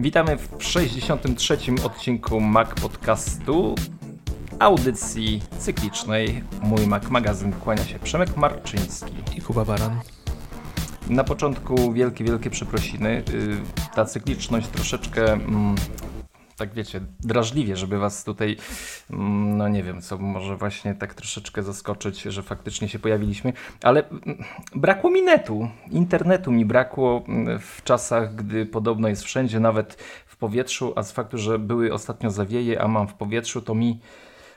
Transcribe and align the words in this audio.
Witamy 0.00 0.36
w 0.36 0.64
63. 0.64 1.58
odcinku 1.84 2.40
Mac 2.40 2.68
Podcastu, 2.82 3.74
audycji 4.58 5.42
cyklicznej. 5.58 6.44
Mój 6.62 6.86
Mac 6.86 7.10
Magazyn 7.10 7.52
kłania 7.52 7.84
się 7.84 7.98
Przemek 7.98 8.36
Marczyński 8.36 9.12
i 9.36 9.40
Kuba 9.40 9.64
Baran. 9.64 10.00
Na 11.08 11.24
początku 11.24 11.92
wielkie, 11.92 12.24
wielkie 12.24 12.50
przeprosiny. 12.50 13.22
Y, 13.34 13.60
ta 13.94 14.04
cykliczność 14.04 14.68
troszeczkę 14.68 15.32
mm, 15.32 15.74
tak 16.60 16.74
wiecie, 16.74 17.00
drażliwie, 17.20 17.76
żeby 17.76 17.98
was 17.98 18.24
tutaj, 18.24 18.56
mm, 19.10 19.56
no 19.56 19.68
nie 19.68 19.82
wiem, 19.82 20.00
co 20.00 20.18
może 20.18 20.56
właśnie 20.56 20.94
tak 20.94 21.14
troszeczkę 21.14 21.62
zaskoczyć, 21.62 22.22
że 22.22 22.42
faktycznie 22.42 22.88
się 22.88 22.98
pojawiliśmy, 22.98 23.52
ale 23.82 24.08
mm, 24.08 24.44
brakło 24.74 25.10
mi 25.10 25.22
netu, 25.22 25.68
internetu 25.90 26.52
mi 26.52 26.64
brakło 26.64 27.24
mm, 27.28 27.58
w 27.58 27.82
czasach, 27.84 28.34
gdy 28.34 28.66
podobno 28.66 29.08
jest 29.08 29.22
wszędzie, 29.24 29.60
nawet 29.60 29.94
w 30.26 30.36
powietrzu, 30.36 30.92
a 30.96 31.02
z 31.02 31.12
faktu, 31.12 31.38
że 31.38 31.58
były 31.58 31.92
ostatnio 31.92 32.30
zawieje, 32.30 32.82
a 32.82 32.88
mam 32.88 33.08
w 33.08 33.14
powietrzu, 33.14 33.62
to 33.62 33.74
mi 33.74 34.00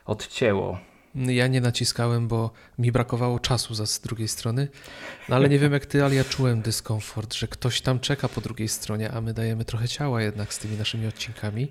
odcięło. 0.06 0.78
Ja 1.16 1.48
nie 1.48 1.62
naciskałem, 1.62 2.28
bo 2.28 2.52
mi 2.80 2.92
brakowało 2.92 3.40
czasu 3.40 3.86
z 3.86 4.00
drugiej 4.00 4.28
strony. 4.28 4.68
No 5.30 5.36
ale 5.36 5.50
nie 5.50 5.60
wiem 5.60 5.74
jak 5.74 5.86
ty, 5.86 6.04
ale 6.04 6.16
ja 6.16 6.24
czułem 6.24 6.62
dyskomfort, 6.62 7.34
że 7.34 7.48
ktoś 7.48 7.82
tam 7.82 8.00
czeka 8.00 8.28
po 8.28 8.42
drugiej 8.42 8.68
stronie, 8.68 9.12
a 9.12 9.22
my 9.22 9.34
dajemy 9.34 9.66
trochę 9.66 9.88
ciała 9.88 10.22
jednak 10.22 10.54
z 10.54 10.60
tymi 10.60 10.78
naszymi 10.78 11.08
odcinkami. 11.08 11.68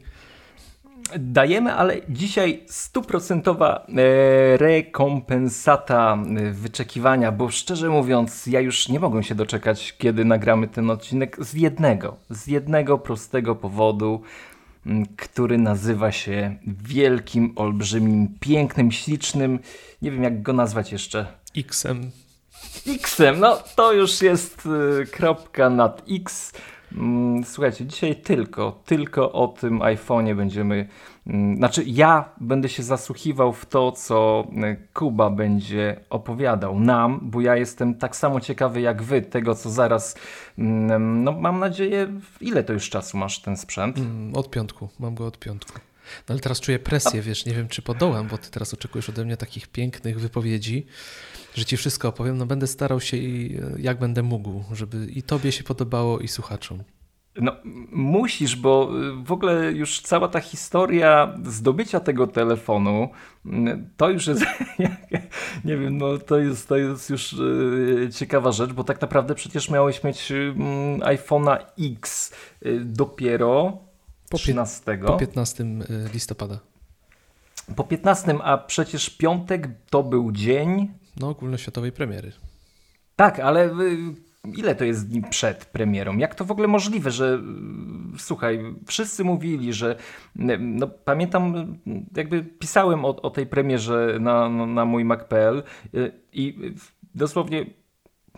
Dajemy, 1.18 1.72
ale 1.72 1.96
dzisiaj 2.08 2.62
stuprocentowa 2.66 3.86
e, 3.88 4.56
rekompensata 4.56 6.18
e, 6.36 6.50
wyczekiwania, 6.50 7.32
bo 7.32 7.50
szczerze 7.50 7.88
mówiąc, 7.88 8.46
ja 8.46 8.60
już 8.60 8.88
nie 8.88 9.00
mogę 9.00 9.22
się 9.22 9.34
doczekać, 9.34 9.94
kiedy 9.98 10.24
nagramy 10.24 10.68
ten 10.68 10.90
odcinek 10.90 11.36
z 11.44 11.54
jednego, 11.54 12.16
z 12.30 12.46
jednego 12.46 12.98
prostego 12.98 13.54
powodu, 13.54 14.22
który 15.16 15.58
nazywa 15.58 16.12
się 16.12 16.56
wielkim, 16.66 17.52
olbrzymim, 17.56 18.28
pięknym, 18.40 18.92
ślicznym, 18.92 19.58
nie 20.02 20.10
wiem 20.10 20.22
jak 20.22 20.42
go 20.42 20.52
nazwać 20.52 20.92
jeszcze. 20.92 21.26
Xem. 21.70 22.10
Xem, 23.06 23.40
no 23.40 23.58
to 23.76 23.92
już 23.92 24.22
jest 24.22 24.68
e, 25.00 25.06
kropka 25.06 25.70
nad 25.70 26.02
X. 26.10 26.52
Mm, 26.96 27.44
słuchajcie, 27.44 27.86
dzisiaj 27.86 28.16
tylko, 28.16 28.82
tylko 28.86 29.32
o 29.32 29.48
tym 29.48 29.78
iPhone'ie 29.78 30.36
będziemy, 30.36 30.88
znaczy 31.56 31.84
ja 31.86 32.28
będę 32.40 32.68
się 32.68 32.82
zasłuchiwał 32.82 33.52
w 33.52 33.66
to, 33.66 33.92
co 33.92 34.46
e, 34.62 34.76
Kuba 34.94 35.30
będzie 35.30 36.00
opowiadał 36.10 36.80
nam, 36.80 37.20
bo 37.22 37.40
ja 37.40 37.56
jestem 37.56 37.94
tak 37.94 38.16
samo 38.16 38.40
ciekawy 38.40 38.80
jak 38.80 39.02
wy 39.02 39.22
tego, 39.22 39.54
co 39.54 39.70
zaraz, 39.70 40.16
mm, 40.58 41.24
no 41.24 41.32
mam 41.32 41.58
nadzieję, 41.58 42.20
ile 42.40 42.64
to 42.64 42.72
już 42.72 42.90
czasu 42.90 43.16
masz 43.16 43.38
ten 43.38 43.56
sprzęt? 43.56 43.96
Od 44.34 44.50
piątku, 44.50 44.88
mam 44.98 45.14
go 45.14 45.26
od 45.26 45.38
piątku. 45.38 45.80
No 46.28 46.32
ale 46.32 46.40
teraz 46.40 46.60
czuję 46.60 46.78
presję, 46.78 47.22
wiesz, 47.22 47.46
nie 47.46 47.54
wiem 47.54 47.68
czy 47.68 47.82
podołam, 47.82 48.28
bo 48.28 48.38
ty 48.38 48.50
teraz 48.50 48.74
oczekujesz 48.74 49.08
ode 49.08 49.24
mnie 49.24 49.36
takich 49.36 49.68
pięknych 49.68 50.20
wypowiedzi, 50.20 50.86
że 51.54 51.64
ci 51.64 51.76
wszystko 51.76 52.08
opowiem. 52.08 52.38
No 52.38 52.46
będę 52.46 52.66
starał 52.66 53.00
się 53.00 53.16
i 53.16 53.56
e, 53.56 53.80
jak 53.80 53.98
będę 53.98 54.22
mógł, 54.22 54.64
żeby 54.72 55.06
i 55.06 55.22
tobie 55.22 55.52
się 55.52 55.64
podobało 55.64 56.18
i 56.18 56.28
słuchaczom. 56.28 56.82
No, 57.36 57.52
musisz, 57.92 58.56
bo 58.56 58.90
y, 59.20 59.24
w 59.24 59.32
ogóle 59.32 59.72
już 59.72 60.00
cała 60.00 60.28
ta 60.28 60.40
historia 60.40 61.34
zdobycia 61.44 62.00
tego 62.00 62.26
telefonu, 62.26 63.08
mm, 63.46 63.90
to 63.96 64.10
już 64.10 64.26
jest, 64.26 64.44
nie 65.64 65.76
wiem, 65.76 65.98
no 65.98 66.18
to 66.18 66.38
jest, 66.38 66.68
to 66.68 66.76
jest 66.76 67.10
już 67.10 67.32
y, 67.32 68.10
ciekawa 68.14 68.52
rzecz, 68.52 68.72
bo 68.72 68.84
tak 68.84 69.00
naprawdę 69.00 69.34
przecież 69.34 69.70
miałeś 69.70 70.04
mieć 70.04 70.30
y, 70.30 70.54
mm, 70.56 71.00
iPhone'a 71.00 71.58
X 71.78 72.34
dopiero 72.80 73.78
po 74.30 74.38
13. 74.38 74.98
Po 74.98 75.16
15 75.16 75.64
listopada. 76.14 76.58
Po 77.76 77.84
15, 77.84 78.38
a 78.42 78.58
przecież 78.58 79.10
piątek 79.10 79.68
to 79.90 80.02
był 80.02 80.32
dzień... 80.32 80.88
No, 81.16 81.28
ogólnoświatowej 81.28 81.92
premiery. 81.92 82.32
Tak, 83.16 83.40
ale 83.40 83.70
ile 84.48 84.74
to 84.74 84.84
jest 84.84 85.08
dni 85.08 85.22
przed 85.30 85.64
premierą? 85.64 86.16
Jak 86.16 86.34
to 86.34 86.44
w 86.44 86.50
ogóle 86.50 86.68
możliwe, 86.68 87.10
że 87.10 87.42
słuchaj, 88.18 88.74
wszyscy 88.86 89.24
mówili, 89.24 89.72
że 89.72 89.96
no, 90.58 90.88
pamiętam, 90.88 91.74
jakby 92.16 92.44
pisałem 92.44 93.04
o, 93.04 93.08
o 93.22 93.30
tej 93.30 93.46
premierze 93.46 94.16
na, 94.20 94.48
na, 94.48 94.84
mój 94.84 95.04
Mac.pl 95.04 95.62
y, 95.94 96.12
i 96.32 96.74
dosłownie 97.14 97.66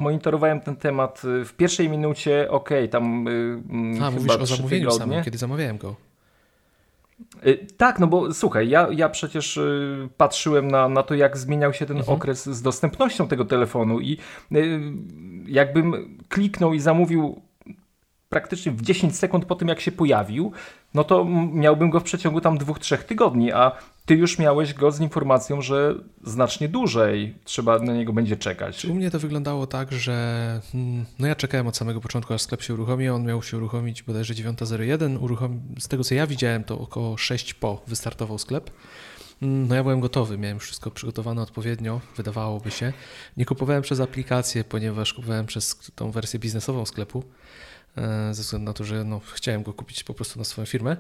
monitorowałem 0.01 0.61
ten 0.61 0.77
temat 0.77 1.23
w 1.45 1.53
pierwszej 1.53 1.89
minucie, 1.89 2.51
ok, 2.51 2.71
tam 2.91 3.29
y, 3.29 3.63
A, 4.03 4.11
mówisz 4.11 4.37
o 4.37 4.47
zamówieniu 4.47 4.91
samym, 4.91 5.25
kiedy 5.25 5.39
zamawiałem 5.39 5.79
go. 5.79 5.97
Y, 7.47 7.67
tak, 7.77 7.99
no 7.99 8.07
bo 8.07 8.35
słuchaj, 8.35 8.69
ja, 8.69 8.89
ja 8.91 9.09
przecież 9.09 9.57
y, 9.57 10.09
patrzyłem 10.17 10.71
na, 10.71 10.89
na 10.89 11.03
to, 11.03 11.15
jak 11.15 11.37
zmieniał 11.37 11.73
się 11.73 11.87
ten 11.87 11.97
mhm. 11.97 12.17
okres 12.17 12.47
z 12.47 12.63
dostępnością 12.63 13.29
tego 13.29 13.45
telefonu 13.45 14.01
i 14.01 14.19
y, 14.53 14.81
jakbym 15.47 16.19
kliknął 16.29 16.75
i 16.75 16.81
zamówił 16.81 17.43
praktycznie 18.29 18.73
w 18.73 18.83
10 18.83 19.17
sekund 19.17 19.45
po 19.45 19.55
tym, 19.55 19.69
jak 19.69 19.81
się 19.81 19.93
pojawił, 19.93 20.53
no 20.95 21.05
to 21.05 21.25
miałbym 21.53 21.91
go 21.91 22.01
w 22.01 22.05
przeciągu 22.05 22.41
tam 22.41 22.59
dwóch, 22.59 22.79
trzech 22.79 23.05
tygodni, 23.05 23.53
a 23.53 23.73
ty 24.07 24.15
już 24.15 24.39
miałeś 24.39 24.75
go 24.75 24.93
z 24.93 25.01
informacją, 25.01 25.63
że 25.63 25.95
znacznie 26.25 26.69
dłużej 26.69 27.35
trzeba 27.45 27.79
na 27.79 27.93
niego 27.93 28.13
będzie 28.13 28.37
czekać. 28.37 28.85
U 28.85 28.95
mnie 28.95 29.11
to 29.11 29.19
wyglądało 29.19 29.67
tak, 29.67 29.93
że 29.93 30.61
mm, 30.75 31.05
no 31.19 31.27
ja 31.27 31.35
czekałem 31.35 31.67
od 31.67 31.77
samego 31.77 32.01
początku, 32.01 32.35
aż 32.35 32.43
sklep 32.43 32.63
się 32.63 32.75
uruchomił, 32.75 33.15
on 33.15 33.25
miał 33.25 33.43
się 33.43 33.57
uruchomić 33.57 34.03
bodajże 34.03 34.35
9.01, 34.35 35.23
uruchom... 35.23 35.61
z 35.79 35.89
tego 35.89 36.05
co 36.05 36.15
ja 36.15 36.27
widziałem, 36.27 36.65
to 36.65 36.79
około 36.79 37.17
6 37.17 37.55
po 37.55 37.83
wystartował 37.87 38.39
sklep. 38.39 38.71
Mm, 39.43 39.69
no 39.69 39.75
ja 39.75 39.83
byłem 39.83 40.01
gotowy, 40.01 40.39
miałem 40.39 40.59
wszystko 40.59 40.91
przygotowane 40.91 41.43
odpowiednio, 41.43 42.01
wydawałoby 42.17 42.71
się. 42.71 42.93
Nie 43.37 43.45
kupowałem 43.45 43.83
przez 43.83 44.01
aplikację, 44.01 44.65
ponieważ 44.65 45.13
kupowałem 45.15 45.47
przez 45.47 45.91
tą 45.95 46.11
wersję 46.11 46.41
biznesową 46.41 46.87
sklepu, 46.87 47.25
e, 47.97 48.35
ze 48.35 48.43
względu 48.43 48.65
na 48.65 48.73
to, 48.73 48.85
że 48.85 49.05
no, 49.05 49.21
chciałem 49.35 49.63
go 49.63 49.73
kupić 49.73 50.05
po 50.05 50.15
prostu 50.15 50.39
na 50.39 50.45
swoją 50.45 50.67
firmę. 50.67 50.97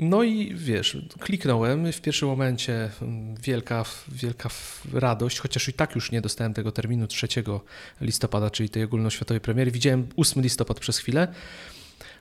No 0.00 0.22
i 0.22 0.54
wiesz, 0.54 0.96
kliknąłem 1.18 1.92
w 1.92 2.00
pierwszym 2.00 2.28
momencie 2.28 2.90
mm, 3.02 3.34
wielka, 3.36 3.84
wielka 4.08 4.48
radość, 4.92 5.38
chociaż 5.38 5.68
i 5.68 5.72
tak 5.72 5.94
już 5.94 6.12
nie 6.12 6.20
dostałem 6.20 6.54
tego 6.54 6.72
terminu 6.72 7.06
3 7.06 7.28
listopada, 8.00 8.50
czyli 8.50 8.68
tej 8.68 8.82
ogólnoświatowej 8.82 9.40
premiery. 9.40 9.70
Widziałem 9.70 10.08
8 10.16 10.42
listopad 10.42 10.80
przez 10.80 10.98
chwilę. 10.98 11.28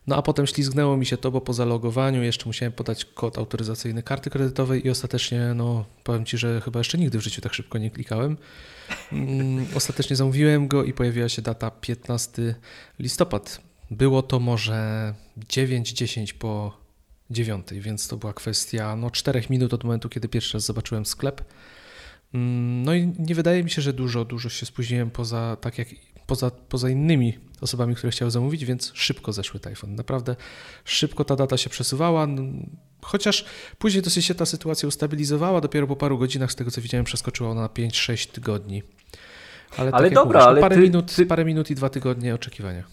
No 0.08 0.16
a 0.16 0.22
potem 0.22 0.48
ślizgnęło 0.48 0.98
mi 0.98 1.06
się 1.06 1.18
to, 1.18 1.32
bo 1.32 1.42
po 1.42 1.54
zalogowaniu 1.54 2.24
jeszcze 2.24 2.46
musiałem 2.46 2.74
podać 2.74 3.06
kod 3.06 3.38
autoryzacyjny 3.38 4.04
karty 4.04 4.30
kredytowej 4.30 4.88
i 4.88 4.90
ostatecznie, 4.90 5.54
no 5.56 5.86
powiem 6.04 6.26
Ci, 6.26 6.38
że 6.38 6.62
chyba 6.62 6.80
jeszcze 6.80 6.98
nigdy 6.98 7.18
w 7.18 7.22
życiu 7.22 7.42
tak 7.42 7.54
szybko 7.54 7.78
nie 7.78 7.92
klikałem. 7.92 8.38
Mm, 9.12 9.66
ostatecznie 9.76 10.16
zamówiłem 10.16 10.68
go 10.68 10.84
i 10.84 10.94
pojawiła 10.94 11.30
się 11.30 11.42
data 11.42 11.72
15 11.72 12.56
listopad. 13.00 13.62
Było 13.92 14.22
to 14.22 14.40
może 14.40 15.14
9-10 15.50 16.34
po 16.34 16.85
dziewiątej, 17.30 17.82
więc 17.82 18.08
to 18.08 18.18
była 18.18 18.34
kwestia 18.34 18.96
no, 18.96 19.12
czterech 19.12 19.50
minut 19.50 19.74
od 19.74 19.84
momentu, 19.84 20.10
kiedy 20.10 20.30
pierwszy 20.30 20.54
raz 20.54 20.66
zobaczyłem 20.66 21.06
sklep. 21.06 21.42
Mm, 22.34 22.84
no 22.84 22.94
i 22.94 23.14
nie 23.20 23.36
wydaje 23.36 23.64
mi 23.64 23.70
się, 23.70 23.82
że 23.82 23.94
dużo, 23.94 24.26
dużo 24.26 24.50
się 24.50 24.66
spóźniłem 24.66 25.12
poza, 25.12 25.58
tak 25.62 25.78
jak, 25.78 25.88
poza, 26.28 26.52
poza 26.52 26.90
innymi 26.90 27.40
osobami, 27.62 27.96
które 27.96 28.12
chciały 28.12 28.32
zamówić, 28.32 28.66
więc 28.66 28.92
szybko 28.94 29.34
zeszły 29.34 29.60
iPhone. 29.66 29.96
Naprawdę 29.96 30.36
szybko 30.86 31.26
ta 31.26 31.36
data 31.36 31.58
się 31.58 31.70
przesuwała, 31.70 32.28
chociaż 33.02 33.46
później 33.78 34.04
dosyć 34.04 34.26
się 34.26 34.36
ta 34.36 34.46
sytuacja 34.46 34.88
ustabilizowała, 34.88 35.62
dopiero 35.62 35.88
po 35.88 35.96
paru 35.96 36.18
godzinach, 36.18 36.52
z 36.52 36.56
tego 36.56 36.72
co 36.72 36.82
widziałem, 36.82 37.06
przeskoczyła 37.06 37.50
ona 37.50 37.62
na 37.62 37.68
5-6 37.68 38.32
tygodni. 38.32 38.84
Ale, 39.78 39.92
ale 39.92 40.08
tak 40.08 40.14
dobra, 40.14 40.40
mówisz, 40.40 40.46
no 40.46 40.50
ale 40.50 40.62
parę, 40.62 40.76
ty, 40.76 40.82
minut, 40.82 41.16
ty... 41.16 41.26
parę 41.26 41.46
minut 41.46 41.72
i 41.72 41.76
dwa 41.76 41.90
tygodnie 41.90 42.36
oczekiwania. 42.36 42.84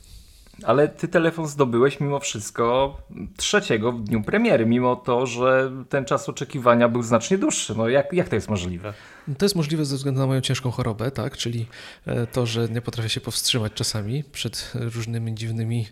Ale 0.65 0.89
ty 0.89 1.09
telefon 1.09 1.47
zdobyłeś 1.47 2.01
mimo 2.01 2.21
wszystko 2.21 2.97
trzeciego 3.37 3.93
w 3.93 4.03
dniu 4.03 4.23
premiery, 4.23 4.67
mimo 4.67 4.97
to, 4.97 5.27
że 5.27 5.73
ten 5.89 6.05
czas 6.05 6.29
oczekiwania 6.29 6.89
był 6.89 7.03
znacznie 7.03 7.39
dłuższy. 7.39 7.75
No 7.75 7.89
jak, 7.89 8.13
jak 8.13 8.29
to 8.29 8.35
jest 8.35 8.49
możliwe? 8.49 8.93
To 9.39 9.45
jest 9.45 9.57
możliwe 9.57 9.85
ze 9.85 9.97
względu 9.97 10.21
na 10.21 10.27
moją 10.27 10.41
ciężką 10.41 10.71
chorobę, 10.71 11.11
tak? 11.11 11.37
czyli 11.37 11.67
e, 12.07 12.27
to, 12.27 12.47
że 12.47 12.69
nie 12.69 12.81
potrafię 12.81 13.09
się 13.09 13.21
powstrzymać 13.21 13.73
czasami 13.73 14.25
przed 14.25 14.73
różnymi 14.75 15.35
dziwnymi 15.35 15.87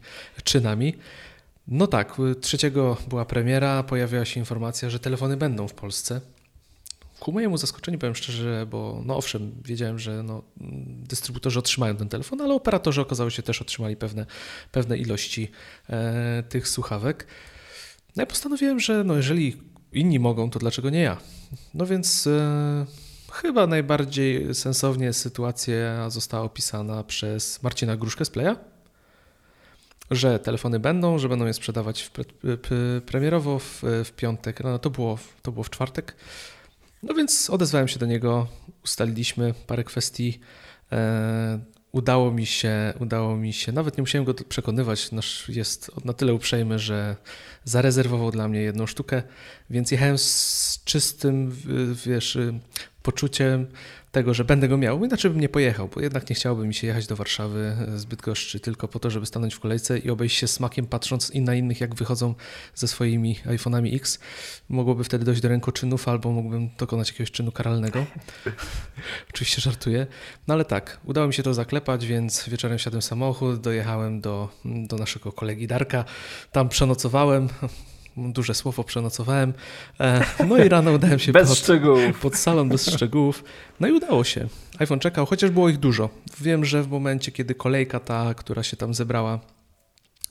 czynami. 0.44 0.94
No 1.68 1.86
tak, 1.86 2.16
trzeciego 2.40 2.96
była 3.08 3.24
premiera, 3.24 3.82
pojawiła 3.82 4.24
się 4.24 4.40
informacja, 4.40 4.90
że 4.90 4.98
telefony 4.98 5.36
będą 5.36 5.68
w 5.68 5.74
Polsce. 5.74 6.20
Ku 7.20 7.32
mojemu 7.32 7.56
zaskoczeniu 7.56 7.98
powiem 7.98 8.14
szczerze, 8.14 8.66
bo 8.70 9.02
no 9.06 9.16
owszem, 9.16 9.52
wiedziałem, 9.64 9.98
że 9.98 10.22
no, 10.22 10.42
dystrybutorzy 11.08 11.58
otrzymają 11.58 11.96
ten 11.96 12.08
telefon, 12.08 12.40
ale 12.40 12.54
operatorzy 12.54 13.00
okazało 13.00 13.30
się 13.30 13.42
też 13.42 13.62
otrzymali 13.62 13.96
pewne, 13.96 14.26
pewne 14.72 14.98
ilości 14.98 15.50
e, 15.90 16.42
tych 16.48 16.68
słuchawek. 16.68 17.26
No 18.16 18.22
i 18.22 18.26
postanowiłem, 18.26 18.80
że 18.80 19.04
no, 19.04 19.16
jeżeli 19.16 19.56
inni 19.92 20.18
mogą, 20.18 20.50
to 20.50 20.58
dlaczego 20.58 20.90
nie 20.90 21.00
ja? 21.00 21.16
No 21.74 21.86
więc 21.86 22.26
e, 22.26 22.86
chyba 23.32 23.66
najbardziej 23.66 24.54
sensownie 24.54 25.12
sytuacja 25.12 26.10
została 26.10 26.44
opisana 26.44 27.04
przez 27.04 27.62
Marcina 27.62 27.96
Gruszkę 27.96 28.24
z 28.24 28.30
Playa. 28.30 28.56
że 30.10 30.38
telefony 30.38 30.78
będą, 30.78 31.18
że 31.18 31.28
będą 31.28 31.46
je 31.46 31.52
sprzedawać 31.52 32.02
w 32.02 32.10
pre, 32.10 32.24
premierowo 33.06 33.58
w, 33.58 33.82
w 34.04 34.12
piątek. 34.16 34.64
No 34.64 34.78
to 34.78 34.90
było, 34.90 35.18
to 35.42 35.52
było 35.52 35.64
w 35.64 35.70
czwartek. 35.70 36.16
No 37.02 37.14
więc 37.14 37.50
odezwałem 37.50 37.88
się 37.88 37.98
do 37.98 38.06
niego, 38.06 38.46
ustaliliśmy 38.84 39.54
parę 39.66 39.84
kwestii. 39.84 40.40
E, 40.92 41.60
udało 41.92 42.30
mi 42.30 42.46
się, 42.46 42.92
udało 43.00 43.36
mi 43.36 43.52
się, 43.52 43.72
nawet 43.72 43.96
nie 43.96 44.02
musiałem 44.02 44.24
go 44.24 44.34
przekonywać, 44.34 45.12
nasz 45.12 45.48
jest 45.48 46.04
na 46.04 46.12
tyle 46.12 46.34
uprzejmy, 46.34 46.78
że 46.78 47.16
zarezerwował 47.64 48.30
dla 48.30 48.48
mnie 48.48 48.60
jedną 48.60 48.86
sztukę, 48.86 49.22
więc 49.70 49.90
jechałem 49.90 50.18
z 50.18 50.80
czystym, 50.84 51.56
wiesz, 52.06 52.38
poczuciem 53.02 53.66
tego, 54.12 54.34
że 54.34 54.44
będę 54.44 54.68
go 54.68 54.76
miał, 54.76 55.04
inaczej 55.04 55.30
bym 55.30 55.40
nie 55.40 55.48
pojechał, 55.48 55.88
bo 55.94 56.00
jednak 56.00 56.30
nie 56.30 56.36
chciałoby 56.36 56.66
mi 56.66 56.74
się 56.74 56.86
jechać 56.86 57.06
do 57.06 57.16
Warszawy 57.16 57.76
zbyt 57.96 58.22
goszczy 58.22 58.60
tylko 58.60 58.88
po 58.88 58.98
to, 58.98 59.10
żeby 59.10 59.26
stanąć 59.26 59.54
w 59.54 59.60
kolejce 59.60 59.98
i 59.98 60.10
obejść 60.10 60.36
się 60.36 60.48
smakiem, 60.48 60.86
patrząc 60.86 61.30
i 61.30 61.40
na 61.40 61.54
innych, 61.54 61.80
jak 61.80 61.94
wychodzą 61.94 62.34
ze 62.74 62.88
swoimi 62.88 63.36
iPhone'ami 63.46 63.96
X. 63.96 64.18
Mogłoby 64.68 65.04
wtedy 65.04 65.24
dojść 65.24 65.40
do 65.40 65.48
rękoczynów, 65.48 66.08
albo 66.08 66.30
mógłbym 66.30 66.70
dokonać 66.78 67.08
jakiegoś 67.08 67.30
czynu 67.30 67.52
karalnego. 67.52 68.06
Oczywiście 69.30 69.62
żartuję. 69.62 70.06
No 70.48 70.54
ale 70.54 70.64
tak, 70.64 71.00
udało 71.04 71.26
mi 71.26 71.34
się 71.34 71.42
to 71.42 71.54
zaklepać, 71.54 72.06
więc 72.06 72.48
wieczorem 72.48 72.78
siadłem 72.78 73.00
w 73.00 73.04
samochód, 73.04 73.60
dojechałem 73.60 74.20
do, 74.20 74.48
do 74.64 74.96
naszego 74.96 75.32
kolegi 75.32 75.66
Darka, 75.66 76.04
tam 76.52 76.68
przenocowałem, 76.68 77.48
duże 78.16 78.54
słowo, 78.54 78.84
przenocowałem. 78.84 79.54
E, 80.00 80.24
no 80.48 80.64
i 80.64 80.68
rano 80.68 80.92
udałem 80.92 81.18
się 81.18 81.32
bez 81.32 81.48
pod, 81.48 81.58
szczegółów. 81.58 82.20
pod 82.20 82.36
salon 82.36 82.68
bez 82.68 82.86
szczegółów. 82.90 83.44
No 83.80 83.88
i 83.88 83.92
udało 83.92 84.24
się. 84.24 84.48
iPhone 84.78 84.98
czekał, 84.98 85.26
chociaż 85.26 85.50
było 85.50 85.68
ich 85.68 85.78
dużo. 85.78 86.10
Wiem, 86.40 86.64
że 86.64 86.82
w 86.82 86.88
momencie, 86.88 87.32
kiedy 87.32 87.54
kolejka 87.54 88.00
ta, 88.00 88.34
która 88.34 88.62
się 88.62 88.76
tam 88.76 88.94
zebrała, 88.94 89.40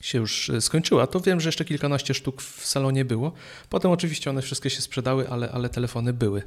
się 0.02 0.18
już 0.18 0.50
e, 0.50 0.62
skończyła, 0.62 1.08
to 1.08 1.20
wiem, 1.20 1.42
że 1.42 1.48
jeszcze 1.50 1.66
kilkanaście 1.66 2.14
sztuk 2.14 2.42
w 2.42 2.66
salonie 2.66 3.06
było. 3.06 3.32
Potem 3.70 3.92
oczywiście 3.92 4.30
one 4.30 4.42
wszystkie 4.42 4.70
się 4.70 4.82
sprzedały, 4.82 5.30
ale, 5.30 5.52
ale 5.52 5.70
telefony 5.70 6.14
były. 6.14 6.44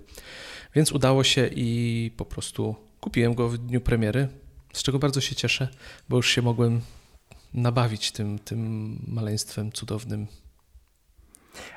Więc 0.75 0.93
udało 0.93 1.25
się 1.25 1.51
i 1.55 2.11
po 2.17 2.25
prostu 2.25 2.75
kupiłem 3.01 3.35
go 3.35 3.49
w 3.49 3.59
dniu 3.59 3.81
premiery, 3.81 4.29
z 4.73 4.83
czego 4.83 4.99
bardzo 4.99 5.21
się 5.21 5.35
cieszę, 5.35 5.69
bo 6.09 6.17
już 6.17 6.31
się 6.31 6.43
mogłem 6.43 6.81
nabawić 7.55 8.13
tym, 8.13 8.39
tym 8.39 8.99
maleństwem 9.09 9.73
cudownym 9.73 10.27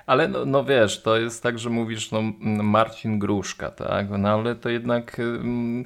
ale 0.06 0.27
no, 0.27 0.45
no, 0.45 0.63
wiesz, 0.63 1.01
to 1.01 1.18
jest 1.18 1.44
tak, 1.44 1.60
że 1.60 1.69
mówisz 1.69 2.12
no, 2.12 2.22
Marcin 2.63 3.19
Gruszka, 3.19 3.72
tak? 3.72 4.07
No 4.10 4.30
ale 4.30 4.56
to 4.56 4.69
jednak 4.69 5.18
um, 5.19 5.86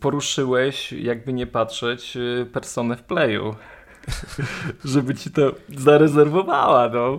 poruszyłeś, 0.00 0.92
jakby 0.92 1.32
nie 1.32 1.46
patrzeć, 1.46 2.16
y, 2.16 2.46
personę 2.52 2.96
w 2.96 3.02
playu. 3.02 3.54
żeby 4.84 5.14
ci 5.14 5.30
to 5.30 5.52
zarezerwowała, 5.76 6.88
no. 6.88 7.18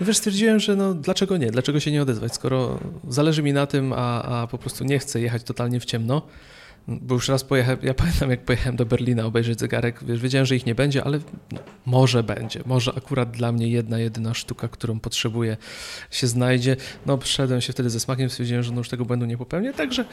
no. 0.00 0.06
Wiesz, 0.06 0.16
stwierdziłem, 0.16 0.60
że 0.60 0.76
no 0.76 0.94
dlaczego 0.94 1.36
nie, 1.36 1.50
dlaczego 1.50 1.80
się 1.80 1.90
nie 1.90 2.02
odezwać, 2.02 2.34
skoro 2.34 2.78
zależy 3.08 3.42
mi 3.42 3.52
na 3.52 3.66
tym, 3.66 3.92
a, 3.96 4.22
a 4.22 4.46
po 4.46 4.58
prostu 4.58 4.84
nie 4.84 4.98
chcę 4.98 5.20
jechać 5.20 5.42
totalnie 5.42 5.80
w 5.80 5.84
ciemno, 5.84 6.22
bo 6.88 7.14
już 7.14 7.28
raz 7.28 7.44
pojechałem, 7.44 7.78
ja 7.82 7.94
pamiętam 7.94 8.30
jak 8.30 8.44
pojechałem 8.44 8.76
do 8.76 8.86
Berlina 8.86 9.24
obejrzeć 9.24 9.60
zegarek, 9.60 10.04
wiesz, 10.04 10.20
wiedziałem, 10.20 10.46
że 10.46 10.56
ich 10.56 10.66
nie 10.66 10.74
będzie, 10.74 11.04
ale 11.04 11.18
może 11.86 12.22
będzie, 12.22 12.60
może 12.66 12.92
akurat 12.96 13.30
dla 13.30 13.52
mnie 13.52 13.68
jedna, 13.68 13.98
jedyna 13.98 14.34
sztuka, 14.34 14.68
którą 14.68 15.00
potrzebuję 15.00 15.56
się 16.10 16.26
znajdzie. 16.26 16.76
No 17.06 17.18
przyszedłem 17.18 17.60
się 17.60 17.72
wtedy 17.72 17.90
ze 17.90 18.00
smakiem, 18.00 18.30
stwierdziłem, 18.30 18.62
że 18.62 18.72
no 18.72 18.78
już 18.78 18.88
tego 18.88 19.04
błędu 19.04 19.26
nie 19.26 19.38
popełnię, 19.38 19.72
także 19.72 20.04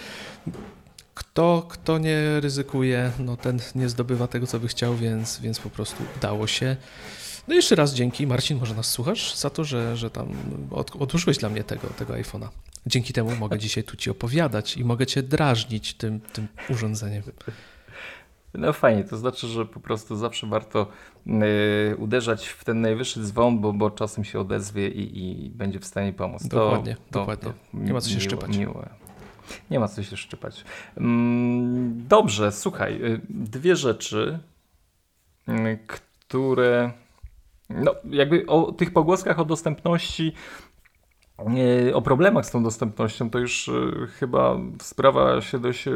kto, 1.14 1.66
kto 1.70 1.98
nie 1.98 2.40
ryzykuje, 2.40 3.12
no 3.20 3.38
ten 3.38 3.60
nie 3.76 3.90
zdobywa 3.90 4.28
tego, 4.28 4.48
co 4.48 4.60
by 4.60 4.68
chciał, 4.68 4.96
więc, 4.96 5.40
więc 5.40 5.60
po 5.60 5.70
prostu 5.70 6.04
udało 6.18 6.48
się. 6.48 6.76
No 7.50 7.54
i 7.54 7.56
jeszcze 7.56 7.76
raz 7.76 7.94
dzięki, 7.94 8.28
Marcin, 8.28 8.60
może 8.60 8.76
nas 8.76 8.92
słuchasz, 8.92 9.36
za 9.36 9.50
to, 9.50 9.64
że, 9.64 9.98
że 9.98 10.10
tam 10.10 10.28
od, 10.72 10.96
odłożyłeś 10.96 11.38
dla 11.38 11.50
mnie 11.50 11.64
tego, 11.64 11.88
tego 11.88 12.14
iPhone'a. 12.14 12.48
Dzięki 12.86 13.14
temu 13.14 13.36
mogę 13.36 13.60
dzisiaj 13.66 13.84
tu 13.84 13.98
ci 13.98 14.10
opowiadać 14.10 14.78
i 14.78 14.86
mogę 14.86 15.06
cię 15.06 15.24
drażnić 15.24 15.94
tym, 15.94 16.20
tym 16.20 16.48
urządzeniem. 16.70 17.24
No 18.54 18.74
fajnie, 18.74 19.04
to 19.04 19.18
znaczy, 19.18 19.48
że 19.48 19.66
po 19.66 19.80
prostu 19.80 20.16
zawsze 20.16 20.48
warto 20.48 20.88
y, 21.28 21.96
uderzać 21.98 22.48
w 22.48 22.64
ten 22.64 22.82
najwyższy 22.82 23.24
dzwon, 23.24 23.60
bo, 23.60 23.74
bo 23.74 23.92
czasem 23.92 24.24
się 24.24 24.40
odezwie 24.40 24.88
i, 24.88 25.46
i 25.46 25.50
będzie 25.50 25.80
w 25.80 25.86
stanie 25.86 26.14
pomóc. 26.14 26.48
Dokładnie, 26.48 26.96
to, 26.96 27.20
dokładnie. 27.20 27.50
To 27.50 27.78
nie 27.78 27.94
ma 27.94 28.02
co 28.02 28.10
się 28.10 28.16
miłe, 28.16 28.26
szczypać. 28.26 28.58
Miłe. 28.58 28.90
Nie 29.72 29.80
ma 29.80 29.88
co 29.88 30.04
się 30.04 30.18
szczypać. 30.18 30.64
Mm, 30.98 32.08
dobrze, 32.08 32.52
słuchaj, 32.52 33.04
y, 33.04 33.22
dwie 33.30 33.76
rzeczy, 33.76 34.40
y, 35.50 35.80
które 35.88 36.92
no, 37.70 37.96
jakby 38.10 38.46
o 38.46 38.72
tych 38.72 38.94
pogłoskach 38.94 39.40
o 39.40 39.46
dostępności 39.46 40.34
o 41.94 42.02
problemach 42.02 42.46
z 42.46 42.52
tą 42.52 42.64
dostępnością 42.64 43.30
to 43.30 43.40
już 43.40 43.70
e, 43.70 43.72
chyba 44.08 44.58
sprawa 44.82 45.42
się 45.42 45.60
dość 45.60 45.88
e, 45.88 45.92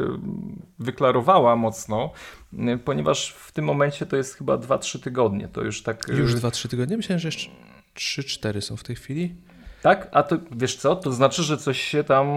wyklarowała 0.79 1.55
mocno, 1.55 2.11
e, 2.59 2.77
ponieważ 2.77 3.31
w 3.33 3.51
tym 3.51 3.65
momencie 3.65 4.05
to 4.05 4.15
jest 4.15 4.35
chyba 4.35 4.57
2-3 4.57 4.99
tygodnie. 4.99 5.47
To 5.47 5.61
już 5.61 5.83
tak. 5.83 6.07
Już 6.07 6.35
2-3 6.35 6.69
tygodnie? 6.69 6.97
Myślałem, 6.97 7.19
że 7.19 7.27
jeszcze 7.27 7.51
3-4 7.95 8.61
są 8.61 8.77
w 8.77 8.83
tej 8.83 8.95
chwili. 8.95 9.35
Tak? 9.81 10.09
A 10.11 10.23
to 10.23 10.37
wiesz 10.51 10.75
co? 10.75 10.95
To 10.95 11.11
znaczy, 11.11 11.43
że 11.43 11.57
coś 11.57 11.81
się 11.81 12.03
tam 12.03 12.27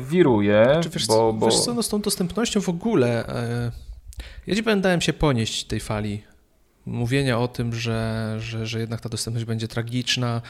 wiruje. 0.00 0.64
Czy 0.66 0.72
znaczy, 0.72 0.90
wiesz, 0.90 1.06
bo, 1.06 1.32
bo... 1.32 1.46
wiesz 1.46 1.60
co, 1.60 1.74
no 1.74 1.82
z 1.82 1.88
tą 1.88 2.00
dostępnością 2.00 2.60
w 2.60 2.68
ogóle. 2.68 3.24
Ja 4.46 4.54
ci 4.54 4.62
dałem 4.62 5.00
się 5.00 5.12
ponieść 5.12 5.64
tej 5.64 5.80
fali 5.80 6.22
mówienia 6.90 7.38
o 7.38 7.48
tym, 7.48 7.74
że, 7.74 8.36
że, 8.40 8.66
że 8.66 8.80
jednak 8.80 9.00
ta 9.00 9.08
dostępność 9.08 9.46
będzie 9.46 9.68
tragiczna, 9.68 10.42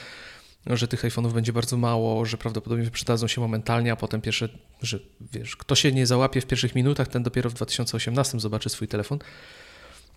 że 0.66 0.88
tych 0.88 1.04
iPhone'ów 1.04 1.32
będzie 1.32 1.52
bardzo 1.52 1.76
mało, 1.76 2.24
że 2.24 2.38
prawdopodobnie 2.38 2.90
przydadzą 2.90 3.28
się 3.28 3.40
momentalnie, 3.40 3.92
a 3.92 3.96
potem 3.96 4.20
pierwsze, 4.20 4.48
że 4.82 4.98
wiesz, 5.32 5.56
kto 5.56 5.74
się 5.74 5.92
nie 5.92 6.06
załapie 6.06 6.40
w 6.40 6.46
pierwszych 6.46 6.74
minutach, 6.74 7.08
ten 7.08 7.22
dopiero 7.22 7.50
w 7.50 7.54
2018 7.54 8.40
zobaczy 8.40 8.68
swój 8.68 8.88
telefon. 8.88 9.18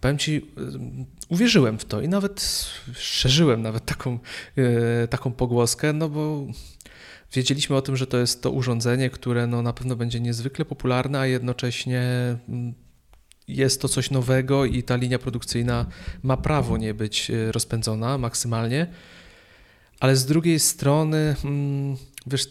Powiem 0.02 0.18
Ci, 0.18 0.36
y, 0.36 0.42
uwierzyłem 1.30 1.80
w 1.80 1.86
to 1.86 2.02
i 2.02 2.08
nawet 2.08 2.66
szerzyłem 2.96 3.62
nawet 3.62 3.86
taką, 3.86 4.20
yy, 4.56 5.08
taką 5.10 5.32
pogłoskę, 5.32 5.94
no 5.94 6.10
bo 6.10 6.48
wiedzieliśmy 7.34 7.76
o 7.76 7.82
tym, 7.82 7.98
że 7.98 8.08
to 8.08 8.18
jest 8.18 8.44
to 8.44 8.52
urządzenie, 8.52 9.10
które 9.10 9.48
no 9.48 9.62
na 9.62 9.74
pewno 9.74 9.96
będzie 9.96 10.20
niezwykle 10.20 10.66
popularne, 10.66 11.20
a 11.20 11.26
jednocześnie 11.26 12.02
mm, 12.50 12.74
jest 13.48 13.82
to 13.82 13.88
coś 13.88 14.12
nowego 14.12 14.66
i 14.66 14.84
ta 14.84 14.96
linia 14.96 15.20
produkcyjna 15.20 15.86
ma 16.24 16.38
prawo 16.38 16.78
nie 16.78 16.94
być 16.94 17.30
y, 17.30 17.52
rozpędzona 17.52 18.18
maksymalnie 18.18 18.88
ale 20.04 20.16
z 20.16 20.26
drugiej 20.26 20.60
strony, 20.60 21.36
mm, 21.46 21.98
wiesz, 22.28 22.48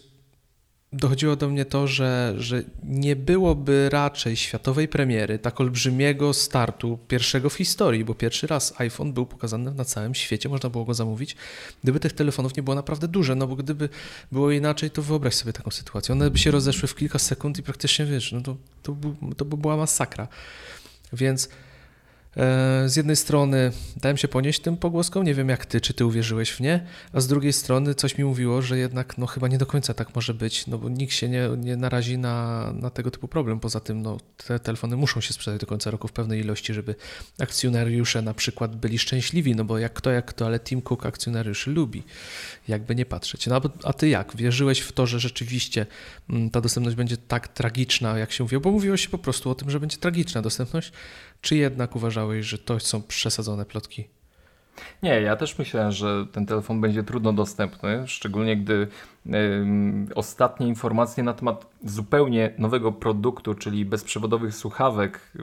dochodziło 0.93 1.37
do 1.37 1.49
mnie 1.49 1.65
to, 1.65 1.87
że, 1.87 2.35
że 2.39 2.63
nie 2.83 3.17
byłoby 3.17 3.89
raczej 3.93 4.37
światowej 4.37 4.89
premiery, 4.89 5.39
tak 5.39 5.61
olbrzymiego 5.61 6.35
startu, 6.35 6.99
pierwszego 7.09 7.51
w 7.51 7.55
historii, 7.55 8.05
bo 8.05 8.15
pierwszy 8.15 8.47
raz 8.47 8.81
iPhone 8.81 9.13
był 9.13 9.27
pokazany 9.27 9.75
na 9.75 9.85
całym 9.85 10.15
świecie, 10.15 10.49
można 10.49 10.71
było 10.71 10.85
go 10.85 10.95
zamówić, 10.95 11.37
gdyby 11.83 12.01
tych 12.01 12.13
telefonów 12.13 12.57
nie 12.57 12.63
było 12.63 12.75
naprawdę 12.75 13.09
duże, 13.09 13.35
no 13.35 13.47
bo 13.47 13.57
gdyby 13.57 13.89
było 14.33 14.51
inaczej, 14.51 14.91
to 14.91 15.03
wyobraź 15.03 15.35
sobie 15.35 15.53
taką 15.53 15.71
sytuację. 15.71 16.13
One 16.13 16.31
by 16.31 16.39
się 16.39 16.51
rozeszły 16.51 16.89
w 16.89 16.95
kilka 16.95 17.19
sekund 17.19 17.59
i 17.59 17.63
praktycznie, 17.63 18.05
wiesz, 18.07 18.33
no 18.33 18.41
to, 18.41 18.57
to, 18.83 18.93
by, 18.93 19.35
to 19.37 19.45
by 19.45 19.57
była 19.57 19.77
masakra. 19.77 20.29
Więc 21.13 21.49
z 22.87 22.97
jednej 22.97 23.17
strony 23.17 23.73
dałem 23.97 24.17
się 24.17 24.29
ponieść 24.29 24.61
tym 24.61 24.77
pogłoskom, 24.77 25.25
nie 25.25 25.35
wiem 25.35 25.49
jak 25.49 25.67
ty, 25.67 25.81
czy 25.81 25.95
ty 25.95 26.07
uwierzyłeś 26.07 26.51
w 26.51 26.61
nie, 26.61 26.87
a 27.13 27.21
z 27.21 27.27
drugiej 27.27 27.53
strony 27.53 27.95
coś 27.95 28.19
mi 28.19 28.25
mówiło, 28.25 28.63
że 28.63 28.79
jednak 28.79 29.19
no 29.19 29.27
chyba 29.27 29.49
nie 29.49 29.59
do 29.59 29.67
końca 29.67 29.95
tak 29.95 30.15
może 30.15 30.35
być, 30.35 30.67
no 30.67 30.79
bo 30.79 30.89
nikt 30.89 31.15
się 31.15 31.29
nie, 31.29 31.49
nie 31.59 31.77
narazi 31.77 32.19
na, 32.19 32.73
na 32.73 32.91
tego 32.91 33.11
typu 33.11 33.29
problem. 33.29 33.61
Poza 33.61 33.81
tym 33.81 34.03
no, 34.03 34.19
te 34.47 34.59
telefony 34.59 34.97
muszą 34.97 35.21
się 35.21 35.33
sprzedać 35.33 35.61
do 35.61 35.67
końca 35.67 35.91
roku 35.91 36.09
w 36.09 36.13
pewnej 36.13 36.41
ilości, 36.41 36.75
żeby 36.75 36.95
akcjonariusze 37.39 38.23
na 38.23 38.35
przykład 38.35 38.77
byli 38.77 38.99
szczęśliwi, 38.99 39.57
no 39.57 39.65
bo 39.65 39.79
jak 39.79 39.93
kto, 39.93 40.11
jak 40.11 40.27
kto, 40.27 40.47
ale 40.47 40.61
Tim 40.61 40.83
Cook 40.83 41.07
akcjonariuszy 41.07 41.71
lubi, 41.71 42.03
jakby 42.69 42.95
nie 42.95 43.07
patrzeć. 43.07 43.47
No 43.47 43.61
a 43.85 43.93
ty 43.93 44.09
jak? 44.09 44.37
Wierzyłeś 44.37 44.81
w 44.81 44.93
to, 44.93 45.07
że 45.07 45.21
rzeczywiście 45.21 45.87
mm, 46.31 46.51
ta 46.51 46.61
dostępność 46.61 46.97
będzie 46.97 47.17
tak 47.17 47.49
tragiczna, 47.49 48.19
jak 48.19 48.33
się 48.33 48.45
mówiło, 48.45 48.61
bo 48.61 48.71
mówiło 48.71 48.97
się 48.97 49.09
po 49.09 49.19
prostu 49.19 49.51
o 49.51 49.55
tym, 49.55 49.71
że 49.71 49.81
będzie 49.81 49.97
tragiczna 49.97 50.43
dostępność, 50.43 50.93
czy 51.43 51.57
jednak 51.57 51.97
uważałeś, 51.97 52.47
że 52.47 52.59
to 52.59 52.81
są 52.81 53.03
przesadzone 53.03 53.65
plotki? 53.65 54.09
Nie, 55.03 55.21
ja 55.21 55.37
też 55.37 55.59
myślałem, 55.59 55.93
że 55.93 56.27
ten 56.33 56.47
telefon 56.47 56.81
będzie 56.81 57.03
trudno 57.03 57.33
dostępny, 57.33 58.09
szczególnie 58.09 58.57
gdy 58.57 58.89
y, 59.27 59.31
ostatnie 60.15 60.69
informacje 60.69 61.23
na 61.23 61.33
temat 61.33 61.67
zupełnie 61.85 62.55
nowego 62.59 62.93
produktu, 62.93 63.55
czyli 63.55 63.85
bezprzewodowych 63.85 64.55
słuchawek, 64.55 65.33
y, 65.37 65.43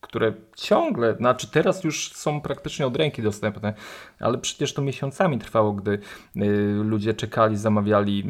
które 0.00 0.32
ciągle, 0.56 1.16
znaczy 1.16 1.50
teraz 1.50 1.84
już 1.84 2.12
są 2.12 2.40
praktycznie 2.40 2.86
od 2.86 2.96
ręki 2.96 3.22
dostępne, 3.22 3.74
ale 4.20 4.38
przecież 4.38 4.74
to 4.74 4.82
miesiącami 4.82 5.38
trwało, 5.38 5.72
gdy 5.72 5.98
y, 6.36 6.40
ludzie 6.84 7.14
czekali, 7.14 7.56
zamawiali 7.56 8.24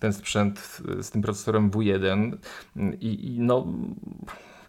ten 0.00 0.12
sprzęt 0.12 0.82
z 1.00 1.10
tym 1.10 1.22
procesorem 1.22 1.70
W1 1.70 2.36
i, 3.00 3.34
i 3.34 3.40
no 3.40 3.66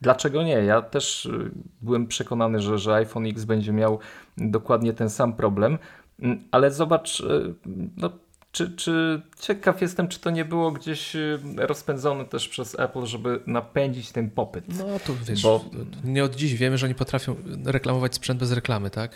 dlaczego 0.01 0.43
nie? 0.43 0.53
Ja 0.53 0.81
też 0.81 1.25
y, 1.25 1.51
byłem 1.81 2.07
przekonany, 2.07 2.59
że, 2.59 2.79
że 2.79 2.95
iPhone 2.95 3.25
X 3.25 3.43
będzie 3.43 3.73
miał 3.73 3.99
dokładnie 4.37 4.93
ten 4.93 5.09
sam 5.09 5.33
problem, 5.33 5.77
mm, 6.19 6.43
ale 6.51 6.71
zobacz, 6.71 7.19
y, 7.19 7.53
no, 7.97 8.09
czy, 8.51 8.71
czy 8.71 9.21
ciekaw 9.39 9.81
jestem, 9.81 10.07
czy 10.07 10.19
to 10.19 10.29
nie 10.29 10.45
było 10.45 10.71
gdzieś 10.71 11.15
y, 11.15 11.39
rozpędzone 11.57 12.25
też 12.25 12.47
przez 12.47 12.79
Apple, 12.79 13.05
żeby 13.05 13.39
napędzić 13.47 14.11
ten 14.11 14.29
popyt. 14.29 14.65
No 14.67 14.99
to 15.05 15.13
wiesz, 15.25 15.43
Bo... 15.43 15.65
nie 16.03 16.23
od 16.23 16.35
dziś 16.35 16.53
wiemy, 16.53 16.77
że 16.77 16.85
oni 16.85 16.95
potrafią 16.95 17.35
reklamować 17.65 18.15
sprzęt 18.15 18.39
bez 18.39 18.51
reklamy, 18.51 18.89
tak? 18.89 19.11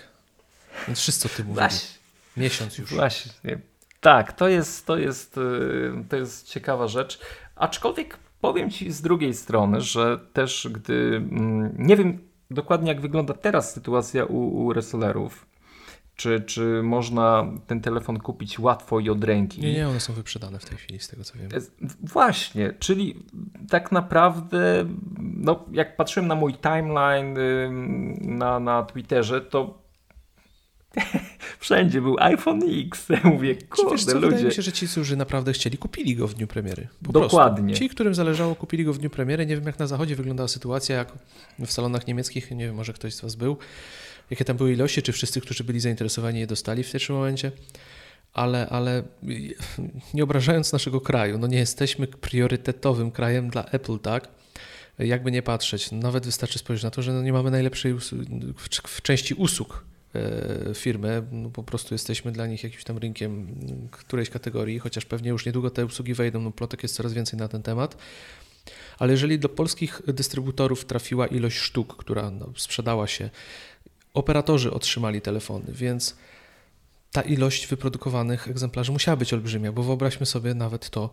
Więc 0.87 0.99
wszyscy 0.99 1.27
o 1.27 1.31
tym 1.37 1.47
mówią. 1.47 1.67
Miesiąc 2.37 2.77
już. 2.77 2.93
Właśnie. 2.93 3.31
Tak, 4.01 4.33
to 4.33 4.47
jest, 4.47 4.85
to, 4.85 4.97
jest, 4.97 5.39
to 6.09 6.15
jest 6.15 6.47
ciekawa 6.47 6.87
rzecz. 6.87 7.19
Aczkolwiek 7.55 8.17
Powiem 8.41 8.69
Ci 8.69 8.91
z 8.91 9.01
drugiej 9.01 9.33
strony, 9.33 9.81
że 9.81 10.19
też 10.33 10.69
gdy 10.71 11.15
mm, 11.31 11.75
nie 11.77 11.95
wiem 11.95 12.19
dokładnie 12.51 12.91
jak 12.91 13.01
wygląda 13.01 13.33
teraz 13.33 13.73
sytuacja 13.73 14.25
u, 14.25 14.63
u 14.63 14.73
resellerów, 14.73 15.47
czy, 16.15 16.41
czy 16.41 16.81
można 16.83 17.45
ten 17.67 17.81
telefon 17.81 18.19
kupić 18.19 18.59
łatwo 18.59 18.99
i 18.99 19.09
od 19.09 19.23
ręki? 19.23 19.61
Nie, 19.61 19.73
nie, 19.73 19.87
one 19.87 19.99
są 19.99 20.13
wyprzedane 20.13 20.59
w 20.59 20.65
tej 20.65 20.77
chwili, 20.77 20.99
z 20.99 21.07
tego 21.07 21.23
co 21.23 21.33
wiem. 21.37 21.49
Właśnie, 22.03 22.73
czyli 22.79 23.23
tak 23.69 23.91
naprawdę, 23.91 24.85
no, 25.19 25.65
jak 25.71 25.95
patrzyłem 25.95 26.27
na 26.27 26.35
mój 26.35 26.53
timeline 26.53 27.37
na, 28.21 28.59
na 28.59 28.83
Twitterze, 28.83 29.41
to 29.41 29.80
Wszędzie 31.59 32.01
był 32.01 32.15
iPhone 32.19 32.61
X. 32.87 33.07
Mówię, 33.23 33.55
kurde, 33.55 33.91
wiesz 33.91 34.05
co, 34.05 34.13
ludzie. 34.13 34.27
Wydaje 34.27 34.45
mi 34.45 34.53
się, 34.53 34.61
że 34.61 34.71
ci, 34.71 34.87
którzy 34.87 35.15
naprawdę 35.15 35.53
chcieli, 35.53 35.77
kupili 35.77 36.15
go 36.15 36.27
w 36.27 36.33
dniu 36.33 36.47
premiery. 36.47 36.87
Po 37.03 37.11
Dokładnie. 37.11 37.63
Prostu. 37.67 37.83
Ci, 37.83 37.89
którym 37.89 38.15
zależało, 38.15 38.55
kupili 38.55 38.85
go 38.85 38.93
w 38.93 38.97
dniu 38.97 39.09
premiery. 39.09 39.45
Nie 39.45 39.55
wiem, 39.55 39.65
jak 39.65 39.79
na 39.79 39.87
zachodzie 39.87 40.15
wyglądała 40.15 40.47
sytuacja, 40.47 40.95
jak 40.95 41.13
w 41.59 41.71
salonach 41.71 42.07
niemieckich, 42.07 42.51
nie 42.51 42.65
wiem, 42.65 42.75
może 42.75 42.93
ktoś 42.93 43.13
z 43.13 43.21
was 43.21 43.35
był. 43.35 43.57
Jakie 44.29 44.45
tam 44.45 44.57
były 44.57 44.73
ilości, 44.73 45.01
czy 45.01 45.11
wszyscy, 45.11 45.41
którzy 45.41 45.63
byli 45.63 45.79
zainteresowani, 45.79 46.39
je 46.39 46.47
dostali 46.47 46.83
w 46.83 46.91
pierwszym 46.91 47.15
momencie. 47.15 47.51
Ale, 48.33 48.69
ale 48.69 49.03
nie 50.13 50.23
obrażając 50.23 50.73
naszego 50.73 51.01
kraju, 51.01 51.37
no 51.37 51.47
nie 51.47 51.57
jesteśmy 51.57 52.07
priorytetowym 52.07 53.11
krajem 53.11 53.49
dla 53.49 53.65
Apple, 53.65 53.99
tak? 53.99 54.27
Jakby 54.99 55.31
nie 55.31 55.41
patrzeć, 55.41 55.91
nawet 55.91 56.25
wystarczy 56.25 56.59
spojrzeć 56.59 56.83
na 56.83 56.91
to, 56.91 57.01
że 57.01 57.13
no 57.13 57.21
nie 57.21 57.33
mamy 57.33 57.51
najlepszej 57.51 57.95
w 58.87 59.01
części 59.01 59.33
usług 59.33 59.90
firmy, 60.75 61.23
no 61.31 61.49
po 61.49 61.63
prostu 61.63 61.93
jesteśmy 61.93 62.31
dla 62.31 62.47
nich 62.47 62.63
jakimś 62.63 62.83
tam 62.83 62.97
rynkiem 62.97 63.55
którejś 63.91 64.29
kategorii, 64.29 64.79
chociaż 64.79 65.05
pewnie 65.05 65.29
już 65.29 65.45
niedługo 65.45 65.69
te 65.69 65.85
usługi 65.85 66.13
wejdą, 66.13 66.41
no 66.41 66.51
plotek 66.51 66.83
jest 66.83 66.95
coraz 66.95 67.13
więcej 67.13 67.39
na 67.39 67.47
ten 67.47 67.63
temat. 67.63 67.97
Ale 68.99 69.11
jeżeli 69.11 69.39
do 69.39 69.49
polskich 69.49 70.01
dystrybutorów 70.07 70.85
trafiła 70.85 71.27
ilość 71.27 71.57
sztuk, 71.57 71.97
która 71.97 72.31
no, 72.31 72.49
sprzedała 72.57 73.07
się, 73.07 73.29
operatorzy 74.13 74.71
otrzymali 74.71 75.21
telefony, 75.21 75.65
więc 75.69 76.15
ta 77.11 77.21
ilość 77.21 77.67
wyprodukowanych 77.67 78.47
egzemplarzy 78.47 78.91
musiała 78.91 79.17
być 79.17 79.33
olbrzymia, 79.33 79.71
bo 79.71 79.83
wyobraźmy 79.83 80.25
sobie 80.25 80.53
nawet 80.53 80.89
to, 80.89 81.09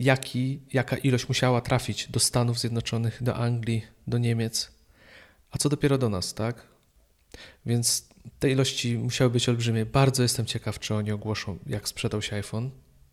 jaki, 0.00 0.60
jaka 0.72 0.96
ilość 0.96 1.28
musiała 1.28 1.60
trafić 1.60 2.08
do 2.08 2.20
Stanów 2.20 2.58
Zjednoczonych, 2.58 3.22
do 3.22 3.34
Anglii, 3.36 3.82
do 4.06 4.18
Niemiec, 4.18 4.70
a 5.50 5.58
co 5.58 5.68
dopiero 5.68 5.98
do 5.98 6.08
nas, 6.08 6.34
tak? 6.34 6.66
Więc 7.66 8.09
te 8.38 8.50
ilości 8.50 8.98
musiały 8.98 9.30
być 9.30 9.48
olbrzymie. 9.48 9.86
Bardzo 9.86 10.22
jestem 10.22 10.46
ciekaw, 10.46 10.78
czy 10.78 10.94
oni 10.94 11.12
ogłoszą, 11.12 11.58
jak 11.66 11.88
sprzedał 11.88 12.22
się 12.22 12.36
iPhone 12.36 12.70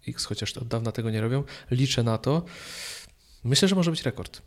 X, 0.07 0.25
chociaż 0.25 0.57
od 0.57 0.67
dawna 0.67 0.91
tego 0.91 1.09
nie 1.09 1.21
robią. 1.21 1.43
Liczę 1.71 2.03
na 2.03 2.17
to. 2.17 2.45
Myślę, 3.43 3.67
że 3.67 3.75
może 3.75 3.91
być 3.91 4.03
rekord. 4.03 4.41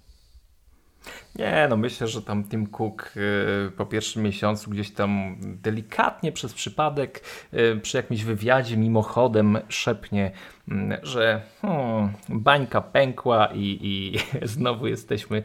Nie, 1.38 1.66
no 1.70 1.76
myślę, 1.76 2.08
że 2.08 2.22
tam 2.22 2.44
Tim 2.44 2.66
Cook 2.66 3.12
y, 3.16 3.70
po 3.70 3.86
pierwszym 3.86 4.22
miesiącu 4.22 4.70
gdzieś 4.70 4.90
tam 4.90 5.36
delikatnie 5.40 6.32
przez 6.32 6.52
przypadek 6.52 7.24
y, 7.54 7.80
przy 7.82 7.96
jakimś 7.96 8.24
wywiadzie 8.24 8.76
mimochodem 8.76 9.58
szepnie, 9.68 10.30
mm, 10.68 10.98
że 11.02 11.42
hmm, 11.60 12.12
bańka 12.28 12.80
pękła 12.80 13.46
i, 13.54 13.78
i 13.82 14.18
znowu 14.56 14.86
jesteśmy, 14.86 15.42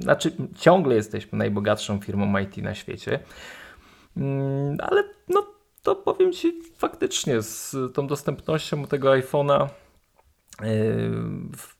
znaczy 0.00 0.32
ciągle 0.58 0.94
jesteśmy 0.94 1.38
najbogatszą 1.38 2.00
firmą 2.00 2.38
IT 2.38 2.56
na 2.56 2.74
świecie. 2.74 3.18
Mm, 4.16 4.76
ale 4.80 5.04
no 5.28 5.46
to 5.82 5.94
powiem 5.94 6.32
Ci 6.32 6.62
faktycznie 6.76 7.42
z 7.42 7.76
tą 7.94 8.06
dostępnością 8.06 8.86
tego 8.86 9.08
iPhone'a 9.08 9.68
yy, 10.60 10.66
w, 11.56 11.76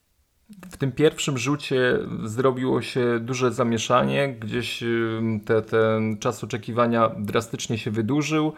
w 0.71 0.77
tym 0.77 0.91
pierwszym 0.91 1.37
rzucie 1.37 1.99
zrobiło 2.23 2.81
się 2.81 3.19
duże 3.19 3.51
zamieszanie, 3.51 4.29
gdzieś 4.29 4.83
te, 5.45 5.61
ten 5.61 6.17
czas 6.17 6.43
oczekiwania 6.43 7.11
drastycznie 7.17 7.77
się 7.77 7.91
wydłużył, 7.91 8.53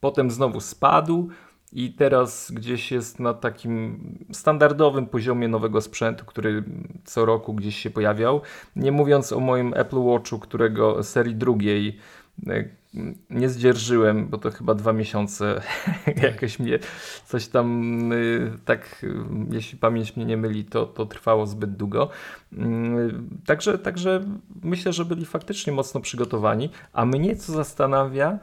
potem 0.00 0.30
znowu 0.30 0.60
spadł 0.60 1.28
i 1.72 1.92
teraz 1.92 2.50
gdzieś 2.50 2.92
jest 2.92 3.20
na 3.20 3.34
takim 3.34 3.98
standardowym 4.32 5.06
poziomie 5.06 5.48
nowego 5.48 5.80
sprzętu, 5.80 6.24
który 6.24 6.64
co 7.04 7.24
roku 7.24 7.54
gdzieś 7.54 7.76
się 7.76 7.90
pojawiał. 7.90 8.40
Nie 8.76 8.92
mówiąc 8.92 9.32
o 9.32 9.40
moim 9.40 9.74
Apple 9.74 10.02
Watchu, 10.02 10.38
którego 10.38 11.02
serii 11.02 11.34
drugiej 11.34 11.98
nie 13.30 13.48
zdzierżyłem, 13.48 14.28
bo 14.28 14.38
to 14.38 14.50
chyba 14.50 14.74
dwa 14.74 14.92
miesiące 14.92 15.62
jakoś 16.22 16.58
mnie 16.58 16.78
coś 17.26 17.48
tam 17.48 18.12
y, 18.12 18.52
tak, 18.64 19.04
y, 19.04 19.14
jeśli 19.50 19.78
pamięć 19.78 20.16
mnie 20.16 20.24
nie 20.24 20.36
myli, 20.36 20.64
to, 20.64 20.86
to 20.86 21.06
trwało 21.06 21.46
zbyt 21.46 21.76
długo. 21.76 22.10
Y, 22.52 22.58
także, 23.46 23.78
także 23.78 24.24
myślę, 24.62 24.92
że 24.92 25.04
byli 25.04 25.26
faktycznie 25.26 25.72
mocno 25.72 26.00
przygotowani, 26.00 26.70
a 26.92 27.04
mnie 27.04 27.36
co 27.36 27.52
zastanawia, 27.52 28.38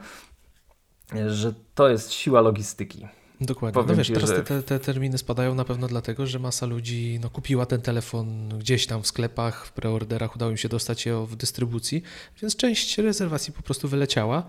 że 1.28 1.54
to 1.74 1.88
jest 1.88 2.12
siła 2.12 2.40
logistyki. 2.40 3.06
Dokładnie. 3.40 3.74
Powiem 3.74 3.88
no 3.88 3.96
wiesz, 3.96 4.06
ci, 4.06 4.12
teraz 4.12 4.30
że... 4.30 4.42
te, 4.42 4.62
te, 4.62 4.78
terminy 4.78 5.18
spadają 5.18 5.54
na 5.54 5.64
pewno 5.64 5.88
dlatego, 5.88 6.26
że 6.26 6.38
masa 6.38 6.66
ludzi 6.66 7.18
no, 7.22 7.30
kupiła 7.30 7.66
ten 7.66 7.80
telefon 7.80 8.48
gdzieś 8.58 8.86
tam 8.86 9.02
w 9.02 9.06
sklepach, 9.06 9.66
w 9.66 9.72
preorderach, 9.72 10.36
udało 10.36 10.50
im 10.50 10.56
się 10.56 10.68
dostać 10.68 11.06
je 11.06 11.26
w 11.26 11.36
dystrybucji, 11.36 12.02
więc 12.42 12.56
część 12.56 12.98
rezerwacji 12.98 13.52
po 13.52 13.62
prostu 13.62 13.88
wyleciała. 13.88 14.46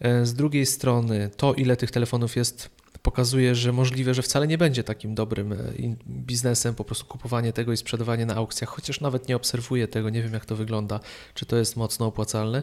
E, 0.00 0.26
z 0.26 0.34
drugiej 0.34 0.66
strony, 0.66 1.30
to 1.36 1.54
ile 1.54 1.76
tych 1.76 1.90
telefonów 1.90 2.36
jest 2.36 2.70
pokazuje, 3.02 3.54
że 3.54 3.72
możliwe, 3.72 4.14
że 4.14 4.22
wcale 4.22 4.46
nie 4.46 4.58
będzie 4.58 4.84
takim 4.84 5.14
dobrym 5.14 5.52
e, 5.52 5.56
biznesem 6.06 6.74
po 6.74 6.84
prostu 6.84 7.06
kupowanie 7.06 7.52
tego 7.52 7.72
i 7.72 7.76
sprzedawanie 7.76 8.26
na 8.26 8.34
aukcjach, 8.34 8.70
chociaż 8.70 9.00
nawet 9.00 9.28
nie 9.28 9.36
obserwuję 9.36 9.88
tego, 9.88 10.10
nie 10.10 10.22
wiem 10.22 10.32
jak 10.32 10.46
to 10.46 10.56
wygląda, 10.56 11.00
czy 11.34 11.46
to 11.46 11.56
jest 11.56 11.76
mocno 11.76 12.06
opłacalne. 12.06 12.62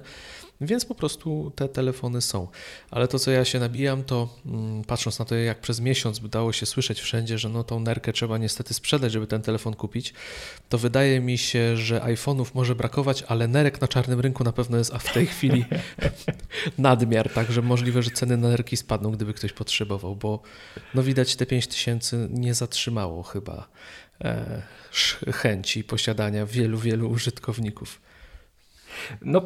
Więc 0.61 0.85
po 0.85 0.95
prostu 0.95 1.51
te 1.55 1.69
telefony 1.69 2.21
są. 2.21 2.47
Ale 2.91 3.07
to, 3.07 3.19
co 3.19 3.31
ja 3.31 3.45
się 3.45 3.59
nabijam, 3.59 4.03
to 4.03 4.29
mm, 4.45 4.83
patrząc 4.83 5.19
na 5.19 5.25
to, 5.25 5.35
jak 5.35 5.61
przez 5.61 5.79
miesiąc 5.79 6.23
udało 6.23 6.53
się 6.53 6.65
słyszeć 6.65 7.01
wszędzie, 7.01 7.37
że 7.37 7.49
no 7.49 7.63
tą 7.63 7.79
nerkę 7.79 8.13
trzeba 8.13 8.37
niestety 8.37 8.73
sprzedać, 8.73 9.11
żeby 9.11 9.27
ten 9.27 9.41
telefon 9.41 9.73
kupić, 9.73 10.13
to 10.69 10.77
wydaje 10.77 11.19
mi 11.19 11.37
się, 11.37 11.77
że 11.77 11.99
iPhone'ów 11.99 12.45
może 12.53 12.75
brakować, 12.75 13.23
ale 13.27 13.47
nerek 13.47 13.81
na 13.81 13.87
czarnym 13.87 14.19
rynku 14.19 14.43
na 14.43 14.51
pewno 14.51 14.77
jest, 14.77 14.93
a 14.93 14.99
w 14.99 15.13
tej 15.13 15.27
chwili 15.27 15.65
nadmiar, 16.77 17.33
także 17.33 17.61
możliwe, 17.61 18.03
że 18.03 18.11
ceny 18.11 18.37
na 18.37 18.49
nerki 18.49 18.77
spadną, 18.77 19.11
gdyby 19.11 19.33
ktoś 19.33 19.53
potrzebował, 19.53 20.15
bo 20.19 20.41
no 20.93 21.03
widać 21.03 21.35
te 21.35 21.45
5000 21.45 22.27
nie 22.31 22.53
zatrzymało 22.53 23.23
chyba 23.23 23.67
e, 24.21 24.61
chęci 25.33 25.83
posiadania 25.83 26.45
wielu, 26.45 26.77
wielu 26.77 27.09
użytkowników. 27.09 28.01
No, 29.21 29.41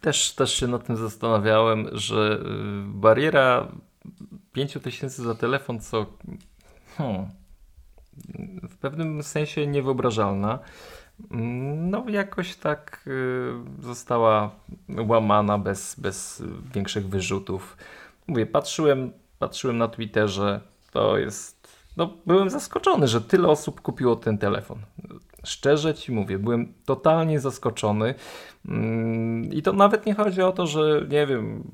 też, 0.00 0.32
też 0.32 0.54
się 0.54 0.66
nad 0.66 0.86
tym 0.86 0.96
zastanawiałem, 0.96 1.88
że 1.92 2.40
y, 2.40 2.84
bariera 2.86 3.68
5000 4.52 5.22
za 5.22 5.34
telefon, 5.34 5.80
co 5.80 6.06
hmm, 6.96 7.26
w 8.70 8.76
pewnym 8.76 9.22
sensie 9.22 9.66
niewyobrażalna, 9.66 10.58
no 11.76 12.04
jakoś 12.08 12.56
tak 12.56 13.04
y, 13.06 13.82
została 13.82 14.50
łamana 14.88 15.58
bez, 15.58 16.00
bez 16.00 16.42
większych 16.74 17.08
wyrzutów. 17.08 17.76
Mówię, 18.26 18.46
patrzyłem, 18.46 19.12
patrzyłem 19.38 19.78
na 19.78 19.88
Twitterze, 19.88 20.60
to 20.92 21.18
jest, 21.18 21.68
no 21.96 22.16
byłem 22.26 22.50
zaskoczony, 22.50 23.08
że 23.08 23.20
tyle 23.20 23.48
osób 23.48 23.80
kupiło 23.80 24.16
ten 24.16 24.38
telefon. 24.38 24.78
Szczerze 25.44 25.94
ci 25.94 26.12
mówię, 26.12 26.38
byłem 26.38 26.74
totalnie 26.84 27.40
zaskoczony. 27.40 28.14
Mm, 28.68 29.52
I 29.52 29.62
to 29.62 29.72
nawet 29.72 30.06
nie 30.06 30.14
chodzi 30.14 30.42
o 30.42 30.52
to, 30.52 30.66
że 30.66 31.06
nie 31.08 31.26
wiem, 31.26 31.64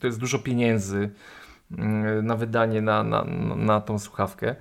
to 0.00 0.06
jest 0.06 0.20
dużo 0.20 0.38
pieniędzy 0.38 1.10
mm, 1.78 2.26
na 2.26 2.36
wydanie 2.36 2.82
na, 2.82 3.02
na, 3.02 3.24
na 3.56 3.80
tą 3.80 3.98
słuchawkę. 3.98 4.56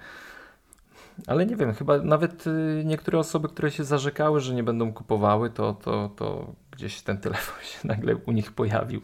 Ale 1.28 1.46
nie 1.46 1.56
wiem, 1.56 1.74
chyba 1.74 1.98
nawet 1.98 2.48
y, 2.48 2.84
niektóre 2.86 3.20
osoby, 3.20 3.50
które 3.50 3.72
się 3.72 3.84
zarzekały, 3.84 4.40
że 4.40 4.54
nie 4.54 4.64
będą 4.64 4.94
kupowały, 4.94 5.50
to, 5.50 5.74
to, 5.74 6.10
to 6.16 6.54
gdzieś 6.76 7.02
ten 7.02 7.18
telefon 7.18 7.64
się 7.64 7.88
nagle 7.88 8.16
u 8.16 8.32
nich 8.32 8.52
pojawił 8.52 9.02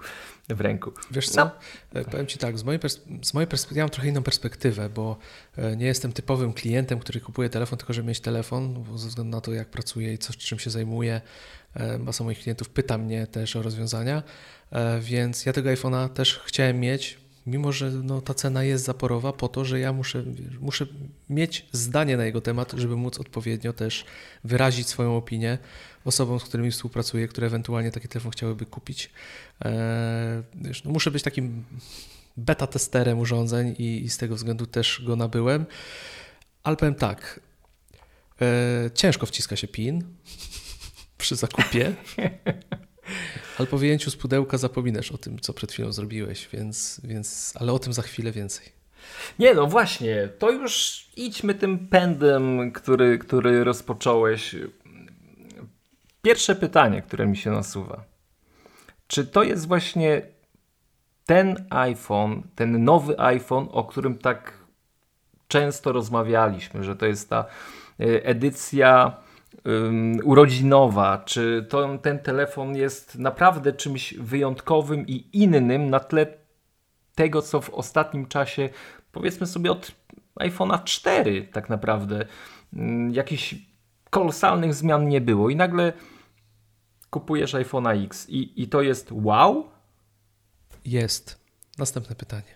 w 0.49 0.61
ręku. 0.61 0.91
Wiesz 1.11 1.29
co, 1.29 1.51
no. 1.93 2.03
powiem 2.11 2.27
Ci 2.27 2.37
tak, 2.37 2.57
z 2.57 2.63
mojej, 2.63 2.79
z 3.23 3.33
mojej 3.33 3.47
perspektywy 3.47 3.77
ja 3.79 3.83
mam 3.83 3.89
trochę 3.89 4.09
inną 4.09 4.23
perspektywę, 4.23 4.89
bo 4.89 5.17
e, 5.57 5.75
nie 5.75 5.85
jestem 5.85 6.13
typowym 6.13 6.53
klientem, 6.53 6.99
który 6.99 7.21
kupuje 7.21 7.49
telefon 7.49 7.77
tylko, 7.77 7.93
żeby 7.93 8.07
mieć 8.07 8.19
telefon, 8.19 8.85
ze 8.95 9.07
względu 9.07 9.31
na 9.31 9.41
to, 9.41 9.53
jak 9.53 9.69
pracuję 9.69 10.13
i 10.13 10.17
co, 10.17 10.33
czym 10.33 10.59
się 10.59 10.69
zajmuję. 10.69 11.21
E, 11.73 11.97
masa 11.97 12.23
moich 12.23 12.39
klientów 12.39 12.69
pyta 12.69 12.97
mnie 12.97 13.27
też 13.27 13.55
o 13.55 13.61
rozwiązania, 13.61 14.23
więc 15.01 15.45
ja 15.45 15.53
tego 15.53 15.69
iPhone'a 15.69 16.09
też 16.09 16.39
chciałem 16.45 16.79
mieć, 16.79 17.20
mimo 17.45 17.71
że 17.71 17.91
no, 17.91 18.21
ta 18.21 18.33
cena 18.33 18.63
jest 18.63 18.85
zaporowa, 18.85 19.33
po 19.33 19.47
to, 19.47 19.65
że 19.65 19.79
ja 19.79 19.93
muszę, 19.93 20.23
muszę 20.59 20.85
mieć 21.29 21.65
zdanie 21.71 22.17
na 22.17 22.25
jego 22.25 22.41
temat, 22.41 22.73
żeby 22.77 22.95
móc 22.95 23.19
odpowiednio 23.19 23.73
też 23.73 24.05
wyrazić 24.43 24.87
swoją 24.87 25.17
opinię 25.17 25.57
osobom, 26.05 26.39
z 26.39 26.43
którymi 26.43 26.71
współpracuję, 26.71 27.27
które 27.27 27.47
ewentualnie 27.47 27.91
taki 27.91 28.07
telefon 28.07 28.31
chciałyby 28.31 28.65
kupić. 28.65 29.09
Eee, 29.61 29.73
wiesz, 30.55 30.83
no, 30.83 30.91
muszę 30.91 31.11
być 31.11 31.23
takim 31.23 31.63
beta 32.37 32.67
testerem 32.67 33.19
urządzeń 33.19 33.75
i, 33.77 34.03
i, 34.03 34.09
z 34.09 34.17
tego 34.17 34.35
względu 34.35 34.65
też 34.65 35.01
go 35.05 35.15
nabyłem. 35.15 35.65
Ale 36.63 36.77
powiem 36.77 36.95
tak, 36.95 37.39
eee, 38.39 38.91
ciężko 38.93 39.25
wciska 39.25 39.55
się 39.55 39.67
PIN 39.67 40.03
przy 41.17 41.35
zakupie. 41.35 41.93
Ale 43.57 43.67
po 43.67 43.77
wyjęciu 43.77 44.11
z 44.11 44.15
pudełka 44.15 44.57
zapominasz 44.57 45.11
o 45.11 45.17
tym, 45.17 45.39
co 45.39 45.53
przed 45.53 45.71
chwilą 45.71 45.91
zrobiłeś, 45.91 46.49
więc, 46.53 47.01
więc 47.03 47.53
ale 47.59 47.73
o 47.73 47.79
tym 47.79 47.93
za 47.93 48.01
chwilę 48.01 48.31
więcej. 48.31 48.65
Nie, 49.39 49.53
no 49.53 49.67
właśnie, 49.67 50.29
to 50.39 50.51
już 50.51 51.05
idźmy 51.15 51.53
tym 51.55 51.87
pędem, 51.87 52.71
który, 52.71 53.17
który 53.17 53.63
rozpocząłeś. 53.63 54.55
Pierwsze 56.21 56.55
pytanie, 56.55 57.01
które 57.01 57.27
mi 57.27 57.37
się 57.37 57.51
nasuwa. 57.51 58.03
Czy 59.07 59.25
to 59.25 59.43
jest 59.43 59.67
właśnie 59.67 60.21
ten 61.25 61.65
iPhone, 61.69 62.43
ten 62.55 62.83
nowy 62.83 63.19
iPhone, 63.19 63.67
o 63.71 63.83
którym 63.83 64.17
tak 64.17 64.53
często 65.47 65.91
rozmawialiśmy, 65.91 66.83
że 66.83 66.95
to 66.95 67.05
jest 67.05 67.29
ta 67.29 67.45
e, 67.99 68.25
edycja 68.25 69.17
urodzinowa, 70.23 71.23
czy 71.25 71.65
to, 71.69 71.97
ten 71.97 72.19
telefon 72.19 72.75
jest 72.75 73.19
naprawdę 73.19 73.73
czymś 73.73 74.13
wyjątkowym 74.13 75.07
i 75.07 75.29
innym 75.33 75.89
na 75.89 75.99
tle 75.99 76.27
tego, 77.15 77.41
co 77.41 77.61
w 77.61 77.69
ostatnim 77.69 78.27
czasie, 78.27 78.69
powiedzmy 79.11 79.47
sobie 79.47 79.71
od 79.71 79.91
iPhone'a 80.39 80.83
4 80.83 81.47
tak 81.53 81.69
naprawdę, 81.69 82.25
jakichś 83.11 83.55
kolosalnych 84.09 84.73
zmian 84.73 85.07
nie 85.07 85.21
było 85.21 85.49
i 85.49 85.55
nagle 85.55 85.93
kupujesz 87.09 87.53
iPhone'a 87.53 88.05
X 88.05 88.29
i, 88.29 88.63
i 88.63 88.67
to 88.67 88.81
jest 88.81 89.09
wow? 89.11 89.69
Jest. 90.85 91.41
Następne 91.77 92.15
pytanie. 92.15 92.55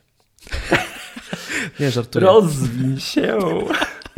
Nie 1.80 1.92
żartuję. 1.92 2.26
Rozwij 2.26 3.00
się. 3.00 3.38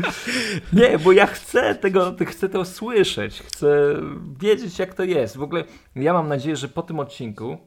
Nie, 0.74 1.00
bo 1.00 1.12
ja 1.12 1.26
chcę 1.26 1.76
tego, 1.76 2.16
chcę 2.28 2.50
to 2.50 2.66
słyszeć, 2.66 3.42
chcę 3.42 3.96
wiedzieć 4.40 4.80
jak 4.80 4.94
to 4.94 5.04
jest. 5.04 5.38
W 5.38 5.44
ogóle 5.44 5.64
ja 5.96 6.14
mam 6.14 6.28
nadzieję, 6.28 6.56
że 6.56 6.68
po 6.68 6.82
tym 6.82 7.00
odcinku 7.00 7.58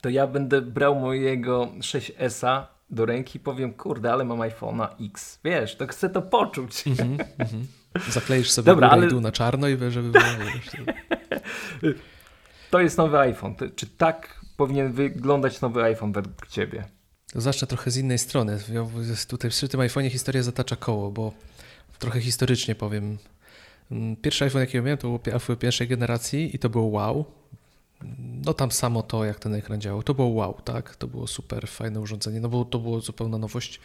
to 0.00 0.08
ja 0.08 0.26
będę 0.26 0.60
brał 0.62 1.00
mojego 1.00 1.68
6S-a 1.78 2.66
do 2.90 3.06
ręki 3.06 3.36
i 3.36 3.40
powiem, 3.40 3.72
kurde, 3.72 4.12
ale 4.12 4.24
mam 4.24 4.38
iPhone'a 4.38 4.88
X. 5.00 5.40
Wiesz, 5.44 5.76
to 5.76 5.86
chcę 5.86 6.10
to 6.10 6.22
poczuć. 6.22 6.86
Mm 6.86 6.98
-hmm, 6.98 7.24
mm 7.38 7.48
-hmm. 7.48 8.12
Zakleisz 8.12 8.50
sobie 8.50 8.66
Dobra, 8.66 8.90
ale... 8.90 9.06
na 9.06 9.32
czarno 9.32 9.68
i 9.68 9.76
żeby 9.90 10.10
było... 10.10 10.24
to 12.70 12.80
jest 12.80 12.98
nowy 12.98 13.18
iPhone. 13.18 13.54
Czy 13.76 13.86
tak 13.86 14.40
powinien 14.56 14.92
wyglądać 14.92 15.60
nowy 15.60 15.82
iPhone 15.82 16.12
według 16.12 16.46
Ciebie? 16.46 16.84
Zacznę 17.34 17.68
trochę 17.68 17.90
z 17.90 17.96
innej 17.96 18.18
strony. 18.18 18.58
Tutaj 19.28 19.50
przy 19.50 19.68
tym 19.68 19.80
iPhone'ie 19.80 20.10
historia 20.10 20.42
zatacza 20.42 20.76
koło, 20.76 21.10
bo 21.10 21.32
trochę 21.98 22.20
historycznie 22.20 22.74
powiem. 22.74 23.18
Mm, 23.90 24.16
pierwszy 24.16 24.44
iPhone, 24.44 24.60
jaki 24.60 24.76
miałem, 24.76 24.98
to 24.98 25.08
był 25.08 25.34
iPhone 25.34 25.56
pierwszej 25.56 25.88
generacji 25.88 26.56
i 26.56 26.58
to 26.58 26.68
było 26.68 26.84
wow. 26.84 27.24
No 28.44 28.54
tam 28.54 28.70
samo 28.70 29.02
to, 29.02 29.24
jak 29.24 29.38
ten 29.38 29.54
ekran 29.54 29.80
działał, 29.80 30.02
to 30.02 30.14
było 30.14 30.28
wow, 30.28 30.60
tak? 30.64 30.96
To 30.96 31.06
było 31.06 31.26
super 31.26 31.68
fajne 31.68 32.00
urządzenie, 32.00 32.40
no 32.40 32.48
bo 32.48 32.64
to 32.64 32.78
było 32.78 33.00
zupełna 33.00 33.38
nowość. 33.38 33.80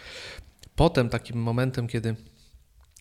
Potem 0.76 1.10
takim 1.10 1.38
momentem, 1.38 1.88
kiedy 1.88 2.16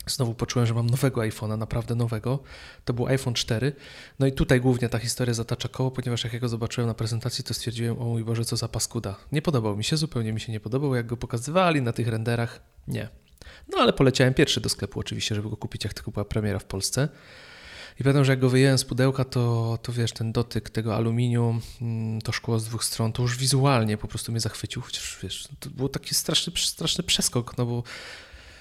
Znowu 0.07 0.35
poczułem, 0.35 0.67
że 0.67 0.75
mam 0.75 0.91
nowego 0.91 1.21
iPhone'a, 1.21 1.59
naprawdę 1.59 1.95
nowego. 1.95 2.39
To 2.85 2.93
był 2.93 3.07
iPhone 3.07 3.35
4. 3.35 3.73
No 4.19 4.27
i 4.27 4.33
tutaj 4.33 4.61
głównie 4.61 4.89
ta 4.89 4.99
historia 4.99 5.35
zatacza 5.35 5.69
koło, 5.69 5.91
ponieważ 5.91 6.25
jak 6.25 6.33
ja 6.33 6.39
go 6.39 6.49
zobaczyłem 6.49 6.89
na 6.89 6.95
prezentacji, 6.95 7.45
to 7.45 7.55
stwierdziłem, 7.55 7.99
o 7.99 8.05
mój 8.05 8.25
Boże, 8.25 8.45
co 8.45 8.57
za 8.57 8.69
paskuda. 8.69 9.17
Nie 9.33 9.43
podobał 9.43 9.77
mi 9.77 9.85
się, 9.85 9.97
zupełnie 9.97 10.33
mi 10.33 10.41
się 10.41 10.53
nie 10.53 10.61
podobał. 10.61 10.95
Jak 10.95 11.07
go 11.07 11.17
pokazywali 11.17 11.83
na 11.83 11.93
tych 11.93 12.09
renderach, 12.09 12.61
nie. 12.89 13.09
No 13.73 13.79
ale 13.79 13.93
poleciałem 13.93 14.35
pierwszy 14.35 14.61
do 14.61 14.69
sklepu 14.69 15.01
oczywiście, 15.01 15.35
żeby 15.35 15.51
go 15.51 15.57
kupić, 15.57 15.85
jak 15.85 15.95
tylko 15.95 16.11
była 16.11 16.25
premiera 16.25 16.59
w 16.59 16.65
Polsce. 16.65 17.09
I 18.01 18.03
pamiętam, 18.03 18.25
że 18.25 18.33
jak 18.33 18.41
go 18.41 18.49
wyjąłem 18.49 18.79
z 18.79 18.85
pudełka, 18.85 19.25
to, 19.25 19.79
to 19.83 19.93
wiesz, 19.93 20.13
ten 20.13 20.33
dotyk 20.33 20.71
tego 20.71 20.95
aluminium, 20.97 21.61
mm, 21.81 22.21
to 22.21 22.33
szkło 22.33 22.59
z 22.59 22.65
dwóch 22.65 22.85
stron, 22.85 23.13
to 23.13 23.23
już 23.23 23.37
wizualnie 23.37 23.97
po 23.97 24.09
prostu 24.09 24.33
mnie 24.33 24.41
zachwycił, 24.41 24.83
chociaż 24.83 25.19
wiesz, 25.23 25.49
to 25.61 25.71
był 25.71 25.89
taki 25.89 26.15
straszny, 26.15 26.53
straszny 26.57 27.05
przeskok, 27.05 27.59
no 27.59 27.67
bo 27.67 27.83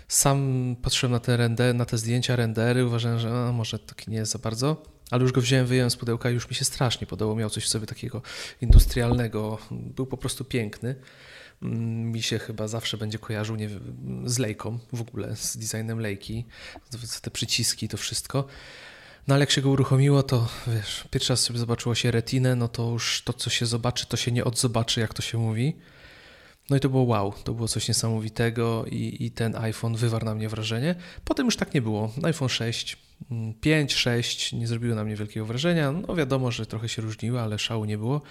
sam 0.08 0.76
patrzyłem 0.82 1.12
na 1.12 1.20
te, 1.20 1.38
render, 1.38 1.76
na 1.76 1.86
te 1.86 1.98
zdjęcia, 1.98 2.36
rendery, 2.36 2.86
uważałem, 2.86 3.20
że 3.20 3.52
może 3.54 3.80
taki 3.80 4.12
nie 4.12 4.18
jest 4.18 4.32
za 4.32 4.40
bardzo, 4.40 4.84
ale 5.12 5.24
już 5.24 5.32
go 5.32 5.42
wziąłem, 5.42 5.66
wyjąłem 5.66 5.92
z 5.92 5.96
pudełka 5.96 6.30
i 6.30 6.34
już 6.34 6.50
mi 6.50 6.56
się 6.56 6.66
strasznie 6.66 7.08
podobał. 7.08 7.36
Miał 7.36 7.50
coś 7.50 7.66
w 7.66 7.70
sobie 7.70 7.88
takiego 7.88 8.22
industrialnego, 8.62 9.58
był 9.72 10.06
po 10.06 10.18
prostu 10.18 10.46
piękny. 10.46 10.96
Mm, 11.62 12.12
mi 12.12 12.22
się 12.22 12.40
chyba 12.40 12.68
zawsze 12.68 12.98
będzie 12.98 13.20
kojarzył 13.20 13.56
nie 13.56 13.70
z 14.26 14.38
lejką 14.40 14.80
w 14.94 15.02
ogóle, 15.02 15.36
z 15.36 15.58
designem 15.58 16.00
lejki, 16.00 16.46
te 17.22 17.32
przyciski, 17.32 17.88
to 17.88 17.98
wszystko. 17.98 18.46
No 19.28 19.36
ale 19.36 19.42
jak 19.42 19.52
się 19.52 19.62
go 19.62 19.70
uruchomiło, 19.70 20.24
to 20.24 20.48
wiesz, 20.68 21.08
pierwszy 21.12 21.34
raz 21.34 21.40
sobie 21.40 21.60
zobaczyło 21.60 21.96
się 21.96 22.12
retinę, 22.12 22.56
no 22.56 22.68
to 22.68 22.90
już 22.90 23.22
to, 23.26 23.34
co 23.34 23.50
się 23.50 23.66
zobaczy, 23.66 24.06
to 24.08 24.18
się 24.18 24.32
nie 24.32 24.46
odzobaczy, 24.46 25.00
jak 25.00 25.14
to 25.14 25.22
się 25.22 25.38
mówi. 25.38 25.76
No 26.70 26.76
i 26.76 26.80
to 26.80 26.90
było 26.90 27.04
wow, 27.04 27.34
to 27.44 27.54
było 27.54 27.68
coś 27.68 27.88
niesamowitego 27.88 28.86
i, 28.86 29.18
i 29.20 29.32
ten 29.32 29.56
iPhone 29.56 29.96
wywarł 29.96 30.26
na 30.26 30.36
mnie 30.36 30.50
wrażenie. 30.50 30.96
Potem 31.26 31.46
już 31.46 31.58
tak 31.58 31.74
nie 31.74 31.82
było. 31.82 32.12
iPhone 32.24 32.50
6, 32.50 32.98
5, 33.62 33.94
6 33.94 34.54
nie 34.54 34.68
zrobiły 34.68 34.96
na 34.96 35.04
mnie 35.04 35.16
wielkiego 35.16 35.46
wrażenia. 35.46 35.92
No 35.92 36.16
wiadomo, 36.16 36.52
że 36.52 36.66
trochę 36.66 36.90
się 36.90 37.02
różniły, 37.02 37.42
ale 37.42 37.60
szału 37.60 37.86
nie 37.86 37.98
było. 37.98 38.22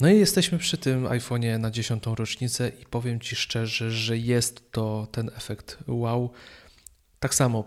No 0.00 0.10
i 0.10 0.18
jesteśmy 0.18 0.58
przy 0.58 0.78
tym 0.78 1.04
iPhone'ie 1.04 1.58
na 1.58 1.70
dziesiątą 1.70 2.14
rocznicę 2.14 2.68
i 2.82 2.86
powiem 2.86 3.20
Ci 3.20 3.36
szczerze, 3.36 3.90
że 3.90 4.18
jest 4.18 4.72
to 4.72 5.08
ten 5.12 5.30
efekt 5.36 5.78
wow. 5.86 6.30
Tak 7.20 7.34
samo. 7.34 7.64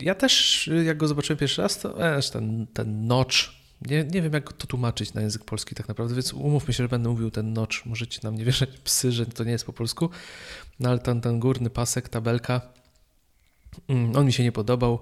Ja 0.00 0.14
też, 0.14 0.70
jak 0.84 0.96
go 0.96 1.08
zobaczyłem 1.08 1.38
pierwszy 1.38 1.62
raz, 1.62 1.78
to 1.78 2.16
e, 2.16 2.22
ten, 2.22 2.66
ten 2.72 3.06
notch 3.06 3.59
nie, 3.82 4.04
nie 4.04 4.22
wiem, 4.22 4.32
jak 4.32 4.52
to 4.52 4.66
tłumaczyć 4.66 5.14
na 5.14 5.20
język 5.20 5.44
polski 5.44 5.74
tak 5.74 5.88
naprawdę, 5.88 6.14
więc 6.14 6.32
umówmy 6.32 6.74
się, 6.74 6.82
że 6.82 6.88
będę 6.88 7.08
mówił 7.08 7.30
ten 7.30 7.52
notch. 7.52 7.86
Możecie 7.86 8.20
nam 8.22 8.34
nie 8.34 8.44
wierzyć 8.44 8.70
psy, 8.84 9.12
że 9.12 9.26
to 9.26 9.44
nie 9.44 9.52
jest 9.52 9.64
po 9.64 9.72
polsku, 9.72 10.10
no 10.80 10.90
ale 10.90 10.98
ten, 10.98 11.20
ten 11.20 11.40
górny 11.40 11.70
pasek, 11.70 12.08
tabelka, 12.08 12.60
mm, 13.88 14.16
on 14.16 14.26
mi 14.26 14.32
się 14.32 14.42
nie 14.42 14.52
podobał, 14.52 15.00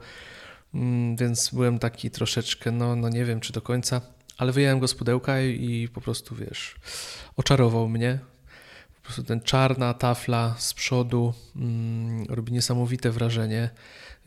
mm, 0.75 1.17
więc 1.17 1.51
byłem 1.55 1.79
taki 1.79 2.11
troszeczkę, 2.11 2.71
no, 2.71 2.97
no 2.97 3.09
nie 3.09 3.25
wiem, 3.25 3.41
czy 3.41 3.53
do 3.53 3.62
końca, 3.62 4.01
ale 4.38 4.53
wyjąłem 4.53 4.79
go 4.79 4.88
z 4.88 4.95
pudełka 4.95 5.41
i 5.41 5.88
po 5.95 6.01
prostu, 6.01 6.35
wiesz, 6.35 6.75
oczarował 7.37 7.88
mnie. 7.88 8.19
Po 8.95 9.03
prostu 9.03 9.23
ten 9.23 9.41
czarna 9.41 9.95
tafla 9.95 10.55
z 10.59 10.75
przodu 10.75 11.35
mm, 11.57 12.27
robi 12.29 12.53
niesamowite 12.53 13.11
wrażenie 13.11 13.71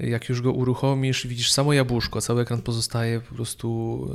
jak 0.01 0.29
już 0.29 0.41
go 0.41 0.51
uruchomisz, 0.51 1.27
widzisz 1.27 1.51
samo 1.51 1.73
jabłuszko, 1.73 2.21
cały 2.21 2.41
ekran 2.41 2.61
pozostaje 2.61 3.19
po 3.19 3.35
prostu 3.35 4.09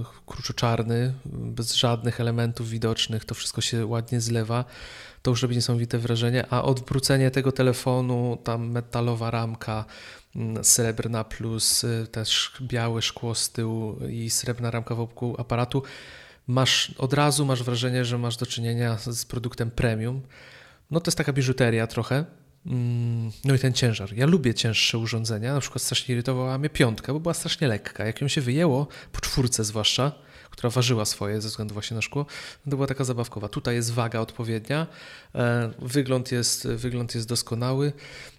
e, 0.00 0.04
kruczoczarny, 0.26 1.14
bez 1.26 1.74
żadnych 1.74 2.20
elementów 2.20 2.68
widocznych, 2.68 3.24
to 3.24 3.34
wszystko 3.34 3.60
się 3.60 3.86
ładnie 3.86 4.20
zlewa, 4.20 4.64
to 5.22 5.30
już 5.30 5.42
robi 5.42 5.54
niesamowite 5.54 5.98
wrażenie, 5.98 6.46
a 6.50 6.62
odwrócenie 6.62 7.30
tego 7.30 7.52
telefonu, 7.52 8.38
tam 8.44 8.70
metalowa 8.70 9.30
ramka, 9.30 9.84
mm, 10.36 10.64
srebrna 10.64 11.24
plus 11.24 11.84
e, 11.84 12.06
też 12.06 12.52
białe 12.60 13.02
szkło 13.02 13.34
z 13.34 13.50
tyłu 13.50 13.96
i 14.10 14.30
srebrna 14.30 14.70
ramka 14.70 14.94
wokół 14.94 15.34
aparatu, 15.38 15.82
masz 16.46 16.94
od 16.98 17.12
razu 17.12 17.44
masz 17.44 17.62
wrażenie, 17.62 18.04
że 18.04 18.18
masz 18.18 18.36
do 18.36 18.46
czynienia 18.46 18.98
z 18.98 19.24
produktem 19.24 19.70
premium. 19.70 20.22
No 20.90 21.00
to 21.00 21.08
jest 21.08 21.18
taka 21.18 21.32
biżuteria 21.32 21.86
trochę, 21.86 22.24
no 23.44 23.54
i 23.54 23.58
ten 23.58 23.72
ciężar. 23.72 24.12
Ja 24.16 24.26
lubię 24.26 24.54
cięższe 24.54 24.98
urządzenia. 24.98 25.54
Na 25.54 25.60
przykład 25.60 25.82
strasznie 25.82 26.14
irytowała 26.14 26.58
mnie 26.58 26.70
piątka, 26.70 27.12
bo 27.12 27.20
była 27.20 27.34
strasznie 27.34 27.68
lekka. 27.68 28.06
Jak 28.06 28.20
ją 28.20 28.28
się 28.28 28.40
wyjęło, 28.40 28.88
po 29.12 29.20
czwórce 29.20 29.64
zwłaszcza, 29.64 30.12
która 30.50 30.70
ważyła 30.70 31.04
swoje 31.04 31.40
ze 31.40 31.48
względu 31.48 31.74
właśnie 31.74 31.94
na 31.94 32.02
szkło, 32.02 32.26
to 32.64 32.70
była 32.70 32.86
taka 32.86 33.04
zabawkowa. 33.04 33.48
Tutaj 33.48 33.74
jest 33.74 33.92
waga 33.92 34.20
odpowiednia, 34.20 34.86
e, 35.34 35.70
wygląd 35.78 36.32
jest, 36.32 36.68
wygląd 36.68 37.14
jest 37.14 37.28
doskonały. 37.28 37.92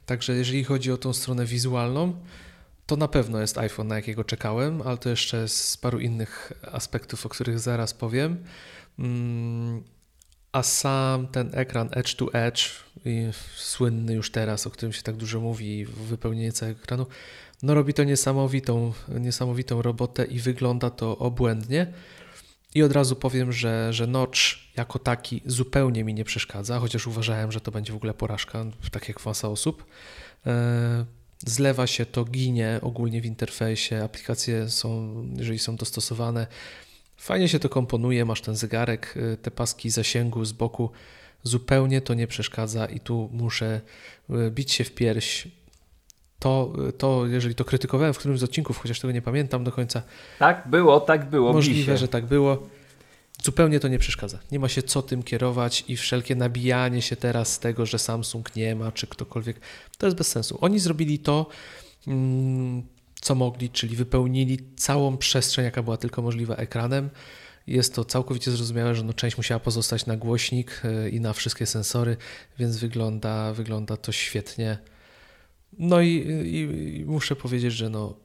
Także 0.05 0.35
jeżeli 0.35 0.63
chodzi 0.63 0.91
o 0.91 0.97
tą 0.97 1.13
stronę 1.13 1.45
wizualną, 1.45 2.15
to 2.85 2.95
na 2.95 3.07
pewno 3.07 3.41
jest 3.41 3.57
iPhone, 3.57 3.87
na 3.87 3.95
jakiego 3.95 4.23
czekałem, 4.23 4.81
ale 4.81 4.97
to 4.97 5.09
jeszcze 5.09 5.47
z 5.47 5.77
paru 5.77 5.99
innych 5.99 6.53
aspektów, 6.71 7.25
o 7.25 7.29
których 7.29 7.59
zaraz 7.59 7.93
powiem. 7.93 8.43
Mm, 8.99 9.83
a 10.51 10.63
sam 10.63 11.27
ten 11.27 11.51
ekran 11.53 11.89
Edge 11.91 12.15
to 12.15 12.33
Edge, 12.33 12.61
słynny 13.55 14.13
już 14.13 14.31
teraz, 14.31 14.67
o 14.67 14.69
którym 14.69 14.93
się 14.93 15.01
tak 15.01 15.15
dużo 15.15 15.39
mówi, 15.39 15.85
wypełnienie 15.85 16.51
całego 16.51 16.79
ekranu, 16.79 17.05
no 17.63 17.73
robi 17.73 17.93
to 17.93 18.03
niesamowitą, 18.03 18.93
niesamowitą 19.09 19.81
robotę 19.81 20.25
i 20.25 20.39
wygląda 20.39 20.89
to 20.89 21.17
obłędnie. 21.17 21.93
I 22.75 22.83
od 22.83 22.91
razu 22.91 23.15
powiem, 23.15 23.51
że, 23.51 23.93
że 23.93 24.07
notch 24.07 24.39
jako 24.77 24.99
taki 24.99 25.41
zupełnie 25.45 26.03
mi 26.03 26.13
nie 26.13 26.23
przeszkadza, 26.23 26.79
chociaż 26.79 27.07
uważałem, 27.07 27.51
że 27.51 27.61
to 27.61 27.71
będzie 27.71 27.93
w 27.93 27.95
ogóle 27.95 28.13
porażka, 28.13 28.65
tak 28.91 29.07
jak 29.07 29.25
masa 29.25 29.49
osób. 29.49 29.85
E, 30.45 31.05
zlewa 31.45 31.87
się 31.87 32.05
to, 32.05 32.25
ginie 32.25 32.79
ogólnie 32.81 33.21
w 33.21 33.25
interfejsie, 33.25 34.03
aplikacje 34.03 34.69
są, 34.69 35.23
jeżeli 35.37 35.59
są 35.59 35.75
dostosowane, 35.75 36.47
fajnie 37.21 37.49
się 37.49 37.59
to 37.59 37.69
komponuje, 37.69 38.25
masz 38.25 38.41
ten 38.41 38.55
zegarek, 38.55 39.17
e, 39.33 39.37
te 39.37 39.51
paski 39.51 39.89
zasięgu 39.89 40.45
z 40.45 40.51
boku, 40.51 40.89
zupełnie 41.43 42.01
to 42.01 42.13
nie 42.13 42.27
przeszkadza 42.27 42.85
i 42.85 42.99
tu 42.99 43.29
muszę 43.33 43.81
e, 44.29 44.51
bić 44.51 44.71
się 44.71 44.83
w 44.83 44.91
pierś 44.91 45.47
to, 46.39 46.73
to, 46.97 47.27
jeżeli 47.27 47.55
to 47.55 47.65
krytykowałem 47.65 48.13
w 48.13 48.17
którymś 48.17 48.39
z 48.39 48.43
odcinków, 48.43 48.77
chociaż 48.77 48.99
tego 48.99 49.11
nie 49.11 49.21
pamiętam 49.21 49.63
do 49.63 49.71
końca. 49.71 50.01
Tak 50.39 50.67
było, 50.67 50.99
tak 50.99 51.29
było. 51.29 51.53
Możliwe, 51.53 51.97
że 51.97 52.07
tak 52.07 52.25
było. 52.25 52.67
Zupełnie 53.43 53.79
to 53.79 53.87
nie 53.87 53.99
przeszkadza. 53.99 54.39
Nie 54.51 54.59
ma 54.59 54.67
się 54.67 54.83
co 54.83 55.01
tym 55.01 55.23
kierować 55.23 55.83
i 55.87 55.97
wszelkie 55.97 56.35
nabijanie 56.35 57.01
się 57.01 57.15
teraz 57.15 57.53
z 57.53 57.59
tego, 57.59 57.85
że 57.85 57.99
Samsung 57.99 58.55
nie 58.55 58.75
ma, 58.75 58.91
czy 58.91 59.07
ktokolwiek, 59.07 59.59
to 59.97 60.07
jest 60.07 60.17
bez 60.17 60.27
sensu. 60.27 60.57
Oni 60.61 60.79
zrobili 60.79 61.19
to, 61.19 61.45
mm, 62.07 62.83
co 63.21 63.35
mogli, 63.35 63.69
czyli 63.69 63.95
wypełnili 63.95 64.59
całą 64.75 65.17
przestrzeń, 65.17 65.65
jaka 65.65 65.83
była 65.83 65.97
tylko 65.97 66.21
możliwa 66.21 66.55
ekranem. 66.55 67.09
Jest 67.67 67.95
to 67.95 68.05
całkowicie 68.05 68.51
zrozumiałe, 68.51 68.95
że 68.95 69.03
no 69.03 69.13
część 69.13 69.37
musiała 69.37 69.59
pozostać 69.59 70.05
na 70.05 70.17
głośnik 70.17 70.81
e, 70.83 71.09
i 71.09 71.19
na 71.21 71.33
wszystkie 71.33 71.65
sensory, 71.65 72.17
więc 72.59 72.77
wygląda, 72.77 73.53
wygląda 73.53 73.97
to 73.97 74.11
świetnie. 74.11 74.77
No 75.79 76.01
i, 76.01 76.09
i, 76.45 76.99
i, 76.99 77.05
muszę 77.05 77.35
powiedzieć, 77.35 77.73
że 77.73 77.89
no, 77.89 78.15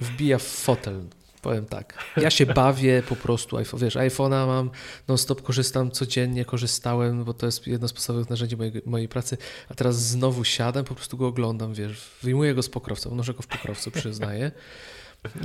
wbija 0.00 0.38
w 0.38 0.42
fotel. 0.42 1.02
Powiem 1.42 1.66
tak. 1.66 2.04
Ja 2.16 2.30
się 2.30 2.46
bawię 2.46 3.02
po 3.08 3.16
prostu. 3.16 3.56
Wiesz, 3.78 3.96
iPhone'a 3.96 4.46
mam, 4.46 4.70
non-stop 5.08 5.42
korzystam 5.42 5.90
codziennie, 5.90 6.44
korzystałem, 6.44 7.24
bo 7.24 7.34
to 7.34 7.46
jest 7.46 7.66
jedno 7.66 7.88
z 7.88 7.92
podstawowych 7.92 8.30
narzędzi 8.30 8.56
mojej, 8.56 8.82
mojej 8.86 9.08
pracy. 9.08 9.36
A 9.68 9.74
teraz 9.74 10.02
znowu 10.02 10.44
siadam, 10.44 10.84
po 10.84 10.94
prostu 10.94 11.16
go 11.16 11.26
oglądam, 11.26 11.74
wiesz, 11.74 12.10
wyjmuję 12.22 12.54
go 12.54 12.62
z 12.62 12.68
pokrowca, 12.68 13.10
unoszę 13.10 13.34
go 13.34 13.42
w 13.42 13.46
pokrowcu, 13.46 13.90
przyznaję. 13.90 14.52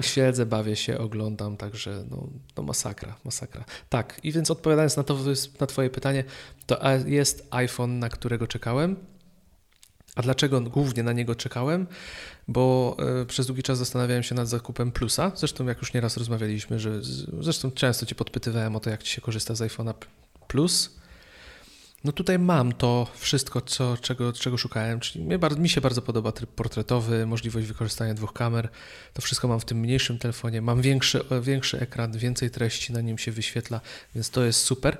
Siedzę, 0.02 0.46
bawię 0.46 0.76
się, 0.76 0.98
oglądam, 0.98 1.58
także 1.58 2.06
no, 2.10 2.28
no 2.58 2.64
masakra, 2.64 3.16
masakra. 3.26 3.66
Tak, 3.90 4.20
i 4.24 4.32
więc 4.32 4.52
odpowiadając 4.52 4.98
na 4.98 5.04
to, 5.04 5.18
na 5.60 5.68
Twoje 5.68 5.90
pytanie, 5.90 6.24
to 6.66 6.80
jest 7.06 7.48
iPhone, 7.52 8.00
na 8.00 8.10
którego 8.10 8.48
czekałem. 8.48 8.96
A 10.18 10.22
dlaczego 10.22 10.62
głównie 10.62 11.04
na 11.04 11.14
niego 11.14 11.36
czekałem? 11.36 11.88
Bo 12.48 12.98
y, 13.22 13.26
przez 13.26 13.48
długi 13.48 13.64
czas 13.64 13.78
zastanawiałem 13.78 14.24
się 14.24 14.36
nad 14.36 14.48
zakupem 14.48 14.92
Plusa. 14.92 15.32
Zresztą, 15.36 15.66
jak 15.66 15.78
już 15.78 15.94
nieraz 15.94 16.18
rozmawialiśmy, 16.18 16.80
że 16.80 17.00
zresztą 17.40 17.72
często 17.72 18.06
Cię 18.06 18.16
podpytywałem 18.16 18.76
o 18.76 18.80
to, 18.80 18.90
jak 18.90 19.04
Ci 19.04 19.14
się 19.14 19.22
korzysta 19.22 19.56
z 19.56 19.62
iPhone'a 19.62 19.94
Plus. 20.48 20.98
No 22.04 22.12
tutaj 22.12 22.40
mam 22.40 22.74
to 22.74 23.08
wszystko, 23.16 23.62
co, 23.62 23.98
czego, 23.98 24.34
czego 24.34 24.58
szukałem, 24.58 25.00
czyli 25.00 25.26
mi 25.58 25.70
się 25.70 25.82
bardzo 25.82 26.02
podoba 26.02 26.32
tryb 26.32 26.50
portretowy, 26.50 27.26
możliwość 27.26 27.68
wykorzystania 27.68 28.14
dwóch 28.14 28.34
kamer. 28.34 28.70
To 29.14 29.22
wszystko 29.22 29.48
mam 29.48 29.60
w 29.60 29.66
tym 29.66 29.78
mniejszym 29.78 30.18
telefonie. 30.18 30.62
Mam 30.62 30.82
większy, 30.82 31.22
większy 31.42 31.80
ekran, 31.80 32.18
więcej 32.18 32.52
treści 32.52 32.94
na 32.94 33.02
nim 33.02 33.18
się 33.18 33.32
wyświetla, 33.32 33.82
więc 34.16 34.30
to 34.30 34.44
jest 34.44 34.62
super. 34.62 34.98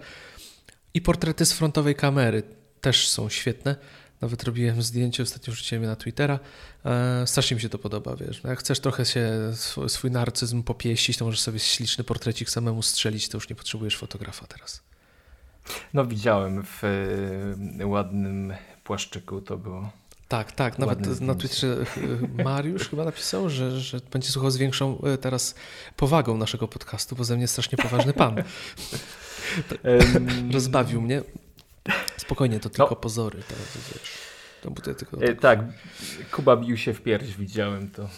I 0.94 1.02
portrety 1.02 1.46
z 1.46 1.54
frontowej 1.54 1.96
kamery 1.96 2.44
też 2.82 3.10
są 3.10 3.30
świetne. 3.30 3.76
Nawet 4.22 4.44
robiłem 4.44 4.82
zdjęcie, 4.82 5.24
ostatnio 5.24 5.54
wrzuciłem 5.54 5.84
je 5.84 5.90
na 5.90 5.96
Twittera. 5.96 6.40
E, 6.86 7.28
strasznie 7.28 7.56
mi 7.56 7.62
się 7.62 7.70
to 7.70 7.78
podoba, 7.78 8.16
wiesz. 8.16 8.42
Jak 8.44 8.60
chcesz 8.60 8.80
trochę 8.80 9.06
się 9.06 9.52
swój, 9.54 9.90
swój 9.90 10.12
narcyzm 10.12 10.64
popieścić, 10.64 11.18
to 11.18 11.26
możesz 11.26 11.42
sobie 11.42 11.60
śliczny 11.60 12.04
portrecik 12.04 12.50
samemu 12.50 12.82
strzelić, 12.82 13.30
to 13.30 13.38
już 13.38 13.50
nie 13.50 13.56
potrzebujesz 13.56 13.98
fotografa 13.98 14.48
teraz. 14.48 14.82
No 15.94 16.06
widziałem 16.06 16.64
w 16.64 16.84
y, 17.80 17.86
ładnym 17.86 18.54
płaszczyku, 18.84 19.42
to 19.42 19.58
było... 19.58 19.92
Tak, 20.28 20.52
tak. 20.52 20.80
Nawet 20.80 21.22
na 21.22 21.36
Twitterze 21.36 21.86
e, 22.38 22.44
Mariusz 22.44 22.90
chyba 22.90 23.06
napisał, 23.06 23.50
że, 23.50 23.80
że 23.80 24.00
będzie 24.12 24.30
słuchał 24.30 24.52
z 24.52 24.58
większą 24.58 25.02
teraz 25.22 25.56
powagą 25.96 26.38
naszego 26.38 26.68
podcastu, 26.68 27.16
bo 27.16 27.24
ze 27.24 27.38
mnie 27.38 27.48
strasznie 27.48 27.78
poważny 27.78 28.14
pan. 28.14 28.36
Rozbawił 30.54 31.02
mnie. 31.02 31.22
Spokojnie, 32.18 32.60
to 32.60 32.70
tylko 32.70 32.90
no. 32.90 32.96
pozory. 32.96 33.40
To, 33.40 33.56
to 34.62 34.72
tutaj 34.72 34.96
tylko 34.96 35.18
e, 35.22 35.36
tak, 35.36 35.60
Kuba 36.32 36.58
bił 36.58 36.78
się 36.78 36.94
w 36.94 37.02
pierś, 37.02 37.36
widziałem 37.36 37.90
to. 37.90 38.10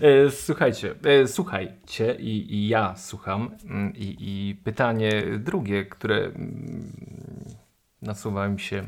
E, 0.00 0.30
słuchajcie, 0.30 0.94
e, 1.04 1.28
słuchajcie 1.28 2.14
i, 2.14 2.54
i, 2.54 2.68
ja 2.68 2.96
słucham 2.96 3.56
mm, 3.64 3.96
i, 3.96 4.16
i 4.18 4.54
pytanie 4.54 5.22
drugie, 5.38 5.86
które 5.86 6.16
mm, 6.16 6.92
nasuwa 8.02 8.48
mi 8.48 8.60
się. 8.60 8.86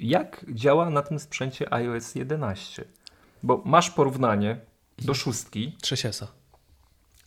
Jak 0.00 0.44
działa 0.48 0.90
na 0.90 1.02
tym 1.02 1.18
sprzęcie 1.18 1.74
iOS 1.74 2.14
11? 2.14 2.84
Bo 3.42 3.62
masz 3.64 3.90
porównanie 3.90 4.60
do 4.98 5.14
szóstki. 5.14 5.76
3 5.80 5.96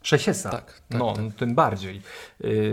6 0.05 0.25
Tak, 0.25 0.51
tak, 0.51 0.81
no, 0.89 1.13
tak. 1.13 1.35
tym 1.37 1.55
bardziej. 1.55 2.01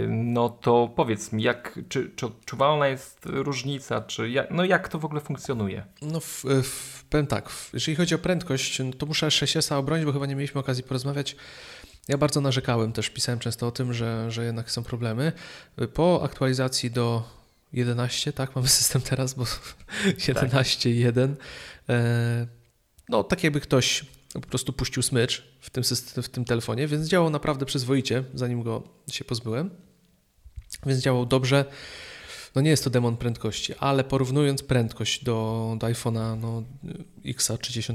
No 0.08 0.48
to 0.48 0.92
powiedz 0.96 1.32
mi, 1.32 1.42
jak, 1.42 1.78
czy, 1.88 2.10
czy 2.16 2.26
odczuwalna 2.26 2.88
jest 2.88 3.20
różnica, 3.24 4.00
czy 4.00 4.30
jak, 4.30 4.50
no 4.50 4.64
jak 4.64 4.88
to 4.88 4.98
w 4.98 5.04
ogóle 5.04 5.20
funkcjonuje? 5.20 5.84
No 6.02 6.20
w, 6.20 6.44
w, 6.62 7.04
powiem 7.04 7.26
tak, 7.26 7.50
jeżeli 7.72 7.96
chodzi 7.96 8.14
o 8.14 8.18
prędkość, 8.18 8.78
no 8.78 8.92
to 8.92 9.06
muszę 9.06 9.30
6 9.30 9.72
obronić, 9.72 10.06
bo 10.06 10.12
chyba 10.12 10.26
nie 10.26 10.34
mieliśmy 10.34 10.60
okazji 10.60 10.84
porozmawiać. 10.84 11.36
Ja 12.08 12.18
bardzo 12.18 12.40
narzekałem 12.40 12.92
też, 12.92 13.10
pisałem 13.10 13.38
często 13.38 13.66
o 13.66 13.70
tym, 13.70 13.92
że, 13.92 14.30
że 14.30 14.44
jednak 14.44 14.70
są 14.70 14.82
problemy. 14.82 15.32
Po 15.94 16.20
aktualizacji 16.24 16.90
do 16.90 17.22
11, 17.72 18.32
tak, 18.32 18.56
mamy 18.56 18.68
system 18.78 19.02
teraz, 19.02 19.34
bo 19.34 19.44
11.1, 20.04 21.12
tak. 21.36 21.44
e, 21.88 22.46
no 23.08 23.24
tak 23.24 23.44
jakby 23.44 23.60
ktoś 23.60 24.04
po 24.32 24.40
prostu 24.40 24.72
puścił 24.72 25.02
smycz 25.02 25.42
w 25.60 25.70
tym, 25.70 25.82
w 26.22 26.28
tym 26.28 26.44
telefonie, 26.44 26.86
więc 26.86 27.08
działał 27.08 27.30
naprawdę 27.30 27.66
przyzwoicie, 27.66 28.24
zanim 28.34 28.62
go 28.62 28.82
się 29.10 29.24
pozbyłem. 29.24 29.70
Więc 30.86 31.00
działał 31.00 31.26
dobrze. 31.26 31.64
No 32.54 32.62
nie 32.62 32.70
jest 32.70 32.84
to 32.84 32.90
demon 32.90 33.16
prędkości, 33.16 33.74
ale 33.78 34.04
porównując 34.04 34.62
prędkość 34.62 35.24
do, 35.24 35.76
do 35.78 35.86
iPhone'a 35.86 36.38
no, 36.40 36.62
X 37.24 37.52
30, 37.60 37.92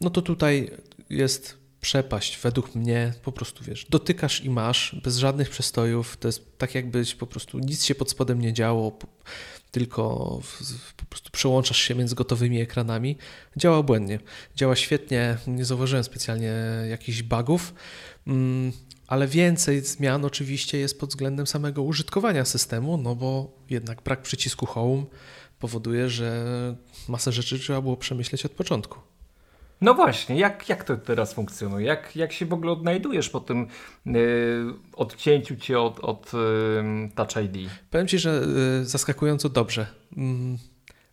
no 0.00 0.10
to 0.10 0.22
tutaj 0.22 0.70
jest 1.10 1.58
przepaść 1.80 2.38
według 2.38 2.74
mnie, 2.74 3.12
po 3.22 3.32
prostu 3.32 3.64
wiesz, 3.64 3.86
dotykasz 3.90 4.44
i 4.44 4.50
masz, 4.50 4.96
bez 5.04 5.16
żadnych 5.16 5.50
przestojów, 5.50 6.16
to 6.16 6.28
jest 6.28 6.58
tak 6.58 6.74
jakbyś 6.74 7.14
po 7.14 7.26
prostu 7.26 7.58
nic 7.58 7.84
się 7.84 7.94
pod 7.94 8.10
spodem 8.10 8.40
nie 8.40 8.52
działo, 8.52 8.98
tylko 9.76 10.40
po 10.96 11.04
prostu 11.04 11.30
przełączasz 11.30 11.78
się 11.78 11.94
między 11.94 12.14
gotowymi 12.14 12.60
ekranami. 12.60 13.16
Działa 13.56 13.82
błędnie. 13.82 14.20
Działa 14.54 14.76
świetnie, 14.76 15.36
nie 15.46 15.64
zauważyłem 15.64 16.04
specjalnie 16.04 16.52
jakichś 16.90 17.22
bugów, 17.22 17.74
mm, 18.26 18.72
ale 19.06 19.28
więcej 19.28 19.80
zmian 19.80 20.24
oczywiście 20.24 20.78
jest 20.78 21.00
pod 21.00 21.10
względem 21.10 21.46
samego 21.46 21.82
użytkowania 21.82 22.44
systemu, 22.44 22.96
no 22.96 23.14
bo 23.14 23.52
jednak 23.70 24.02
brak 24.02 24.22
przycisku 24.22 24.66
Home 24.66 25.04
powoduje, 25.58 26.10
że 26.10 26.76
masę 27.08 27.32
rzeczy 27.32 27.58
trzeba 27.58 27.80
było 27.80 27.96
przemyśleć 27.96 28.46
od 28.46 28.52
początku. 28.52 28.98
No 29.80 29.94
właśnie, 29.94 30.36
jak, 30.36 30.68
jak 30.68 30.84
to 30.84 30.96
teraz 30.96 31.34
funkcjonuje? 31.34 31.86
Jak, 31.86 32.16
jak 32.16 32.32
się 32.32 32.46
w 32.46 32.52
ogóle 32.52 32.72
odnajdujesz 32.72 33.30
po 33.30 33.40
tym 33.40 33.68
yy, 34.06 34.14
odcięciu 34.92 35.56
cię 35.56 35.80
od, 35.80 36.00
od 36.00 36.32
yy, 36.32 37.10
Touch 37.14 37.44
ID? 37.44 37.70
Powiem 37.90 38.08
Ci, 38.08 38.18
że 38.18 38.42
yy, 38.78 38.84
zaskakująco 38.84 39.48
dobrze. 39.48 39.86
Mm, 40.16 40.58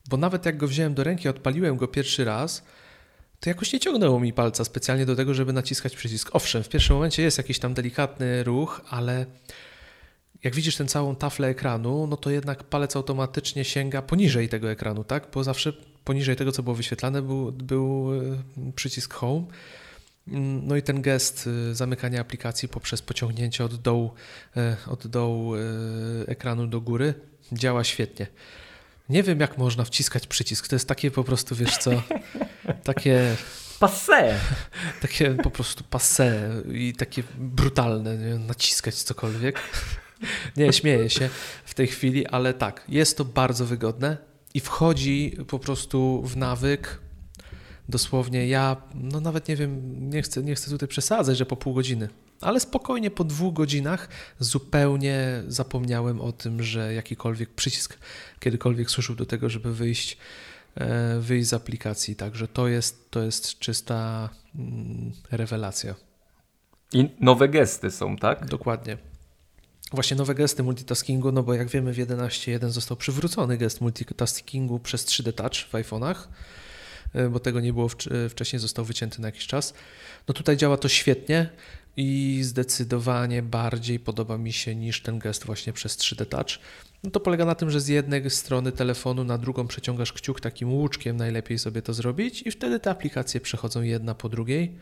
bo 0.10 0.18
nawet 0.18 0.46
jak 0.46 0.58
go 0.58 0.68
wziąłem 0.68 0.94
do 0.94 1.04
ręki, 1.04 1.30
odpaliłem 1.30 1.78
go 1.78 1.88
pierwszy 1.88 2.26
raz, 2.26 2.66
to 3.40 3.50
jakoś 3.50 3.74
nie 3.74 3.80
ciągnęło 3.80 4.20
mi 4.20 4.34
palca 4.34 4.64
specjalnie 4.64 5.06
do 5.06 5.16
tego, 5.16 5.34
żeby 5.34 5.54
naciskać 5.54 5.96
przycisk. 5.96 6.30
Owszem, 6.34 6.64
w 6.64 6.70
pierwszym 6.70 6.96
momencie 6.96 7.24
jest 7.24 7.38
jakiś 7.38 7.60
tam 7.60 7.74
delikatny 7.74 8.44
ruch, 8.44 8.82
ale 8.90 9.26
jak 10.44 10.56
widzisz 10.56 10.76
tę 10.76 10.86
całą 10.86 11.16
taflę 11.16 11.48
ekranu, 11.48 12.08
no 12.08 12.18
to 12.18 12.30
jednak 12.30 12.64
palec 12.64 12.96
automatycznie 12.96 13.66
sięga 13.66 14.02
poniżej 14.02 14.50
tego 14.50 14.72
ekranu, 14.72 15.04
tak? 15.04 15.28
Bo 15.34 15.44
zawsze 15.44 15.74
poniżej 16.04 16.36
tego, 16.36 16.52
co 16.52 16.64
było 16.64 16.76
wyświetlane, 16.76 17.22
był, 17.22 17.52
był 17.52 18.14
e, 18.14 18.72
przycisk 18.76 19.14
Home. 19.14 19.46
Mm, 20.28 20.68
no 20.68 20.76
i 20.76 20.82
ten 20.82 21.02
gest 21.02 21.50
e, 21.72 21.76
zamykania 21.76 22.22
aplikacji 22.22 22.70
poprzez 22.70 23.02
pociągnięcie 23.02 23.66
od 23.66 23.76
dołu, 23.76 24.14
e, 24.58 24.78
od 24.88 25.08
dołu 25.08 25.54
ekranu 26.28 26.68
do 26.68 26.82
góry 26.82 27.14
działa 27.52 27.84
świetnie. 27.84 28.28
Nie 29.10 29.24
wiem, 29.24 29.40
jak 29.40 29.58
można 29.58 29.84
wciskać 29.84 30.28
przycisk. 30.28 30.68
To 30.68 30.76
jest 30.76 30.88
takie 30.88 31.12
po 31.12 31.24
prostu, 31.24 31.56
wiesz 31.56 31.78
co, 31.78 31.92
takie 32.84 33.36
Passe! 33.80 34.40
takie 35.02 35.32
po 35.32 35.52
prostu 35.52 35.84
passe 35.84 36.50
i 36.74 36.94
takie 36.94 37.24
brutalne, 37.38 38.18
nie? 38.18 38.36
naciskać 38.36 38.96
cokolwiek. 38.96 39.60
Nie, 40.58 40.74
śmieję 40.74 41.10
się 41.10 41.30
w 41.66 41.74
tej 41.74 41.88
chwili, 41.88 42.28
ale 42.28 42.54
tak, 42.54 42.86
jest 42.90 43.18
to 43.18 43.26
bardzo 43.26 43.66
wygodne 43.66 44.18
i 44.54 44.60
wchodzi 44.60 45.38
po 45.48 45.60
prostu 45.60 46.22
w 46.26 46.38
nawyk. 46.38 47.00
Dosłownie 47.90 48.48
ja, 48.48 48.78
no 48.96 49.20
nawet 49.20 49.48
nie 49.48 49.56
wiem, 49.56 50.00
nie 50.10 50.22
chcę, 50.22 50.44
nie 50.44 50.56
chcę 50.56 50.72
tutaj 50.72 50.88
przesadzać, 50.88 51.38
że 51.38 51.46
po 51.46 51.56
pół 51.56 51.74
godziny, 51.74 52.10
ale 52.42 52.60
spokojnie 52.60 53.12
po 53.12 53.24
dwóch 53.24 53.54
godzinach 53.54 54.08
zupełnie 54.40 55.44
zapomniałem 55.48 56.22
o 56.22 56.32
tym, 56.32 56.64
że 56.64 56.94
jakikolwiek 56.94 57.50
przycisk 57.50 57.98
kiedykolwiek 58.40 58.92
służył 58.92 59.16
do 59.16 59.26
tego, 59.26 59.50
żeby 59.50 59.74
wyjść, 59.74 60.18
e, 60.76 61.20
wyjść 61.20 61.48
z 61.48 61.54
aplikacji. 61.54 62.16
Także 62.16 62.48
to 62.48 62.68
jest, 62.68 63.12
to 63.12 63.24
jest 63.24 63.60
czysta 63.60 64.30
mm, 64.56 65.12
rewelacja. 65.32 65.96
I 66.94 67.10
nowe 67.20 67.50
gesty 67.50 67.92
są, 67.92 68.18
tak? 68.18 68.46
Dokładnie. 68.46 68.98
Właśnie 69.94 70.18
nowe 70.18 70.36
gesty 70.36 70.64
multitaskingu, 70.64 71.32
no 71.32 71.44
bo 71.44 71.54
jak 71.54 71.68
wiemy 71.68 71.94
w 71.94 71.98
11.1 71.98 72.70
został 72.70 72.98
przywrócony 72.98 73.58
gest 73.58 73.82
multitaskingu 73.82 74.80
przez 74.80 75.06
3D 75.06 75.34
Touch 75.34 75.56
w 75.56 75.72
iPhone'ach, 75.72 76.16
e, 77.14 77.30
bo 77.30 77.40
tego 77.40 77.60
nie 77.60 77.74
było 77.74 77.90
wcześniej, 78.30 78.60
został 78.60 78.86
wycięty 78.86 79.22
na 79.22 79.28
jakiś 79.28 79.48
czas. 79.48 79.74
No 80.28 80.34
tutaj 80.34 80.58
działa 80.58 80.78
to 80.78 80.90
świetnie 80.90 81.50
i 81.98 82.40
zdecydowanie 82.44 83.42
bardziej 83.42 84.00
podoba 84.00 84.38
mi 84.38 84.54
się 84.54 84.76
niż 84.76 85.02
ten 85.02 85.20
gest 85.20 85.46
właśnie 85.46 85.74
przez 85.74 85.98
3D 85.98 86.26
Touch. 86.26 86.60
No 87.04 87.12
to 87.12 87.20
polega 87.20 87.46
na 87.46 87.56
tym, 87.56 87.70
że 87.70 87.82
z 87.82 87.88
jednej 87.88 88.30
strony 88.30 88.72
telefonu 88.72 89.24
na 89.24 89.38
drugą 89.38 89.68
przeciągasz 89.68 90.14
kciuk 90.14 90.42
takim 90.42 90.74
łuczkiem, 90.74 91.18
najlepiej 91.18 91.60
sobie 91.60 91.82
to 91.82 91.94
zrobić 91.94 92.42
i 92.42 92.52
wtedy 92.52 92.80
te 92.80 92.90
aplikacje 92.90 93.42
przechodzą 93.42 93.82
jedna 93.82 94.16
po 94.16 94.30
drugiej. 94.30 94.76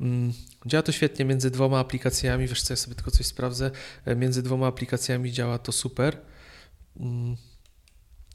Mm, 0.00 0.32
działa 0.66 0.82
to 0.82 0.92
świetnie 0.92 1.24
między 1.24 1.50
dwoma 1.50 1.78
aplikacjami. 1.78 2.46
Wiesz 2.46 2.62
co, 2.62 2.72
ja 2.72 2.76
sobie 2.76 2.94
tylko 2.94 3.10
coś 3.10 3.26
sprawdzę. 3.26 3.70
E, 4.04 4.16
między 4.16 4.42
dwoma 4.42 4.66
aplikacjami 4.66 5.32
działa 5.32 5.58
to 5.58 5.72
super. 5.72 6.20
Mm, 7.00 7.36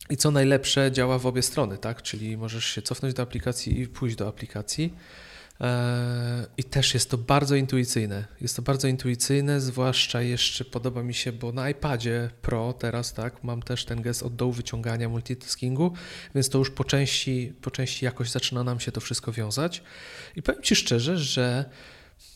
I 0.10 0.18
co 0.18 0.32
najlepsze, 0.32 0.92
działa 0.92 1.20
w 1.20 1.26
obie 1.26 1.42
strony, 1.42 1.78
tak? 1.78 2.02
Czyli 2.02 2.38
możesz 2.38 2.66
się 2.66 2.82
cofnąć 2.82 3.14
do 3.14 3.24
aplikacji 3.24 3.82
i 3.82 3.88
pójść 3.88 4.16
do 4.16 4.28
aplikacji. 4.28 4.94
E, 5.64 6.46
I 6.58 6.64
też 6.64 6.94
jest 6.94 7.10
to 7.10 7.18
bardzo 7.18 7.56
intuicyjne. 7.56 8.26
Jest 8.42 8.56
to 8.56 8.62
bardzo 8.62 8.88
intuicyjne, 8.88 9.62
zwłaszcza 9.62 10.22
jeszcze 10.22 10.66
podoba 10.66 11.04
mi 11.04 11.14
się, 11.14 11.32
bo 11.32 11.52
na 11.52 11.70
iPadzie 11.70 12.30
Pro 12.42 12.74
teraz 12.74 13.14
tak, 13.14 13.44
mam 13.44 13.62
też 13.62 13.86
ten 13.86 14.02
gest 14.02 14.24
od 14.24 14.36
dołu 14.36 14.52
wyciągania 14.52 15.10
multitaskingu, 15.10 15.94
więc 16.36 16.50
to 16.50 16.58
już 16.58 16.72
po 16.72 16.84
części, 16.84 17.54
po 17.62 17.72
części 17.72 18.06
jakoś 18.06 18.30
zaczyna 18.30 18.64
nam 18.64 18.80
się 18.80 18.92
to 18.92 19.02
wszystko 19.02 19.32
wiązać. 19.32 19.84
I 20.36 20.42
powiem 20.42 20.62
Ci 20.62 20.76
szczerze, 20.76 21.18
że 21.18 21.66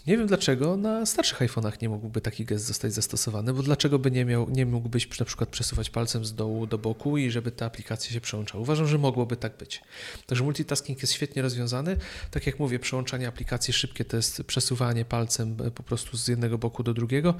nie 0.07 0.17
wiem 0.17 0.27
dlaczego 0.27 0.77
na 0.77 1.05
starszych 1.05 1.39
iPhone'ach 1.39 1.81
nie 1.81 1.89
mógłby 1.89 2.21
taki 2.21 2.45
gest 2.45 2.65
zostać 2.65 2.93
zastosowany, 2.93 3.53
bo 3.53 3.63
dlaczego 3.63 3.99
by 3.99 4.11
nie, 4.11 4.25
miał, 4.25 4.49
nie 4.49 4.65
mógłbyś 4.65 5.19
na 5.19 5.25
przykład 5.25 5.49
przesuwać 5.49 5.89
palcem 5.89 6.25
z 6.25 6.35
dołu 6.35 6.67
do 6.67 6.77
boku 6.77 7.17
i 7.17 7.31
żeby 7.31 7.51
te 7.51 7.65
aplikacje 7.65 8.11
się 8.11 8.21
przełączały. 8.21 8.61
Uważam, 8.61 8.87
że 8.87 8.97
mogłoby 8.97 9.37
tak 9.37 9.57
być. 9.57 9.81
Także 10.25 10.43
multitasking 10.43 11.01
jest 11.01 11.13
świetnie 11.13 11.41
rozwiązany. 11.41 11.97
Tak 12.31 12.47
jak 12.47 12.59
mówię, 12.59 12.79
przełączanie 12.79 13.27
aplikacji 13.27 13.73
szybkie 13.73 14.05
to 14.05 14.17
jest 14.17 14.43
przesuwanie 14.43 15.05
palcem 15.05 15.57
e, 15.65 15.71
po 15.71 15.83
prostu 15.83 16.17
z 16.17 16.27
jednego 16.27 16.57
boku 16.57 16.83
do 16.83 16.93
drugiego 16.93 17.33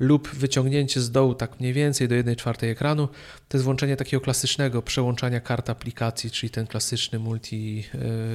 lub 0.00 0.28
wyciągnięcie 0.28 1.00
z 1.00 1.10
dołu 1.10 1.34
tak 1.34 1.60
mniej 1.60 1.72
więcej 1.72 2.08
do 2.08 2.14
1 2.14 2.36
czwartej 2.36 2.70
ekranu. 2.70 3.08
To 3.48 3.56
jest 3.56 3.64
włączenie 3.64 3.96
takiego 3.96 4.20
klasycznego 4.20 4.82
przełączania 4.82 5.40
kart 5.40 5.70
aplikacji, 5.70 6.30
czyli 6.30 6.50
ten 6.50 6.66
klasyczny 6.66 7.18
multi, 7.18 7.76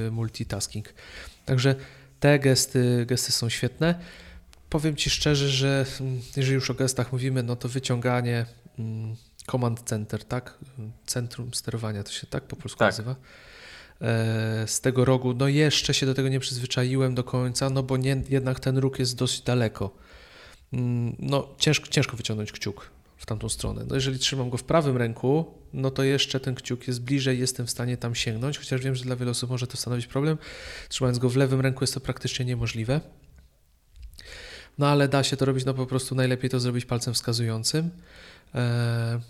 yy, 0.04 0.10
multitasking. 0.10 0.94
Także 1.44 1.74
te 2.20 2.38
gesty, 2.38 3.06
gesty 3.08 3.32
są 3.32 3.48
świetne. 3.48 3.94
Powiem 4.70 4.96
Ci 4.96 5.10
szczerze, 5.10 5.48
że 5.48 5.86
mm, 6.00 6.20
jeżeli 6.36 6.54
już 6.54 6.70
o 6.70 6.74
gestach 6.74 7.12
mówimy, 7.12 7.42
no 7.42 7.56
to 7.56 7.68
wyciąganie 7.68 8.46
mm, 8.78 9.16
command 9.50 9.82
center, 9.82 10.24
tak? 10.24 10.58
Centrum 11.06 11.54
sterowania 11.54 12.02
to 12.02 12.12
się 12.12 12.26
tak 12.26 12.44
po 12.44 12.56
polsku 12.56 12.78
tak. 12.78 12.88
nazywa. 12.88 13.16
E, 14.00 14.66
z 14.66 14.80
tego 14.80 15.04
rogu, 15.04 15.34
no 15.34 15.48
jeszcze 15.48 15.94
się 15.94 16.06
do 16.06 16.14
tego 16.14 16.28
nie 16.28 16.40
przyzwyczaiłem 16.40 17.14
do 17.14 17.24
końca, 17.24 17.70
no 17.70 17.82
bo 17.82 17.96
nie, 17.96 18.22
jednak 18.28 18.60
ten 18.60 18.78
róg 18.78 18.98
jest 18.98 19.16
dosyć 19.16 19.40
daleko. 19.40 19.90
Mm, 20.72 21.16
no 21.18 21.54
ciężko, 21.58 21.86
ciężko 21.86 22.16
wyciągnąć 22.16 22.52
kciuk 22.52 22.97
w 23.18 23.26
tamtą 23.26 23.48
stronę. 23.48 23.84
No 23.88 23.94
jeżeli 23.94 24.18
trzymam 24.18 24.50
go 24.50 24.56
w 24.56 24.64
prawym 24.64 24.96
ręku, 24.96 25.54
no 25.72 25.90
to 25.90 26.02
jeszcze 26.02 26.40
ten 26.40 26.54
kciuk 26.54 26.88
jest 26.88 27.02
bliżej, 27.02 27.38
jestem 27.38 27.66
w 27.66 27.70
stanie 27.70 27.96
tam 27.96 28.14
sięgnąć, 28.14 28.58
chociaż 28.58 28.80
wiem, 28.80 28.94
że 28.94 29.04
dla 29.04 29.16
wielu 29.16 29.30
osób 29.30 29.50
może 29.50 29.66
to 29.66 29.76
stanowić 29.76 30.06
problem. 30.06 30.38
Trzymając 30.88 31.18
go 31.18 31.30
w 31.30 31.36
lewym 31.36 31.60
ręku 31.60 31.82
jest 31.82 31.94
to 31.94 32.00
praktycznie 32.00 32.44
niemożliwe. 32.44 33.00
No 34.78 34.88
ale 34.88 35.08
da 35.08 35.22
się 35.24 35.36
to 35.36 35.44
robić, 35.44 35.64
no 35.64 35.74
po 35.74 35.86
prostu 35.86 36.14
najlepiej 36.14 36.50
to 36.50 36.60
zrobić 36.60 36.84
palcem 36.84 37.14
wskazującym. 37.14 37.90
Eee, 38.54 39.20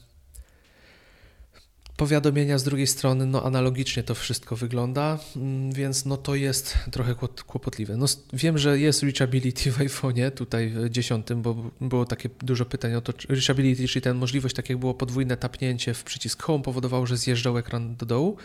powiadomienia 1.98 2.58
z 2.58 2.64
drugiej 2.64 2.86
strony, 2.86 3.26
no 3.26 3.42
analogicznie 3.42 4.02
to 4.02 4.14
wszystko 4.14 4.56
wygląda, 4.56 5.18
mm, 5.36 5.72
więc 5.72 6.04
no 6.04 6.16
to 6.16 6.34
jest 6.34 6.78
trochę 6.90 7.14
kłopotliwe. 7.46 7.96
No, 7.96 8.06
wiem, 8.32 8.58
że 8.58 8.78
jest 8.78 9.02
reachability 9.02 9.72
w 9.72 9.78
iPhone'ie, 9.78 10.30
tutaj 10.30 10.70
w 10.70 10.88
10, 10.90 11.26
bo 11.36 11.70
było 11.80 12.04
takie 12.04 12.28
dużo 12.42 12.64
pytań 12.64 12.94
o 12.94 13.00
to, 13.00 13.12
reachability, 13.28 13.88
czyli 13.88 14.02
ten 14.02 14.16
możliwość, 14.16 14.54
tak 14.54 14.70
jak 14.70 14.78
było 14.78 14.94
podwójne 14.94 15.36
tapnięcie 15.36 15.94
w 15.94 16.04
przycisk 16.04 16.42
Home 16.42 16.64
powodowało, 16.64 17.06
że 17.06 17.16
zjeżdżał 17.16 17.58
ekran 17.58 17.96
do 17.96 18.06
dołu. 18.06 18.36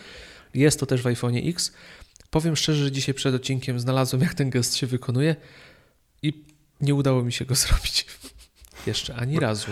Jest 0.54 0.80
to 0.80 0.86
też 0.86 1.02
w 1.02 1.06
iPhone'ie 1.06 1.50
X. 1.50 1.74
Powiem 2.30 2.56
szczerze, 2.56 2.84
że 2.84 2.92
dzisiaj 2.92 3.16
przed 3.16 3.36
odcinkiem 3.36 3.80
znalazłem, 3.80 4.22
jak 4.22 4.34
ten 4.34 4.50
gest 4.50 4.76
się 4.76 4.88
wykonuje 4.88 5.36
i 6.22 6.44
nie 6.82 6.96
udało 6.96 7.24
mi 7.24 7.34
się 7.34 7.46
go 7.46 7.56
zrobić. 7.66 8.06
Jeszcze 8.88 9.16
ani 9.16 9.40
razu. 9.40 9.72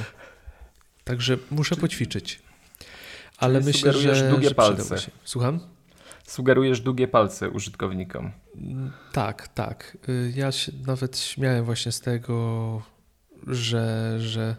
Także 1.04 1.38
muszę 1.52 1.76
poćwiczyć. 1.76 2.51
Ale 3.42 3.60
Czyli 3.60 3.66
myślę, 3.66 3.94
że 3.94 4.30
długie 4.30 4.50
że 4.50 4.56
palce. 4.56 4.96
Słucham? 5.24 5.60
Sugerujesz 6.28 6.82
długie 6.82 7.08
palce 7.08 7.50
użytkownikom. 7.50 8.32
Tak, 9.12 9.48
tak. 9.48 9.98
Y, 10.10 10.34
ja 10.36 10.52
się 10.52 10.72
nawet 10.88 11.20
śmiałem 11.20 11.66
właśnie 11.66 11.92
z 11.92 12.02
tego, 12.02 12.82
że, 13.48 14.16
że 14.20 14.56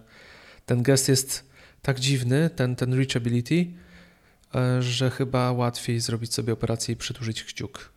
ten 0.67 0.83
gest 0.83 1.09
jest 1.09 1.51
tak 1.83 2.01
dziwny, 2.01 2.51
ten, 2.51 2.77
ten 2.77 2.95
reachability, 2.95 3.55
y, 4.79 4.83
że 4.83 5.11
chyba 5.11 5.53
łatwiej 5.53 6.01
zrobić 6.01 6.35
sobie 6.35 6.53
operację 6.53 6.95
i 6.95 6.97
przytużyć 6.97 7.45
kciuk. 7.45 7.93